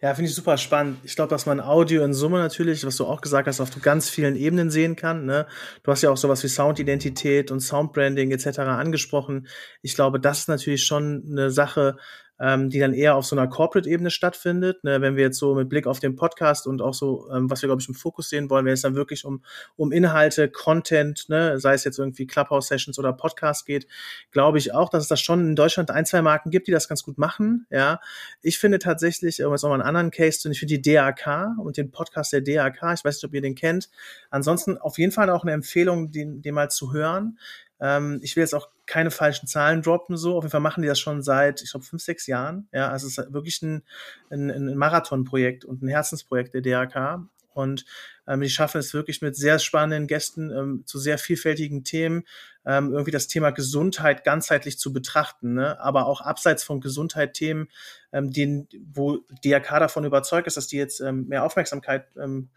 Ja, 0.00 0.14
finde 0.14 0.28
ich 0.28 0.34
super 0.34 0.58
spannend. 0.58 0.98
Ich 1.04 1.14
glaube, 1.14 1.30
dass 1.30 1.46
man 1.46 1.60
Audio 1.60 2.04
in 2.04 2.12
Summe 2.12 2.38
natürlich, 2.38 2.84
was 2.84 2.96
du 2.96 3.06
auch 3.06 3.20
gesagt 3.20 3.46
hast, 3.46 3.60
auf 3.60 3.70
ganz 3.80 4.10
vielen 4.10 4.34
Ebenen 4.34 4.70
sehen 4.70 4.96
kann. 4.96 5.24
Ne? 5.24 5.46
Du 5.84 5.92
hast 5.92 6.02
ja 6.02 6.10
auch 6.10 6.16
sowas 6.16 6.42
wie 6.42 6.48
Soundidentität 6.48 7.52
und 7.52 7.60
Soundbranding 7.60 8.32
etc. 8.32 8.58
angesprochen. 8.58 9.46
Ich 9.80 9.94
glaube, 9.94 10.18
das 10.18 10.40
ist 10.40 10.48
natürlich 10.48 10.84
schon 10.84 11.24
eine 11.30 11.50
Sache, 11.50 11.96
ähm, 12.42 12.70
die 12.70 12.80
dann 12.80 12.92
eher 12.92 13.14
auf 13.14 13.24
so 13.24 13.36
einer 13.36 13.46
Corporate-Ebene 13.46 14.10
stattfindet. 14.10 14.82
Ne? 14.82 15.00
Wenn 15.00 15.14
wir 15.14 15.22
jetzt 15.22 15.38
so 15.38 15.54
mit 15.54 15.68
Blick 15.68 15.86
auf 15.86 16.00
den 16.00 16.16
Podcast 16.16 16.66
und 16.66 16.82
auch 16.82 16.92
so, 16.92 17.28
ähm, 17.32 17.48
was 17.48 17.62
wir, 17.62 17.68
glaube 17.68 17.80
ich, 17.80 17.88
im 17.88 17.94
Fokus 17.94 18.30
sehen 18.30 18.50
wollen, 18.50 18.66
wenn 18.66 18.72
es 18.72 18.82
dann 18.82 18.96
wirklich 18.96 19.24
um, 19.24 19.44
um 19.76 19.92
Inhalte, 19.92 20.50
Content, 20.50 21.28
ne? 21.28 21.60
sei 21.60 21.74
es 21.74 21.84
jetzt 21.84 22.00
irgendwie 22.00 22.26
Clubhouse-Sessions 22.26 22.98
oder 22.98 23.12
Podcast 23.12 23.64
geht, 23.64 23.86
glaube 24.32 24.58
ich 24.58 24.74
auch, 24.74 24.90
dass 24.90 25.04
es 25.04 25.08
das 25.08 25.20
schon 25.20 25.40
in 25.50 25.54
Deutschland 25.54 25.92
ein, 25.92 26.04
zwei 26.04 26.20
Marken 26.20 26.50
gibt, 26.50 26.66
die 26.66 26.72
das 26.72 26.88
ganz 26.88 27.04
gut 27.04 27.16
machen. 27.16 27.66
Ja, 27.70 28.00
Ich 28.42 28.58
finde 28.58 28.80
tatsächlich, 28.80 29.44
um 29.44 29.52
jetzt 29.52 29.62
nochmal 29.62 29.80
einen 29.80 29.88
anderen 29.88 30.10
Case 30.10 30.40
zu 30.40 30.50
ich 30.50 30.58
finde 30.58 30.78
die 30.78 30.92
DAK 30.94 31.56
und 31.58 31.76
den 31.76 31.92
Podcast 31.92 32.32
der 32.32 32.40
DAK, 32.40 32.94
ich 32.94 33.04
weiß 33.04 33.16
nicht, 33.16 33.24
ob 33.24 33.34
ihr 33.34 33.40
den 33.40 33.54
kennt. 33.54 33.88
Ansonsten 34.30 34.78
auf 34.78 34.98
jeden 34.98 35.12
Fall 35.12 35.30
auch 35.30 35.44
eine 35.44 35.52
Empfehlung, 35.52 36.10
den, 36.10 36.42
den 36.42 36.54
mal 36.54 36.70
zu 36.70 36.92
hören. 36.92 37.38
Ähm, 37.82 38.20
ich 38.22 38.36
will 38.36 38.42
jetzt 38.42 38.54
auch 38.54 38.68
keine 38.86 39.10
falschen 39.10 39.48
Zahlen 39.48 39.82
droppen, 39.82 40.16
so. 40.16 40.36
Auf 40.36 40.44
jeden 40.44 40.52
Fall 40.52 40.60
machen 40.60 40.82
die 40.82 40.88
das 40.88 41.00
schon 41.00 41.20
seit, 41.22 41.62
ich 41.62 41.72
glaube, 41.72 41.84
fünf, 41.84 42.00
sechs 42.00 42.28
Jahren. 42.28 42.68
Ja, 42.72 42.88
also 42.90 43.08
es 43.08 43.18
ist 43.18 43.32
wirklich 43.32 43.60
ein, 43.62 43.82
ein, 44.30 44.50
ein 44.50 44.76
Marathonprojekt 44.76 45.64
und 45.64 45.82
ein 45.82 45.88
Herzensprojekt 45.88 46.54
der 46.54 46.62
DRK. 46.62 47.26
Und 47.54 47.84
ähm, 48.26 48.40
die 48.40 48.48
schaffen 48.48 48.78
es 48.78 48.94
wirklich 48.94 49.20
mit 49.20 49.36
sehr 49.36 49.58
spannenden 49.58 50.06
Gästen 50.06 50.50
ähm, 50.50 50.82
zu 50.86 50.98
sehr 50.98 51.18
vielfältigen 51.18 51.84
Themen, 51.84 52.24
ähm, 52.64 52.92
irgendwie 52.92 53.10
das 53.10 53.26
Thema 53.26 53.50
Gesundheit 53.50 54.24
ganzheitlich 54.24 54.78
zu 54.78 54.92
betrachten, 54.92 55.54
ne? 55.54 55.78
aber 55.80 56.06
auch 56.06 56.20
abseits 56.20 56.64
von 56.64 56.80
Gesundheit 56.80 57.34
Themen, 57.34 57.68
ähm, 58.12 58.30
denen, 58.30 58.68
wo 58.94 59.18
DRK 59.44 59.80
davon 59.80 60.04
überzeugt 60.04 60.46
ist, 60.46 60.56
dass 60.56 60.68
die 60.68 60.78
jetzt 60.78 61.00
ähm, 61.00 61.26
mehr 61.28 61.44
Aufmerksamkeit 61.44 62.06
ähm, 62.16 62.48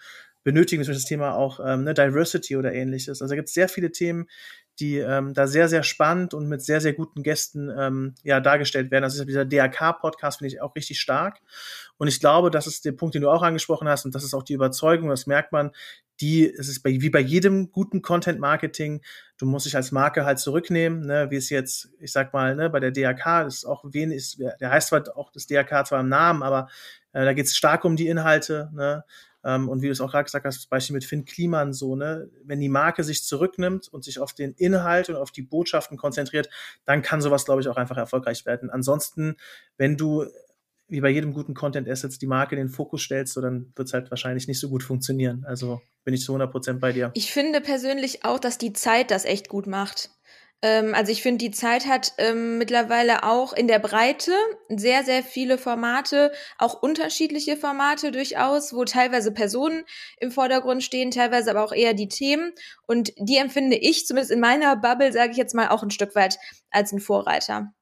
benötigen, 0.46 0.84
zum 0.84 0.92
Beispiel 0.92 1.02
das 1.02 1.10
Thema 1.10 1.36
auch 1.36 1.60
ähm, 1.60 1.84
ne, 1.84 1.94
Diversity 1.96 2.56
oder 2.56 2.72
ähnliches. 2.72 3.22
Also 3.22 3.32
da 3.32 3.36
gibt 3.36 3.50
es 3.50 3.56
sehr 3.56 3.68
viele 3.68 3.92
Themen, 3.92 4.30
die 4.80 4.98
ähm, 4.98 5.34
da 5.34 5.48
sehr, 5.48 5.70
sehr 5.70 5.84
spannend 5.84 6.34
und 6.34 6.48
mit 6.48 6.62
sehr, 6.62 6.82
sehr 6.82 6.94
guten 6.94 7.24
Gästen 7.24 7.72
ähm, 7.78 8.16
ja, 8.24 8.40
dargestellt 8.40 8.92
werden. 8.92 9.04
Also 9.04 9.24
dieser 9.24 9.46
DRK-Podcast 9.46 10.40
finde 10.40 10.54
ich 10.54 10.62
auch 10.62 10.76
richtig 10.76 11.00
stark. 11.00 11.40
Und 11.98 12.08
ich 12.08 12.20
glaube, 12.20 12.52
das 12.52 12.68
ist 12.68 12.84
der 12.86 12.92
Punkt, 12.92 13.16
den 13.16 13.22
du 13.22 13.30
auch 13.30 13.42
angesprochen 13.42 13.88
hast, 13.88 14.06
und 14.06 14.14
das 14.14 14.24
ist 14.24 14.34
auch 14.34 14.44
die 14.44 14.54
Überzeugung, 14.54 15.10
das 15.10 15.28
merkt 15.28 15.52
man, 15.52 15.72
die, 16.22 16.50
es 16.50 16.70
ist 16.70 16.82
bei, 16.82 16.92
wie 16.92 17.10
bei 17.10 17.20
jedem 17.20 17.72
guten 17.72 18.02
Content-Marketing, 18.02 19.02
du 19.38 19.46
musst 19.46 19.66
dich 19.66 19.76
als 19.76 19.92
Marke 19.92 20.26
halt 20.26 20.40
zurücknehmen, 20.40 21.06
ne, 21.06 21.28
wie 21.30 21.36
es 21.36 21.50
jetzt, 21.50 21.90
ich 22.00 22.12
sag 22.12 22.34
mal, 22.34 22.56
ne, 22.56 22.70
bei 22.70 22.80
der 22.80 22.92
DRK, 22.92 23.44
das 23.44 23.56
ist 23.56 23.66
auch 23.66 23.84
wenig, 23.86 24.38
der 24.38 24.70
heißt 24.70 24.90
zwar 24.90 25.04
auch 25.18 25.32
das 25.32 25.48
DRK 25.48 25.86
zwar 25.86 26.00
im 26.00 26.10
Namen, 26.10 26.42
aber 26.42 26.70
äh, 27.12 27.26
da 27.26 27.34
geht 27.34 27.48
es 27.48 27.56
stark 27.56 27.84
um 27.84 27.96
die 27.96 28.08
Inhalte, 28.08 28.70
ne, 28.74 29.04
ähm, 29.46 29.70
und 29.70 29.82
wie 29.82 29.86
du 29.86 29.92
es 29.92 30.02
auch 30.02 30.12
gerade 30.12 30.26
gesagt 30.26 30.46
hast, 30.46 30.58
das 30.58 30.66
Beispiel 30.66 30.96
mit 30.96 31.06
Finn 31.06 31.24
Kliman 31.24 31.72
so, 31.72 31.96
ne, 31.96 32.30
wenn 32.44 32.60
die 32.60 32.70
Marke 32.70 33.04
sich 33.04 33.24
zurücknimmt 33.24 33.88
und 33.88 34.04
sich 34.04 34.20
auf 34.20 34.34
den 34.34 34.54
Inhalt 34.54 35.08
und 35.10 35.16
auf 35.16 35.32
die 35.32 35.44
Botschaften 35.44 35.98
konzentriert, 35.98 36.50
dann 36.86 37.04
kann 37.04 37.22
sowas, 37.22 37.46
glaube 37.46 37.62
ich, 37.62 37.68
auch 37.68 37.78
einfach 37.78 37.98
erfolgreich 37.98 38.46
werden. 38.46 38.72
Ansonsten, 38.72 39.36
wenn 39.78 39.98
du 39.98 40.26
wie 40.88 41.02
bei 41.02 41.10
jedem 41.10 41.34
guten 41.34 41.54
Content 41.54 41.90
Assets 41.90 42.20
die 42.20 42.28
Marke 42.28 42.56
in 42.56 42.60
den 42.60 42.70
Fokus 42.70 43.02
stellst, 43.02 43.34
so 43.34 43.42
dann 43.42 43.72
wird 43.76 43.88
es 43.88 43.94
halt 43.94 44.12
wahrscheinlich 44.12 44.48
nicht 44.48 44.60
so 44.60 44.70
gut 44.70 44.84
funktionieren. 44.84 45.44
Also 45.46 45.82
bin 46.04 46.14
ich 46.14 46.22
zu 46.22 46.36
100% 46.36 46.80
bei 46.80 46.92
dir. 46.92 47.12
Ich 47.16 47.32
finde 47.32 47.62
persönlich 47.62 48.24
auch, 48.24 48.40
dass 48.40 48.58
die 48.58 48.74
Zeit 48.74 49.10
das 49.10 49.26
echt 49.26 49.50
gut 49.50 49.66
macht. 49.66 50.12
Ähm, 50.62 50.96
also 50.96 51.12
ich 51.12 51.22
finde, 51.22 51.46
die 51.46 51.52
Zeit 51.52 51.86
hat 51.86 52.14
ähm, 52.18 52.58
mittlerweile 52.58 53.24
auch 53.24 53.54
in 53.54 53.68
der 53.68 53.80
Breite 53.80 54.32
sehr, 54.70 55.04
sehr 55.04 55.24
viele 55.24 55.58
Formate, 55.58 56.32
auch 56.58 56.82
unterschiedliche 56.82 57.58
Formate 57.58 58.12
durchaus, 58.12 58.74
wo 58.74 58.86
teilweise 58.86 59.32
Personen 59.32 59.84
im 60.18 60.32
Vordergrund 60.32 60.84
stehen, 60.84 61.12
teilweise 61.12 61.52
aber 61.52 61.64
auch 61.64 61.74
eher 61.74 61.94
die 61.94 62.08
Themen. 62.08 62.54
Und 62.88 63.14
die 63.18 63.38
empfinde 63.38 63.78
ich, 63.78 64.06
zumindest 64.06 64.32
in 64.32 64.40
meiner 64.40 64.76
Bubble, 64.76 65.12
sage 65.12 65.32
ich 65.32 65.38
jetzt 65.38 65.56
mal, 65.56 65.70
auch 65.70 65.84
ein 65.84 65.92
Stück 65.92 66.16
weit 66.16 66.38
als 66.72 66.92
ein 66.92 67.00
Vorreiter. 67.00 67.74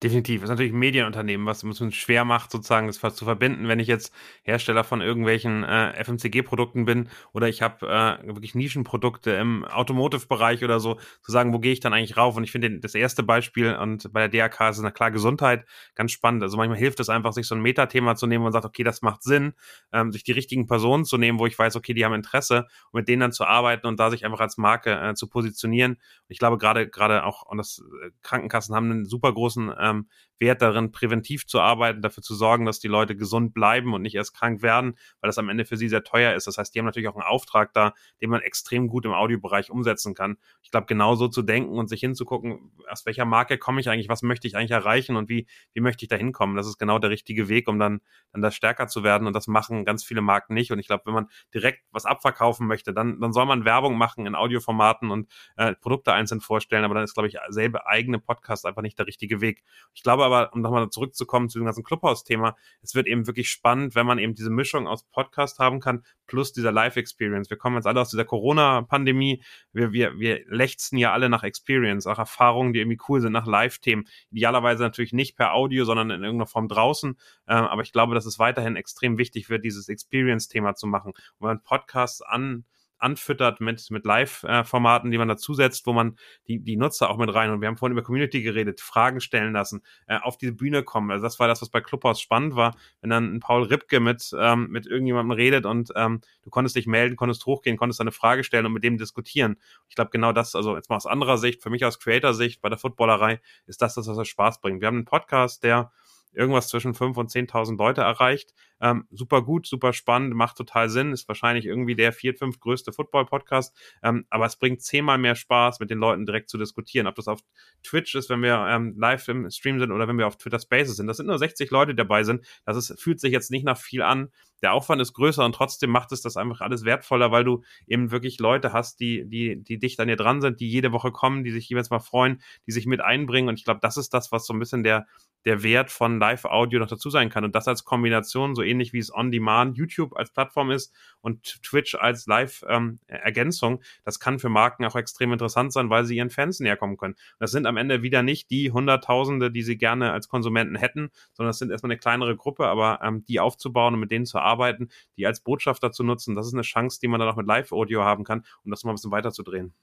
Definitiv. 0.00 0.42
Das 0.42 0.46
ist 0.46 0.50
natürlich 0.50 0.72
ein 0.72 0.78
Medienunternehmen, 0.78 1.44
was 1.44 1.64
es 1.64 1.94
schwer 1.96 2.24
macht, 2.24 2.52
sozusagen 2.52 2.86
das 2.86 3.00
zu 3.16 3.24
verbinden. 3.24 3.66
Wenn 3.66 3.80
ich 3.80 3.88
jetzt 3.88 4.14
Hersteller 4.44 4.84
von 4.84 5.00
irgendwelchen 5.00 5.64
äh, 5.64 6.04
FMCG-Produkten 6.04 6.84
bin 6.84 7.08
oder 7.32 7.48
ich 7.48 7.62
habe 7.62 7.84
äh, 8.22 8.24
wirklich 8.28 8.54
Nischenprodukte 8.54 9.32
im 9.32 9.64
Automotive-Bereich 9.64 10.62
oder 10.62 10.78
so, 10.78 11.00
zu 11.22 11.32
sagen, 11.32 11.52
wo 11.52 11.58
gehe 11.58 11.72
ich 11.72 11.80
dann 11.80 11.94
eigentlich 11.94 12.16
rauf? 12.16 12.36
Und 12.36 12.44
ich 12.44 12.52
finde 12.52 12.78
das 12.78 12.94
erste 12.94 13.24
Beispiel 13.24 13.74
und 13.74 14.12
bei 14.12 14.28
der 14.28 14.48
DRK 14.48 14.68
ist 14.68 14.76
es 14.76 14.84
na 14.84 14.92
klar 14.92 15.10
Gesundheit 15.10 15.64
ganz 15.96 16.12
spannend. 16.12 16.44
Also 16.44 16.56
manchmal 16.56 16.78
hilft 16.78 17.00
es 17.00 17.08
einfach, 17.08 17.32
sich 17.32 17.48
so 17.48 17.56
ein 17.56 17.60
Metathema 17.60 18.14
zu 18.14 18.28
nehmen 18.28 18.46
und 18.46 18.52
sagt, 18.52 18.66
okay, 18.66 18.84
das 18.84 19.02
macht 19.02 19.24
Sinn, 19.24 19.54
ähm, 19.92 20.12
sich 20.12 20.22
die 20.22 20.30
richtigen 20.30 20.68
Personen 20.68 21.06
zu 21.06 21.18
nehmen, 21.18 21.40
wo 21.40 21.46
ich 21.46 21.58
weiß, 21.58 21.74
okay, 21.74 21.92
die 21.92 22.04
haben 22.04 22.14
Interesse 22.14 22.68
und 22.92 23.00
mit 23.00 23.08
denen 23.08 23.18
dann 23.18 23.32
zu 23.32 23.44
arbeiten 23.46 23.88
und 23.88 23.98
da 23.98 24.10
sich 24.12 24.24
einfach 24.24 24.38
als 24.38 24.58
Marke 24.58 24.92
äh, 24.92 25.14
zu 25.14 25.26
positionieren. 25.28 25.94
Und 25.94 26.00
ich 26.28 26.38
glaube 26.38 26.56
gerade 26.56 26.88
gerade 26.88 27.24
auch 27.24 27.42
und 27.42 27.58
das 27.58 27.82
äh, 28.04 28.10
Krankenkassen 28.22 28.76
haben 28.76 28.92
einen 28.92 29.04
super 29.04 29.32
großen 29.32 29.72
äh, 29.72 29.87
ähm, 29.90 30.08
Wert 30.40 30.62
darin, 30.62 30.92
präventiv 30.92 31.46
zu 31.46 31.60
arbeiten, 31.60 32.02
dafür 32.02 32.22
zu 32.22 32.34
sorgen, 32.34 32.64
dass 32.64 32.78
die 32.78 32.88
Leute 32.88 33.16
gesund 33.16 33.54
bleiben 33.54 33.94
und 33.94 34.02
nicht 34.02 34.14
erst 34.14 34.34
krank 34.34 34.62
werden, 34.62 34.96
weil 35.20 35.28
das 35.28 35.38
am 35.38 35.48
Ende 35.48 35.64
für 35.64 35.76
sie 35.76 35.88
sehr 35.88 36.04
teuer 36.04 36.34
ist. 36.34 36.46
Das 36.46 36.58
heißt, 36.58 36.74
die 36.74 36.78
haben 36.78 36.86
natürlich 36.86 37.08
auch 37.08 37.16
einen 37.16 37.24
Auftrag 37.24 37.72
da, 37.72 37.94
den 38.20 38.30
man 38.30 38.40
extrem 38.40 38.88
gut 38.88 39.04
im 39.04 39.12
Audiobereich 39.12 39.70
umsetzen 39.70 40.14
kann. 40.14 40.36
Ich 40.62 40.70
glaube, 40.70 40.86
genau 40.86 41.14
so 41.14 41.28
zu 41.28 41.42
denken 41.42 41.78
und 41.78 41.88
sich 41.88 42.00
hinzugucken, 42.00 42.72
aus 42.88 43.06
welcher 43.06 43.24
Marke 43.24 43.58
komme 43.58 43.80
ich 43.80 43.88
eigentlich, 43.88 44.08
was 44.08 44.22
möchte 44.22 44.46
ich 44.46 44.56
eigentlich 44.56 44.70
erreichen 44.70 45.16
und 45.16 45.28
wie, 45.28 45.46
wie 45.72 45.80
möchte 45.80 46.04
ich 46.04 46.08
da 46.08 46.16
hinkommen, 46.16 46.56
das 46.56 46.66
ist 46.66 46.78
genau 46.78 46.98
der 46.98 47.10
richtige 47.10 47.48
Weg, 47.48 47.68
um 47.68 47.78
dann, 47.78 48.00
dann 48.32 48.42
da 48.42 48.50
stärker 48.50 48.86
zu 48.86 49.02
werden. 49.02 49.26
Und 49.26 49.34
das 49.34 49.46
machen 49.46 49.84
ganz 49.84 50.04
viele 50.04 50.20
Marken 50.20 50.54
nicht. 50.54 50.70
Und 50.70 50.78
ich 50.78 50.86
glaube, 50.86 51.04
wenn 51.06 51.14
man 51.14 51.28
direkt 51.52 51.82
was 51.90 52.04
abverkaufen 52.04 52.66
möchte, 52.66 52.92
dann, 52.92 53.20
dann 53.20 53.32
soll 53.32 53.46
man 53.46 53.64
Werbung 53.64 53.96
machen 53.96 54.26
in 54.26 54.34
Audioformaten 54.34 55.10
und 55.10 55.28
äh, 55.56 55.74
Produkte 55.74 56.12
einzeln 56.12 56.40
vorstellen. 56.40 56.84
Aber 56.84 56.94
dann 56.94 57.04
ist, 57.04 57.14
glaube 57.14 57.28
ich, 57.28 57.36
selbe 57.48 57.86
eigene 57.86 58.18
Podcast 58.18 58.66
einfach 58.66 58.82
nicht 58.82 58.98
der 58.98 59.06
richtige 59.06 59.40
Weg. 59.40 59.62
Ich 59.94 60.02
glaube 60.02 60.27
aber, 60.28 60.52
um 60.52 60.60
nochmal 60.60 60.88
zurückzukommen 60.90 61.48
zu 61.48 61.58
dem 61.58 61.64
ganzen 61.64 61.82
Clubhouse-Thema, 61.82 62.56
es 62.82 62.94
wird 62.94 63.06
eben 63.06 63.26
wirklich 63.26 63.50
spannend, 63.50 63.94
wenn 63.94 64.06
man 64.06 64.18
eben 64.18 64.34
diese 64.34 64.50
Mischung 64.50 64.86
aus 64.86 65.04
Podcast 65.04 65.58
haben 65.58 65.80
kann, 65.80 66.04
plus 66.26 66.52
dieser 66.52 66.70
Live-Experience. 66.70 67.50
Wir 67.50 67.56
kommen 67.56 67.76
jetzt 67.76 67.86
alle 67.86 68.00
aus 68.00 68.10
dieser 68.10 68.24
Corona-Pandemie. 68.24 69.42
Wir, 69.72 69.92
wir, 69.92 70.18
wir 70.18 70.44
lechzen 70.46 70.98
ja 70.98 71.12
alle 71.12 71.28
nach 71.28 71.42
Experience, 71.42 72.06
auch 72.06 72.18
Erfahrungen, 72.18 72.72
die 72.72 72.80
irgendwie 72.80 73.00
cool 73.08 73.20
sind, 73.20 73.32
nach 73.32 73.46
Live-Themen. 73.46 74.06
Idealerweise 74.30 74.82
natürlich 74.82 75.12
nicht 75.12 75.36
per 75.36 75.54
Audio, 75.54 75.84
sondern 75.84 76.10
in 76.10 76.22
irgendeiner 76.22 76.46
Form 76.46 76.68
draußen. 76.68 77.18
Ähm, 77.48 77.64
aber 77.64 77.82
ich 77.82 77.92
glaube, 77.92 78.14
dass 78.14 78.26
es 78.26 78.38
weiterhin 78.38 78.76
extrem 78.76 79.18
wichtig 79.18 79.48
wird, 79.48 79.64
dieses 79.64 79.88
Experience-Thema 79.88 80.74
zu 80.74 80.86
machen. 80.86 81.12
Und 81.12 81.40
wenn 81.40 81.48
man 81.48 81.62
Podcasts 81.62 82.22
an 82.22 82.64
anfüttert 82.98 83.60
mit, 83.60 83.90
mit 83.90 84.04
Live-Formaten, 84.04 85.10
die 85.10 85.18
man 85.18 85.28
dazusetzt, 85.28 85.86
wo 85.86 85.92
man 85.92 86.16
die, 86.46 86.60
die 86.60 86.76
Nutzer 86.76 87.10
auch 87.10 87.16
mit 87.16 87.32
rein, 87.32 87.50
und 87.50 87.60
wir 87.60 87.68
haben 87.68 87.76
vorhin 87.76 87.96
über 87.96 88.04
Community 88.04 88.42
geredet, 88.42 88.80
Fragen 88.80 89.20
stellen 89.20 89.52
lassen, 89.52 89.82
äh, 90.06 90.18
auf 90.18 90.36
diese 90.36 90.52
Bühne 90.52 90.82
kommen. 90.82 91.10
Also 91.10 91.22
das 91.22 91.38
war 91.38 91.48
das, 91.48 91.62
was 91.62 91.70
bei 91.70 91.80
Clubhouse 91.80 92.20
spannend 92.20 92.56
war, 92.56 92.76
wenn 93.00 93.10
dann 93.10 93.34
ein 93.34 93.40
Paul 93.40 93.64
Ripke 93.64 94.00
mit, 94.00 94.30
ähm, 94.38 94.68
mit 94.70 94.86
irgendjemandem 94.86 95.32
redet 95.32 95.66
und 95.66 95.90
ähm, 95.96 96.20
du 96.42 96.50
konntest 96.50 96.76
dich 96.76 96.86
melden, 96.86 97.16
konntest 97.16 97.46
hochgehen, 97.46 97.76
konntest 97.76 98.00
eine 98.00 98.12
Frage 98.12 98.44
stellen 98.44 98.66
und 98.66 98.72
mit 98.72 98.84
dem 98.84 98.98
diskutieren. 98.98 99.56
Ich 99.88 99.94
glaube, 99.94 100.10
genau 100.10 100.32
das, 100.32 100.54
also 100.54 100.76
jetzt 100.76 100.90
mal 100.90 100.96
aus 100.96 101.06
anderer 101.06 101.38
Sicht, 101.38 101.62
für 101.62 101.70
mich 101.70 101.84
aus 101.84 101.98
Creator-Sicht 101.98 102.60
bei 102.60 102.68
der 102.68 102.78
Footballerei, 102.78 103.40
ist 103.66 103.82
das 103.82 103.94
das, 103.94 104.08
was 104.08 104.16
das 104.16 104.28
Spaß 104.28 104.60
bringt. 104.60 104.80
Wir 104.80 104.88
haben 104.88 104.96
einen 104.96 105.04
Podcast, 105.04 105.62
der 105.62 105.92
irgendwas 106.32 106.68
zwischen 106.68 106.94
5 106.94 107.16
und 107.16 107.30
10.000 107.30 107.78
Leute 107.78 108.02
erreicht. 108.02 108.54
Ähm, 108.80 109.06
super 109.10 109.42
gut, 109.42 109.66
super 109.66 109.92
spannend, 109.92 110.34
macht 110.34 110.56
total 110.56 110.88
Sinn, 110.88 111.12
ist 111.12 111.26
wahrscheinlich 111.26 111.66
irgendwie 111.66 111.96
der 111.96 112.12
viert, 112.12 112.38
fünf 112.38 112.60
größte 112.60 112.92
Football-Podcast, 112.92 113.76
ähm, 114.02 114.24
aber 114.30 114.46
es 114.46 114.56
bringt 114.56 114.82
zehnmal 114.82 115.18
mehr 115.18 115.34
Spaß, 115.34 115.80
mit 115.80 115.90
den 115.90 115.98
Leuten 115.98 116.26
direkt 116.26 116.48
zu 116.48 116.58
diskutieren. 116.58 117.06
Ob 117.06 117.16
das 117.16 117.26
auf 117.26 117.40
Twitch 117.82 118.14
ist, 118.14 118.30
wenn 118.30 118.42
wir 118.42 118.66
ähm, 118.68 118.94
live 118.96 119.26
im 119.28 119.50
Stream 119.50 119.80
sind 119.80 119.90
oder 119.90 120.06
wenn 120.06 120.18
wir 120.18 120.26
auf 120.26 120.36
Twitter 120.36 120.60
Spaces 120.60 120.96
sind. 120.96 121.08
Das 121.08 121.16
sind 121.16 121.26
nur 121.26 121.38
60 121.38 121.70
Leute, 121.70 121.92
die 121.92 121.96
dabei 121.96 122.22
sind. 122.22 122.46
Das 122.64 122.76
ist, 122.76 123.00
fühlt 123.00 123.20
sich 123.20 123.32
jetzt 123.32 123.50
nicht 123.50 123.64
nach 123.64 123.78
viel 123.78 124.02
an. 124.02 124.30
Der 124.62 124.72
Aufwand 124.72 125.00
ist 125.00 125.12
größer 125.12 125.44
und 125.44 125.54
trotzdem 125.54 125.90
macht 125.90 126.10
es 126.12 126.20
das 126.20 126.36
einfach 126.36 126.60
alles 126.60 126.84
wertvoller, 126.84 127.30
weil 127.30 127.44
du 127.44 127.62
eben 127.86 128.10
wirklich 128.10 128.38
Leute 128.40 128.72
hast, 128.72 128.98
die, 129.00 129.24
die, 129.28 129.62
die 129.62 129.78
dicht 129.78 130.00
an 130.00 130.08
dir 130.08 130.16
dran 130.16 130.40
sind, 130.40 130.60
die 130.60 130.68
jede 130.68 130.92
Woche 130.92 131.12
kommen, 131.12 131.44
die 131.44 131.52
sich 131.52 131.68
jeweils 131.68 131.90
mal 131.90 132.00
freuen, 132.00 132.42
die 132.66 132.72
sich 132.72 132.86
mit 132.86 133.00
einbringen. 133.00 133.48
Und 133.48 133.58
ich 133.58 133.64
glaube, 133.64 133.80
das 133.80 133.96
ist 133.96 134.12
das, 134.14 134.32
was 134.32 134.46
so 134.46 134.52
ein 134.52 134.58
bisschen 134.58 134.82
der, 134.82 135.06
der 135.44 135.62
Wert 135.62 135.90
von 135.90 136.17
Live-Audio 136.18 136.80
noch 136.80 136.88
dazu 136.88 137.10
sein 137.10 137.30
kann. 137.30 137.44
Und 137.44 137.54
das 137.54 137.68
als 137.68 137.84
Kombination, 137.84 138.54
so 138.54 138.62
ähnlich 138.62 138.92
wie 138.92 138.98
es 138.98 139.12
On-Demand 139.12 139.76
YouTube 139.76 140.16
als 140.16 140.30
Plattform 140.30 140.70
ist 140.70 140.94
und 141.20 141.62
Twitch 141.62 141.94
als 141.94 142.26
Live-Ergänzung, 142.26 143.74
ähm, 143.74 143.82
das 144.04 144.20
kann 144.20 144.38
für 144.38 144.48
Marken 144.48 144.84
auch 144.84 144.96
extrem 144.96 145.32
interessant 145.32 145.72
sein, 145.72 145.90
weil 145.90 146.04
sie 146.04 146.16
ihren 146.16 146.30
Fans 146.30 146.60
näher 146.60 146.76
kommen 146.76 146.96
können. 146.96 147.16
Das 147.38 147.50
sind 147.50 147.66
am 147.66 147.76
Ende 147.76 148.02
wieder 148.02 148.22
nicht 148.22 148.50
die 148.50 148.70
Hunderttausende, 148.70 149.50
die 149.50 149.62
sie 149.62 149.78
gerne 149.78 150.12
als 150.12 150.28
Konsumenten 150.28 150.76
hätten, 150.76 151.10
sondern 151.32 151.50
das 151.50 151.58
sind 151.58 151.70
erstmal 151.70 151.92
eine 151.92 151.98
kleinere 151.98 152.36
Gruppe, 152.36 152.66
aber 152.66 153.00
ähm, 153.02 153.24
die 153.26 153.40
aufzubauen 153.40 153.94
und 153.94 154.00
mit 154.00 154.10
denen 154.10 154.26
zu 154.26 154.38
arbeiten, 154.38 154.88
die 155.16 155.26
als 155.26 155.40
Botschafter 155.40 155.92
zu 155.92 156.04
nutzen, 156.04 156.34
das 156.34 156.46
ist 156.46 156.54
eine 156.54 156.62
Chance, 156.62 156.98
die 157.00 157.08
man 157.08 157.20
dann 157.20 157.28
auch 157.28 157.36
mit 157.36 157.46
Live-Audio 157.46 158.02
haben 158.02 158.24
kann, 158.24 158.44
um 158.64 158.70
das 158.70 158.84
mal 158.84 158.92
ein 158.92 158.94
bisschen 158.94 159.10
weiterzudrehen. 159.10 159.74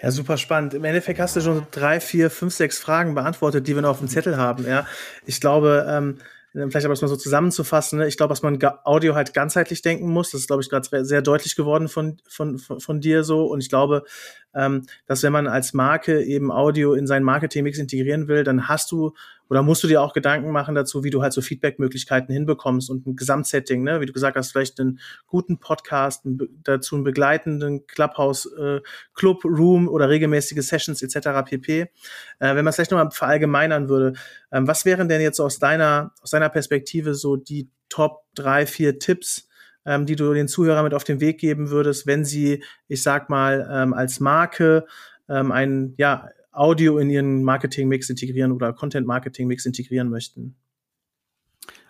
Ja, 0.00 0.10
super 0.12 0.36
spannend. 0.36 0.74
Im 0.74 0.84
Endeffekt 0.84 1.18
hast 1.18 1.34
du 1.36 1.40
schon 1.40 1.66
drei, 1.72 1.98
vier, 2.00 2.30
fünf, 2.30 2.54
sechs 2.54 2.78
Fragen 2.78 3.14
beantwortet, 3.14 3.66
die 3.66 3.74
wir 3.74 3.82
noch 3.82 3.90
auf 3.90 3.98
dem 3.98 4.08
Zettel 4.08 4.36
haben. 4.36 4.64
Ja, 4.64 4.86
ich 5.26 5.40
glaube, 5.40 5.86
ähm, 5.88 6.18
vielleicht 6.52 6.84
aber 6.84 6.94
das 6.94 7.02
mal 7.02 7.08
so 7.08 7.16
zusammenzufassen. 7.16 7.98
Ne? 7.98 8.06
Ich 8.06 8.16
glaube, 8.16 8.30
dass 8.30 8.42
man 8.42 8.58
Audio 8.84 9.14
halt 9.14 9.34
ganzheitlich 9.34 9.82
denken 9.82 10.08
muss. 10.08 10.30
Das 10.30 10.42
ist, 10.42 10.46
glaube 10.46 10.62
ich, 10.62 10.70
gerade 10.70 11.04
sehr 11.04 11.22
deutlich 11.22 11.56
geworden 11.56 11.88
von, 11.88 12.18
von, 12.28 12.58
von, 12.58 13.00
dir 13.00 13.24
so. 13.24 13.46
Und 13.46 13.60
ich 13.60 13.68
glaube, 13.68 14.04
ähm, 14.54 14.86
dass 15.06 15.22
wenn 15.22 15.32
man 15.32 15.46
als 15.46 15.74
Marke 15.74 16.22
eben 16.22 16.50
Audio 16.50 16.94
in 16.94 17.06
seinen 17.06 17.24
Marketingmix 17.24 17.78
integrieren 17.78 18.28
will, 18.28 18.44
dann 18.44 18.68
hast 18.68 18.90
du 18.92 19.14
oder 19.48 19.62
musst 19.62 19.82
du 19.82 19.88
dir 19.88 20.02
auch 20.02 20.12
Gedanken 20.12 20.50
machen 20.50 20.74
dazu, 20.74 21.04
wie 21.04 21.10
du 21.10 21.22
halt 21.22 21.32
so 21.32 21.40
Feedback-Möglichkeiten 21.40 22.32
hinbekommst 22.32 22.90
und 22.90 23.06
ein 23.06 23.16
Gesamtsetting, 23.16 23.82
ne? 23.82 24.00
wie 24.00 24.06
du 24.06 24.12
gesagt 24.12 24.36
hast, 24.36 24.52
vielleicht 24.52 24.78
einen 24.80 25.00
guten 25.26 25.58
Podcast, 25.58 26.26
einen, 26.26 26.38
dazu 26.62 26.96
einen 26.96 27.04
begleitenden 27.04 27.86
Clubhouse, 27.86 28.46
äh, 28.46 28.80
Room 29.22 29.88
oder 29.88 30.08
regelmäßige 30.08 30.64
Sessions 30.66 31.02
etc. 31.02 31.44
pp. 31.44 31.80
Äh, 31.80 31.88
wenn 32.38 32.56
man 32.56 32.68
es 32.68 32.76
vielleicht 32.76 32.90
nochmal 32.90 33.10
verallgemeinern 33.10 33.88
würde, 33.88 34.14
ähm, 34.52 34.66
was 34.66 34.84
wären 34.84 35.08
denn 35.08 35.20
jetzt 35.20 35.40
aus 35.40 35.58
deiner, 35.58 36.12
aus 36.22 36.30
deiner 36.30 36.48
Perspektive 36.48 37.14
so 37.14 37.36
die 37.36 37.70
Top 37.88 38.24
drei, 38.34 38.66
vier 38.66 38.98
Tipps, 38.98 39.48
ähm, 39.86 40.04
die 40.04 40.16
du 40.16 40.34
den 40.34 40.48
Zuhörern 40.48 40.84
mit 40.84 40.94
auf 40.94 41.04
den 41.04 41.20
Weg 41.20 41.38
geben 41.38 41.70
würdest, 41.70 42.06
wenn 42.06 42.24
sie, 42.24 42.62
ich 42.86 43.02
sag 43.02 43.30
mal, 43.30 43.66
ähm, 43.72 43.94
als 43.94 44.20
Marke 44.20 44.86
ähm, 45.28 45.52
ein, 45.52 45.94
ja, 45.96 46.28
Audio 46.50 46.98
in 46.98 47.10
ihren 47.10 47.42
Marketing-Mix 47.42 48.10
integrieren 48.10 48.52
oder 48.52 48.72
Content-Marketing-Mix 48.72 49.66
integrieren 49.66 50.08
möchten? 50.08 50.56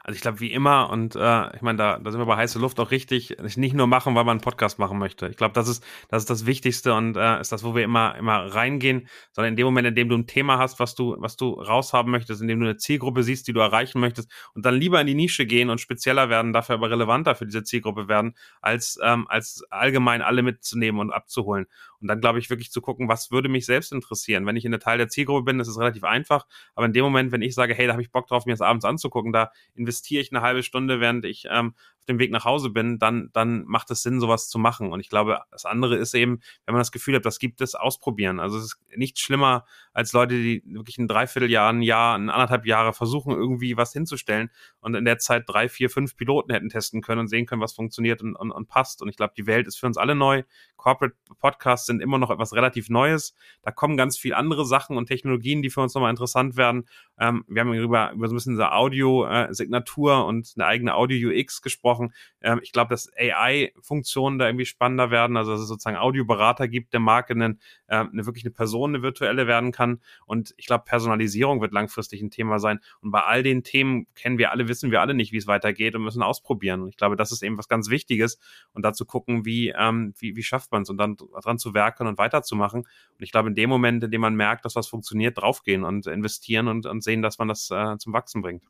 Also 0.09 0.17
ich 0.17 0.23
glaube, 0.23 0.41
wie 0.41 0.51
immer, 0.51 0.89
und 0.89 1.17
äh, 1.17 1.55
ich 1.55 1.61
meine, 1.61 1.77
da, 1.77 1.99
da 1.99 2.11
sind 2.11 2.19
wir 2.19 2.25
bei 2.25 2.39
heiße 2.39 2.59
Luft 2.59 2.81
auch 2.81 2.91
richtig, 2.91 3.37
nicht 3.57 3.75
nur 3.75 3.87
machen, 3.87 4.15
weil 4.15 4.25
man 4.25 4.39
einen 4.39 4.41
Podcast 4.41 4.79
machen 4.79 4.99
möchte. 4.99 5.29
Ich 5.29 5.37
glaube, 5.37 5.53
das 5.53 5.69
ist, 5.69 5.85
das 6.09 6.23
ist 6.23 6.31
das 6.31 6.47
Wichtigste 6.47 6.95
und 6.95 7.19
äh, 7.19 7.39
ist 7.43 7.53
das, 7.53 7.63
wo 7.63 7.75
wir 7.75 7.85
immer, 7.85 8.17
immer 8.17 8.55
reingehen, 8.55 9.07
sondern 9.33 9.53
in 9.53 9.57
dem 9.57 9.67
Moment, 9.67 9.87
in 9.87 9.95
dem 9.95 10.09
du 10.09 10.17
ein 10.17 10.27
Thema 10.27 10.57
hast, 10.57 10.81
was 10.81 10.95
du, 10.95 11.15
was 11.19 11.37
du 11.37 11.51
raushaben 11.51 12.11
möchtest, 12.11 12.41
in 12.41 12.49
dem 12.49 12.59
du 12.59 12.65
eine 12.65 12.79
Zielgruppe 12.79 13.23
siehst, 13.23 13.49
die 13.49 13.53
du 13.53 13.61
erreichen 13.61 14.01
möchtest, 14.01 14.31
und 14.55 14.65
dann 14.65 14.77
lieber 14.77 14.99
in 14.99 15.07
die 15.07 15.15
Nische 15.15 15.45
gehen 15.45 15.69
und 15.69 15.79
spezieller 15.79 16.31
werden, 16.31 16.55
dafür 16.55 16.77
aber 16.77 16.91
relevanter 16.91 17.35
für 17.35 17.45
diese 17.45 17.63
Zielgruppe 17.63 18.09
werden, 18.09 18.35
als, 18.63 18.99
ähm, 19.03 19.27
als 19.29 19.63
allgemein 19.69 20.23
alle 20.23 20.43
mitzunehmen 20.43 21.03
und 21.03 21.11
abzuholen. 21.11 21.67
Und 22.01 22.09
dann, 22.09 22.23
glaube 22.23 22.39
ich, 22.39 22.49
wirklich 22.49 22.71
zu 22.71 22.81
gucken, 22.81 23.09
was 23.09 23.31
würde 23.31 23.51
mich 23.51 23.67
selbst 23.67 23.93
interessieren. 23.93 24.47
Wenn 24.47 24.57
ich 24.57 24.65
in 24.65 24.71
der 24.71 24.81
Teil 24.81 24.97
der 24.97 25.09
Zielgruppe 25.09 25.43
bin, 25.43 25.59
das 25.59 25.69
ist 25.69 25.79
relativ 25.79 26.05
einfach. 26.05 26.47
Aber 26.75 26.87
in 26.87 26.93
dem 26.93 27.05
Moment, 27.05 27.31
wenn 27.33 27.43
ich 27.43 27.55
sage, 27.55 27.75
hey, 27.75 27.87
da 27.87 27.93
habe 27.93 28.03
ich 28.03 28.11
Bock 28.11 28.27
drauf, 28.29 28.47
mir 28.47 28.53
das 28.53 28.61
abends 28.61 28.85
anzugucken, 28.87 29.33
da 29.33 29.51
investiere 29.75 29.98
ich 30.21 30.33
eine 30.33 30.43
halbe 30.43 30.63
Stunde, 30.63 31.01
während 31.01 31.25
ich 31.25 31.47
ähm, 31.51 31.75
dem 32.09 32.19
Weg 32.19 32.31
nach 32.31 32.45
Hause 32.45 32.71
bin, 32.71 32.99
dann, 32.99 33.31
dann 33.33 33.65
macht 33.67 33.91
es 33.91 34.03
Sinn, 34.03 34.21
sowas 34.21 34.49
zu 34.49 34.59
machen. 34.59 34.93
Und 34.93 35.01
ich 35.01 35.09
glaube, 35.09 35.41
das 35.51 35.65
andere 35.65 35.97
ist 35.97 36.15
eben, 36.15 36.41
wenn 36.67 36.75
man 36.75 36.81
das 36.81 36.93
Gefühl 36.93 37.17
hat, 37.17 37.27
das 37.27 37.39
gibt 37.39 37.61
es, 37.61 37.75
ausprobieren. 37.75 38.41
Also 38.41 38.59
es 38.59 38.65
ist 38.65 38.79
nichts 38.97 39.21
schlimmer 39.21 39.65
als 39.93 40.13
Leute, 40.13 40.35
die 40.35 40.63
wirklich 40.67 40.99
ein 40.99 41.09
Dreivierteljahr, 41.09 41.73
ein 41.73 41.83
Jahr, 41.83 42.17
ein 42.17 42.31
anderthalb 42.31 42.67
Jahre 42.67 42.93
versuchen, 42.93 43.33
irgendwie 43.33 43.77
was 43.77 43.93
hinzustellen 43.93 44.51
und 44.81 44.95
in 44.95 45.05
der 45.05 45.19
Zeit 45.19 45.45
drei, 45.47 45.69
vier, 45.69 45.91
fünf 45.91 46.17
Piloten 46.17 46.53
hätten 46.53 46.69
testen 46.69 47.03
können 47.03 47.21
und 47.21 47.29
sehen 47.29 47.47
können, 47.47 47.61
was 47.61 47.73
funktioniert 47.73 48.23
und, 48.23 48.37
und, 48.37 48.51
und 48.51 48.69
passt. 48.69 49.03
Und 49.03 49.09
ich 49.09 49.17
glaube, 49.17 49.35
die 49.37 49.47
Welt 49.47 49.67
ist 49.67 49.79
für 49.79 49.87
uns 49.87 49.97
alle 49.97 50.15
neu. 50.15 50.43
Corporate 50.77 51.17
Podcasts 51.41 51.87
sind 51.87 52.01
immer 52.01 52.19
noch 52.19 52.31
etwas 52.31 52.55
relativ 52.55 52.89
Neues. 52.89 53.35
Da 53.63 53.71
kommen 53.73 53.97
ganz 53.97 54.17
viel 54.17 54.35
andere 54.35 54.65
Sachen 54.65 54.97
und 54.97 55.07
Technologien, 55.07 55.63
die 55.63 55.71
für 55.71 55.81
uns 55.81 55.95
nochmal 55.95 56.11
interessant 56.11 56.57
werden. 56.57 56.89
Ähm, 57.19 57.45
wir 57.49 57.61
haben 57.61 57.75
über, 57.75 58.13
über 58.13 58.29
so 58.29 58.35
ein 58.35 58.37
bisschen 58.37 58.53
diese 58.53 58.73
Audio-Signatur 58.73 60.13
äh, 60.13 60.23
und 60.23 60.53
eine 60.57 60.67
eigene 60.67 60.95
Audio-UX 60.95 61.61
gesprochen 61.61 61.98
angesprochen. 61.99 62.15
Ähm, 62.41 62.61
ich 62.63 62.73
glaube, 62.73 62.91
dass 62.91 63.11
AI-Funktionen 63.17 64.39
da 64.39 64.47
irgendwie 64.47 64.65
spannender 64.65 65.11
werden, 65.11 65.37
also 65.37 65.53
dass 65.53 65.61
es 65.61 65.69
sozusagen 65.69 65.97
Audioberater 65.97 66.69
gibt, 66.69 66.93
der 66.93 67.01
Marke 67.01 67.35
einen, 67.35 67.61
äh, 67.89 67.97
eine 67.97 68.27
wirklich 68.27 68.45
eine 68.45 68.53
Person, 68.53 68.95
eine 68.95 69.03
virtuelle 69.03 69.47
werden 69.47 69.73
kann. 69.73 70.01
Und 70.27 70.55
ich 70.57 70.67
glaube, 70.67 70.85
Personalisierung 70.85 71.61
wird 71.61 71.73
langfristig 71.73 72.23
ein 72.23 72.31
Thema 72.31 72.59
sein. 72.59 72.81
Und 73.01 73.11
bei 73.11 73.23
all 73.23 73.43
den 73.43 73.63
Themen 73.63 74.07
kennen 74.15 74.39
wir 74.39 74.53
alle, 74.53 74.69
wissen 74.69 74.91
wir 74.91 75.01
alle 75.01 75.15
nicht, 75.15 75.33
wie 75.33 75.39
es 75.39 75.47
weitergeht 75.47 75.95
und 75.95 76.03
müssen 76.03 76.23
ausprobieren. 76.23 76.83
Und 76.83 76.89
ich 76.89 76.97
glaube, 76.97 77.17
das 77.17 77.33
ist 77.33 77.43
eben 77.43 77.59
was 77.59 77.69
ganz 77.69 77.91
Wichtiges 77.91 78.39
und 78.73 78.83
dazu 78.85 79.05
gucken, 79.05 79.45
wie, 79.45 79.71
ähm, 79.77 80.15
wie, 80.19 80.37
wie 80.37 80.43
schafft 80.43 80.73
man 80.73 80.83
es 80.83 80.91
und 80.91 80.99
dann 80.99 81.17
dran 81.17 81.59
zu 81.59 81.75
werken 81.75 82.07
und 82.07 82.19
weiterzumachen. 82.19 82.81
Und 82.81 83.23
ich 83.23 83.33
glaube, 83.33 83.49
in 83.49 83.55
dem 83.55 83.71
Moment, 83.71 84.05
in 84.05 84.11
dem 84.11 84.21
man 84.21 84.35
merkt, 84.35 84.65
dass 84.65 84.77
was 84.77 84.89
funktioniert, 84.89 85.39
draufgehen 85.39 85.85
und 85.85 86.07
investieren 86.07 86.69
und, 86.69 86.87
und 86.87 87.03
sehen, 87.03 87.23
dass 87.23 87.39
man 87.39 87.49
das 87.49 87.71
äh, 87.71 87.97
zum 87.99 88.13
Wachsen 88.13 88.43
bringt. 88.43 88.65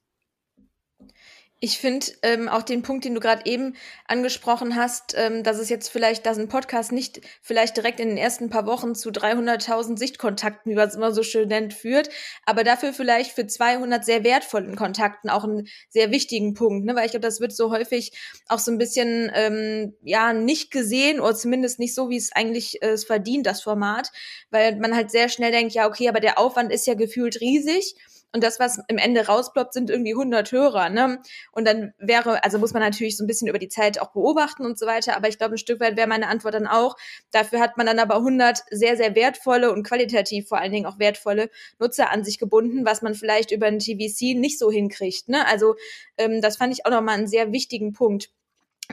Ich 1.60 1.78
finde 1.78 2.06
ähm, 2.22 2.48
auch 2.48 2.62
den 2.62 2.82
Punkt, 2.82 3.04
den 3.04 3.16
du 3.16 3.20
gerade 3.20 3.44
eben 3.44 3.74
angesprochen 4.06 4.76
hast, 4.76 5.14
ähm, 5.16 5.42
dass 5.42 5.58
es 5.58 5.68
jetzt 5.68 5.88
vielleicht, 5.88 6.24
dass 6.24 6.38
ein 6.38 6.48
Podcast 6.48 6.92
nicht 6.92 7.20
vielleicht 7.42 7.76
direkt 7.76 7.98
in 7.98 8.08
den 8.08 8.16
ersten 8.16 8.48
paar 8.48 8.64
Wochen 8.66 8.94
zu 8.94 9.10
300.000 9.10 9.98
Sichtkontakten, 9.98 10.70
wie 10.70 10.76
man 10.76 10.86
es 10.86 10.94
immer 10.94 11.10
so 11.12 11.24
schön 11.24 11.48
nennt, 11.48 11.74
führt, 11.74 12.10
aber 12.46 12.62
dafür 12.62 12.92
vielleicht 12.92 13.32
für 13.32 13.48
200 13.48 14.04
sehr 14.04 14.22
wertvollen 14.22 14.76
Kontakten 14.76 15.30
auch 15.30 15.42
einen 15.42 15.66
sehr 15.88 16.12
wichtigen 16.12 16.54
Punkt, 16.54 16.86
ne? 16.86 16.94
weil 16.94 17.06
ich 17.06 17.10
glaube, 17.10 17.26
das 17.26 17.40
wird 17.40 17.52
so 17.52 17.72
häufig 17.72 18.12
auch 18.46 18.60
so 18.60 18.70
ein 18.70 18.78
bisschen 18.78 19.28
ähm, 19.34 19.96
ja 20.02 20.32
nicht 20.32 20.70
gesehen 20.70 21.18
oder 21.18 21.34
zumindest 21.34 21.80
nicht 21.80 21.94
so, 21.94 22.08
wie 22.08 22.18
es 22.18 22.30
eigentlich 22.30 22.80
äh, 22.82 22.90
es 22.90 23.04
verdient, 23.04 23.46
das 23.46 23.62
Format, 23.62 24.12
weil 24.50 24.76
man 24.76 24.94
halt 24.94 25.10
sehr 25.10 25.28
schnell 25.28 25.50
denkt, 25.50 25.74
ja 25.74 25.88
okay, 25.88 26.08
aber 26.08 26.20
der 26.20 26.38
Aufwand 26.38 26.70
ist 26.70 26.86
ja 26.86 26.94
gefühlt 26.94 27.40
riesig 27.40 27.96
und 28.32 28.42
das, 28.44 28.60
was 28.60 28.78
im 28.88 28.98
Ende 28.98 29.26
rausploppt, 29.26 29.72
sind 29.72 29.90
irgendwie 29.90 30.12
100 30.12 30.52
Hörer, 30.52 30.90
ne? 30.90 31.20
Und 31.52 31.66
dann 31.66 31.92
wäre, 31.98 32.44
also 32.44 32.58
muss 32.58 32.72
man 32.72 32.82
natürlich 32.82 33.16
so 33.16 33.24
ein 33.24 33.26
bisschen 33.26 33.48
über 33.48 33.58
die 33.58 33.68
Zeit 33.68 34.00
auch 34.00 34.12
beobachten 34.12 34.64
und 34.66 34.78
so 34.78 34.86
weiter, 34.86 35.16
aber 35.16 35.28
ich 35.28 35.38
glaube, 35.38 35.54
ein 35.54 35.58
Stück 35.58 35.80
weit 35.80 35.96
wäre 35.96 36.08
meine 36.08 36.28
Antwort 36.28 36.54
dann 36.54 36.66
auch, 36.66 36.96
dafür 37.30 37.60
hat 37.60 37.76
man 37.76 37.86
dann 37.86 37.98
aber 37.98 38.16
100 38.16 38.62
sehr, 38.70 38.96
sehr 38.96 39.14
wertvolle 39.14 39.72
und 39.72 39.82
qualitativ 39.82 40.48
vor 40.48 40.58
allen 40.58 40.72
Dingen 40.72 40.86
auch 40.86 40.98
wertvolle 40.98 41.50
Nutzer 41.78 42.10
an 42.10 42.24
sich 42.24 42.38
gebunden, 42.38 42.84
was 42.84 43.02
man 43.02 43.14
vielleicht 43.14 43.50
über 43.50 43.66
ein 43.66 43.78
TVC 43.78 44.36
nicht 44.36 44.58
so 44.58 44.70
hinkriegt, 44.70 45.28
ne? 45.28 45.46
Also 45.46 45.76
ähm, 46.18 46.40
das 46.42 46.56
fand 46.56 46.72
ich 46.72 46.86
auch 46.86 46.90
nochmal 46.90 47.16
einen 47.16 47.28
sehr 47.28 47.52
wichtigen 47.52 47.92
Punkt. 47.92 48.30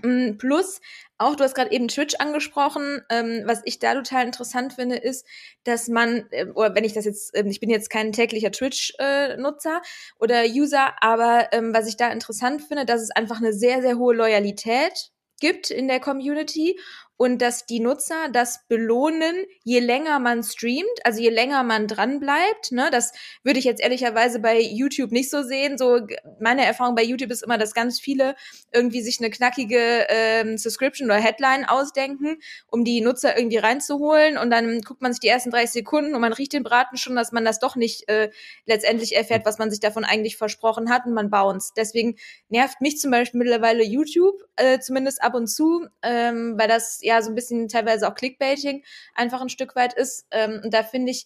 Mm, 0.03 0.37
plus, 0.37 0.81
auch 1.17 1.35
du 1.35 1.43
hast 1.43 1.55
gerade 1.55 1.71
eben 1.71 1.87
Twitch 1.87 2.15
angesprochen, 2.19 3.01
ähm, 3.09 3.43
was 3.45 3.61
ich 3.65 3.79
da 3.79 3.93
total 3.93 4.25
interessant 4.25 4.73
finde, 4.73 4.97
ist, 4.97 5.25
dass 5.63 5.87
man, 5.87 6.25
äh, 6.31 6.45
oder 6.53 6.75
wenn 6.75 6.83
ich 6.83 6.93
das 6.93 7.05
jetzt, 7.05 7.33
äh, 7.35 7.43
ich 7.47 7.59
bin 7.61 7.69
jetzt 7.69 7.89
kein 7.89 8.11
täglicher 8.11 8.51
Twitch-Nutzer 8.51 9.81
äh, 9.81 10.23
oder 10.23 10.43
User, 10.45 11.01
aber 11.01 11.47
ähm, 11.53 11.73
was 11.73 11.87
ich 11.87 11.95
da 11.97 12.09
interessant 12.09 12.61
finde, 12.63 12.85
dass 12.85 13.01
es 13.01 13.11
einfach 13.11 13.37
eine 13.37 13.53
sehr, 13.53 13.81
sehr 13.81 13.97
hohe 13.97 14.13
Loyalität 14.15 15.11
gibt 15.39 15.69
in 15.69 15.87
der 15.87 15.99
Community 15.99 16.77
und 17.17 17.41
dass 17.41 17.65
die 17.65 17.79
Nutzer 17.79 18.29
das 18.31 18.65
belohnen, 18.67 19.45
je 19.63 19.79
länger 19.79 20.19
man 20.19 20.43
streamt, 20.43 20.85
also 21.03 21.21
je 21.21 21.29
länger 21.29 21.63
man 21.63 21.87
dran 21.87 22.19
bleibt. 22.19 22.71
Ne? 22.71 22.89
Das 22.91 23.13
würde 23.43 23.59
ich 23.59 23.65
jetzt 23.65 23.81
ehrlicherweise 23.81 24.39
bei 24.39 24.59
YouTube 24.59 25.11
nicht 25.11 25.29
so 25.29 25.43
sehen. 25.43 25.77
So 25.77 26.01
meine 26.39 26.65
Erfahrung 26.65 26.95
bei 26.95 27.03
YouTube 27.03 27.31
ist 27.31 27.43
immer, 27.43 27.57
dass 27.57 27.73
ganz 27.73 27.99
viele 27.99 28.35
irgendwie 28.73 29.01
sich 29.01 29.19
eine 29.19 29.29
knackige 29.29 30.05
ähm, 30.09 30.57
Subscription 30.57 31.09
oder 31.09 31.19
Headline 31.19 31.65
ausdenken, 31.65 32.37
um 32.67 32.83
die 32.83 33.01
Nutzer 33.01 33.37
irgendwie 33.37 33.57
reinzuholen 33.57 34.37
und 34.37 34.49
dann 34.49 34.81
guckt 34.81 35.01
man 35.01 35.13
sich 35.13 35.21
die 35.21 35.27
ersten 35.27 35.51
30 35.51 35.71
Sekunden 35.71 36.15
und 36.15 36.21
man 36.21 36.33
riecht 36.33 36.53
den 36.53 36.63
Braten 36.63 36.97
schon, 36.97 37.15
dass 37.15 37.31
man 37.31 37.45
das 37.45 37.59
doch 37.59 37.75
nicht 37.75 38.09
äh, 38.09 38.29
letztendlich 38.65 39.15
erfährt, 39.15 39.45
was 39.45 39.57
man 39.57 39.69
sich 39.69 39.79
davon 39.79 40.03
eigentlich 40.03 40.37
versprochen 40.37 40.89
hat 40.89 41.05
und 41.05 41.13
man 41.13 41.29
bounce. 41.29 41.71
Deswegen 41.77 42.17
nervt 42.49 42.81
mich 42.81 42.99
zum 42.99 43.11
Beispiel 43.11 43.39
mittlerweile 43.39 43.83
YouTube, 43.83 44.41
äh, 44.55 44.79
zumindest 44.79 45.23
ab 45.23 45.35
und 45.35 45.47
zu, 45.47 45.87
ähm, 46.01 46.55
weil 46.57 46.67
das 46.67 46.99
ja 47.05 47.21
so 47.21 47.31
ein 47.31 47.35
bisschen 47.35 47.67
teilweise 47.67 48.07
auch 48.07 48.15
Clickbaiting 48.15 48.83
einfach 49.13 49.41
ein 49.41 49.49
Stück 49.49 49.75
weit 49.75 49.93
ist. 49.93 50.27
Ähm, 50.31 50.61
und 50.63 50.73
da 50.73 50.83
finde 50.83 51.11
ich 51.11 51.25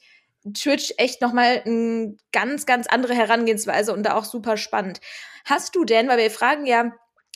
Twitch 0.54 0.94
echt 0.98 1.22
nochmal 1.22 1.62
eine 1.66 2.16
ganz, 2.32 2.66
ganz 2.66 2.88
andere 2.88 3.14
Herangehensweise 3.14 3.94
und 3.94 4.04
da 4.04 4.16
auch 4.16 4.26
super 4.26 4.58
spannend. 4.58 5.02
Hast 5.46 5.76
du 5.76 5.84
denn, 5.84 6.08
weil 6.08 6.18
wir 6.18 6.32
fragen 6.32 6.66
ja, 6.66 6.92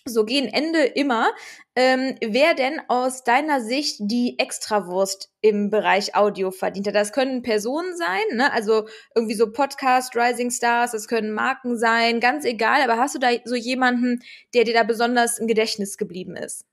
so 0.05 0.25
gehen 0.25 0.47
Ende 0.47 0.83
immer. 0.83 1.31
Ähm, 1.75 2.15
wer 2.21 2.53
denn 2.53 2.81
aus 2.87 3.23
deiner 3.23 3.61
Sicht 3.61 3.97
die 3.99 4.37
Extrawurst 4.37 5.31
im 5.41 5.69
Bereich 5.69 6.15
Audio 6.15 6.51
verdient 6.51 6.87
hat? 6.87 6.95
Das 6.95 7.13
können 7.13 7.41
Personen 7.41 7.95
sein, 7.95 8.37
ne? 8.37 8.51
also 8.51 8.87
irgendwie 9.15 9.35
so 9.35 9.51
Podcast, 9.51 10.15
Rising 10.15 10.51
Stars, 10.51 10.91
das 10.91 11.07
können 11.07 11.31
Marken 11.33 11.77
sein, 11.77 12.19
ganz 12.19 12.45
egal. 12.45 12.81
Aber 12.81 12.97
hast 12.97 13.15
du 13.15 13.19
da 13.19 13.29
so 13.45 13.55
jemanden, 13.55 14.21
der 14.53 14.65
dir 14.65 14.73
da 14.73 14.83
besonders 14.83 15.39
im 15.39 15.47
Gedächtnis 15.47 15.97
geblieben 15.97 16.35
ist? 16.35 16.65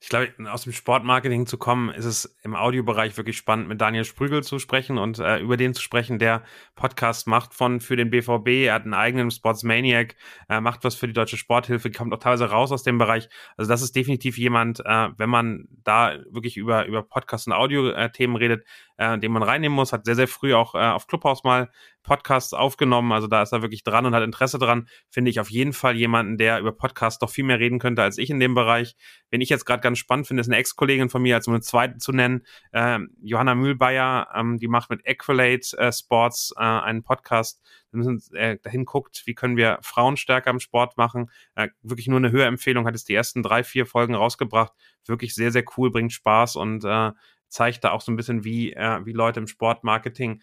Ich 0.00 0.10
glaube, 0.10 0.32
aus 0.50 0.62
dem 0.62 0.72
Sportmarketing 0.72 1.46
zu 1.46 1.58
kommen, 1.58 1.90
ist 1.90 2.04
es 2.04 2.36
im 2.42 2.54
Audiobereich 2.54 3.16
wirklich 3.16 3.36
spannend, 3.36 3.68
mit 3.68 3.80
Daniel 3.80 4.04
Sprügel 4.04 4.44
zu 4.44 4.60
sprechen 4.60 4.96
und 4.96 5.18
äh, 5.18 5.38
über 5.38 5.56
den 5.56 5.74
zu 5.74 5.82
sprechen, 5.82 6.20
der 6.20 6.44
Podcast 6.76 7.26
macht 7.26 7.52
von 7.52 7.80
für 7.80 7.96
den 7.96 8.08
BVB. 8.10 8.66
Er 8.66 8.74
hat 8.74 8.84
einen 8.84 8.94
eigenen 8.94 9.30
Sportsmaniac, 9.32 10.14
äh, 10.48 10.60
macht 10.60 10.84
was 10.84 10.94
für 10.94 11.08
die 11.08 11.14
deutsche 11.14 11.36
Sporthilfe, 11.36 11.90
kommt 11.90 12.14
auch 12.14 12.20
teilweise 12.20 12.48
raus 12.48 12.70
aus 12.70 12.84
dem 12.84 12.98
Bereich. 12.98 13.28
Also 13.56 13.68
das 13.68 13.82
ist 13.82 13.96
definitiv 13.96 14.38
jemand, 14.38 14.80
äh, 14.86 15.08
wenn 15.16 15.30
man 15.30 15.66
da 15.82 16.16
wirklich 16.30 16.56
über 16.56 16.86
über 16.86 17.02
Podcast 17.02 17.48
und 17.48 17.54
Audio-Themen 17.54 18.36
redet, 18.36 18.64
äh, 18.98 19.18
den 19.18 19.32
man 19.32 19.42
reinnehmen 19.42 19.74
muss. 19.74 19.92
Hat 19.92 20.04
sehr 20.04 20.14
sehr 20.14 20.28
früh 20.28 20.54
auch 20.54 20.74
äh, 20.74 20.78
auf 20.78 21.06
Clubhouse 21.06 21.44
mal 21.44 21.70
Podcasts 22.02 22.54
aufgenommen. 22.54 23.12
Also 23.12 23.26
da 23.26 23.42
ist 23.42 23.52
er 23.52 23.62
wirklich 23.62 23.84
dran 23.84 24.06
und 24.06 24.14
hat 24.14 24.22
Interesse 24.22 24.58
dran. 24.58 24.88
Finde 25.10 25.30
ich 25.30 25.40
auf 25.40 25.50
jeden 25.50 25.72
Fall 25.72 25.96
jemanden, 25.96 26.38
der 26.38 26.58
über 26.58 26.72
Podcasts 26.72 27.18
doch 27.18 27.30
viel 27.30 27.44
mehr 27.44 27.58
reden 27.58 27.78
könnte 27.78 28.02
als 28.02 28.18
ich 28.18 28.30
in 28.30 28.40
dem 28.40 28.54
Bereich. 28.54 28.96
Wenn 29.30 29.40
ich 29.40 29.48
jetzt 29.48 29.66
gerade 29.66 29.82
ganz 29.82 29.98
spannend 29.98 30.26
finde, 30.26 30.40
ist 30.40 30.48
eine 30.48 30.56
Ex-Kollegin 30.56 31.10
von 31.10 31.22
mir, 31.22 31.36
als 31.36 31.46
um 31.46 31.54
eine 31.54 31.60
zweite 31.60 31.98
zu 31.98 32.12
nennen, 32.12 32.44
äh, 32.72 32.98
Johanna 33.22 33.54
Mühlbayer, 33.54 34.28
ähm, 34.34 34.58
die 34.58 34.68
macht 34.68 34.90
mit 34.90 35.04
Equalate 35.04 35.76
äh, 35.76 35.92
Sports 35.92 36.54
äh, 36.56 36.60
einen 36.60 37.02
Podcast. 37.02 37.60
Wir 37.90 37.98
müssen 37.98 38.22
äh, 38.34 38.58
dahin 38.58 38.84
guckt, 38.84 39.22
wie 39.26 39.34
können 39.34 39.56
wir 39.56 39.78
Frauen 39.82 40.16
stärker 40.16 40.50
im 40.50 40.60
Sport 40.60 40.96
machen. 40.96 41.30
Äh, 41.54 41.68
wirklich 41.82 42.08
nur 42.08 42.18
eine 42.18 42.32
Hörempfehlung, 42.32 42.86
hat 42.86 42.94
es 42.94 43.04
die 43.04 43.14
ersten 43.14 43.42
drei, 43.42 43.64
vier 43.64 43.86
Folgen 43.86 44.14
rausgebracht. 44.14 44.72
Wirklich 45.06 45.34
sehr, 45.34 45.52
sehr 45.52 45.64
cool, 45.76 45.90
bringt 45.90 46.12
Spaß 46.12 46.56
und 46.56 46.84
äh, 46.84 47.12
zeigt 47.48 47.84
da 47.84 47.92
auch 47.92 48.00
so 48.00 48.12
ein 48.12 48.16
bisschen, 48.16 48.44
wie, 48.44 48.72
äh, 48.72 49.04
wie 49.04 49.12
Leute 49.12 49.40
im 49.40 49.46
Sportmarketing 49.46 50.40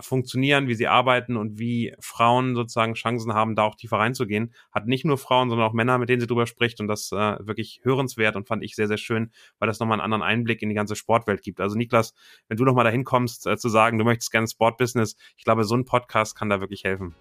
funktionieren, 0.00 0.68
wie 0.68 0.74
sie 0.74 0.86
arbeiten 0.86 1.36
und 1.36 1.58
wie 1.58 1.94
Frauen 2.00 2.54
sozusagen 2.54 2.94
Chancen 2.94 3.34
haben, 3.34 3.54
da 3.54 3.64
auch 3.64 3.74
tiefer 3.74 3.98
reinzugehen. 3.98 4.54
Hat 4.72 4.86
nicht 4.86 5.04
nur 5.04 5.18
Frauen, 5.18 5.50
sondern 5.50 5.68
auch 5.68 5.72
Männer, 5.72 5.98
mit 5.98 6.08
denen 6.08 6.20
sie 6.20 6.26
drüber 6.26 6.46
spricht 6.46 6.80
und 6.80 6.88
das 6.88 7.12
äh, 7.12 7.36
wirklich 7.40 7.80
hörenswert 7.82 8.36
und 8.36 8.48
fand 8.48 8.62
ich 8.62 8.74
sehr, 8.74 8.88
sehr 8.88 8.96
schön, 8.96 9.32
weil 9.58 9.66
das 9.66 9.80
nochmal 9.80 10.00
einen 10.00 10.04
anderen 10.04 10.22
Einblick 10.22 10.62
in 10.62 10.68
die 10.68 10.74
ganze 10.74 10.96
Sportwelt 10.96 11.42
gibt. 11.42 11.60
Also 11.60 11.76
Niklas, 11.76 12.14
wenn 12.48 12.56
du 12.56 12.64
nochmal 12.64 12.84
dahin 12.84 13.04
kommst, 13.04 13.46
äh, 13.46 13.56
zu 13.56 13.68
sagen, 13.68 13.98
du 13.98 14.04
möchtest 14.04 14.30
gerne 14.30 14.48
Sportbusiness, 14.48 15.16
ich 15.36 15.44
glaube, 15.44 15.64
so 15.64 15.74
ein 15.74 15.84
Podcast 15.84 16.36
kann 16.36 16.48
da 16.48 16.60
wirklich 16.60 16.84
helfen. 16.84 17.14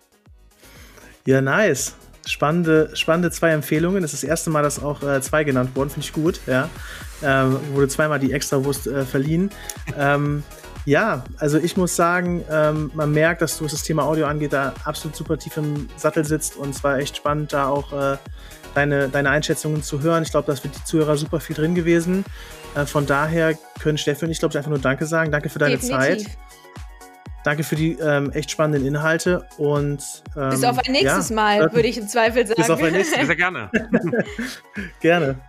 Ja, 1.26 1.41
nice. 1.41 1.96
Spannende, 2.26 2.92
spannende 2.94 3.32
zwei 3.32 3.52
Empfehlungen. 3.52 4.02
Das 4.02 4.14
ist 4.14 4.24
das 4.24 4.30
erste 4.30 4.50
Mal, 4.50 4.64
dass 4.64 4.82
auch 4.82 5.02
äh, 5.04 5.22
zwei 5.22 5.44
genannt 5.44 5.72
wurden, 5.76 5.90
finde 5.90 6.06
ich 6.06 6.14
gut. 6.14 6.40
Ja. 6.48 6.70
Ähm, 7.24 7.60
wurde 7.74 7.88
zweimal 7.88 8.20
die 8.20 8.32
Extrawurst 8.32 8.88
äh, 8.88 9.06
verliehen. 9.06 9.52
ähm, 9.98 10.44
ja, 10.86 11.24
also 11.38 11.60
ich 11.60 11.78
muss 11.78 11.96
sagen, 11.96 12.44
ähm, 12.50 12.92
man 12.96 13.12
merkt, 13.12 13.42
dass 13.42 13.58
du, 13.58 13.66
was 13.66 13.72
das 13.72 13.84
Thema 13.84 14.04
Audio 14.04 14.26
angeht, 14.26 14.54
da 14.54 14.74
absolut 14.84 15.16
super 15.16 15.38
tief 15.38 15.58
im 15.58 15.88
Sattel 15.96 16.26
sitzt 16.26 16.56
und 16.56 16.72
es 16.72 16.84
war 16.84 16.98
echt 16.98 17.18
spannend, 17.18 17.54
da 17.54 17.68
auch 17.68 17.94
äh, 17.94 18.18
deine, 18.74 19.10
deine 19.10 19.30
Einschätzungen 19.30 19.84
zu 19.84 20.02
hören. 20.02 20.24
Ich 20.24 20.32
glaube, 20.32 20.48
da 20.48 20.54
ist 20.54 20.62
für 20.62 20.70
die 20.70 20.84
Zuhörer 20.84 21.18
super 21.18 21.40
viel 21.40 21.56
drin 21.56 21.76
gewesen. 21.76 22.26
Äh, 22.76 22.86
von 22.86 23.06
daher 23.06 23.58
können 23.80 23.98
Steffi 23.98 24.26
und 24.26 24.32
ich, 24.32 24.40
glaube 24.40 24.54
ich, 24.54 24.58
einfach 24.58 24.70
nur 24.70 24.80
Danke 24.80 25.06
sagen. 25.06 25.32
Danke 25.32 25.50
für 25.50 25.60
deine 25.60 25.78
Definitiv. 25.78 26.26
Zeit. 26.26 26.38
Danke 27.43 27.63
für 27.63 27.75
die 27.75 27.93
ähm, 27.93 28.32
echt 28.32 28.51
spannenden 28.51 28.88
Inhalte 28.88 29.45
und 29.58 30.23
ähm, 30.38 30.49
bis 30.51 30.63
auf 30.63 30.77
ein 30.77 30.91
nächstes 30.91 31.30
ja, 31.30 31.36
Mal, 31.36 31.73
würde 31.73 31.88
ich 31.88 31.97
im 31.97 32.08
Zweifel 32.08 32.45
sagen. 32.45 32.62
Bis 32.62 32.69
auf 32.69 32.82
ein 32.84 32.93
nächstes 32.93 33.17
Mal. 33.17 33.25
Sehr 33.25 33.36
gerne. 33.36 33.71
gerne. 34.99 35.39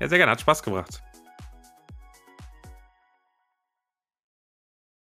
Ja, 0.00 0.08
sehr 0.08 0.18
gerne. 0.18 0.32
Hat 0.32 0.40
Spaß 0.40 0.62
gebracht. 0.62 1.03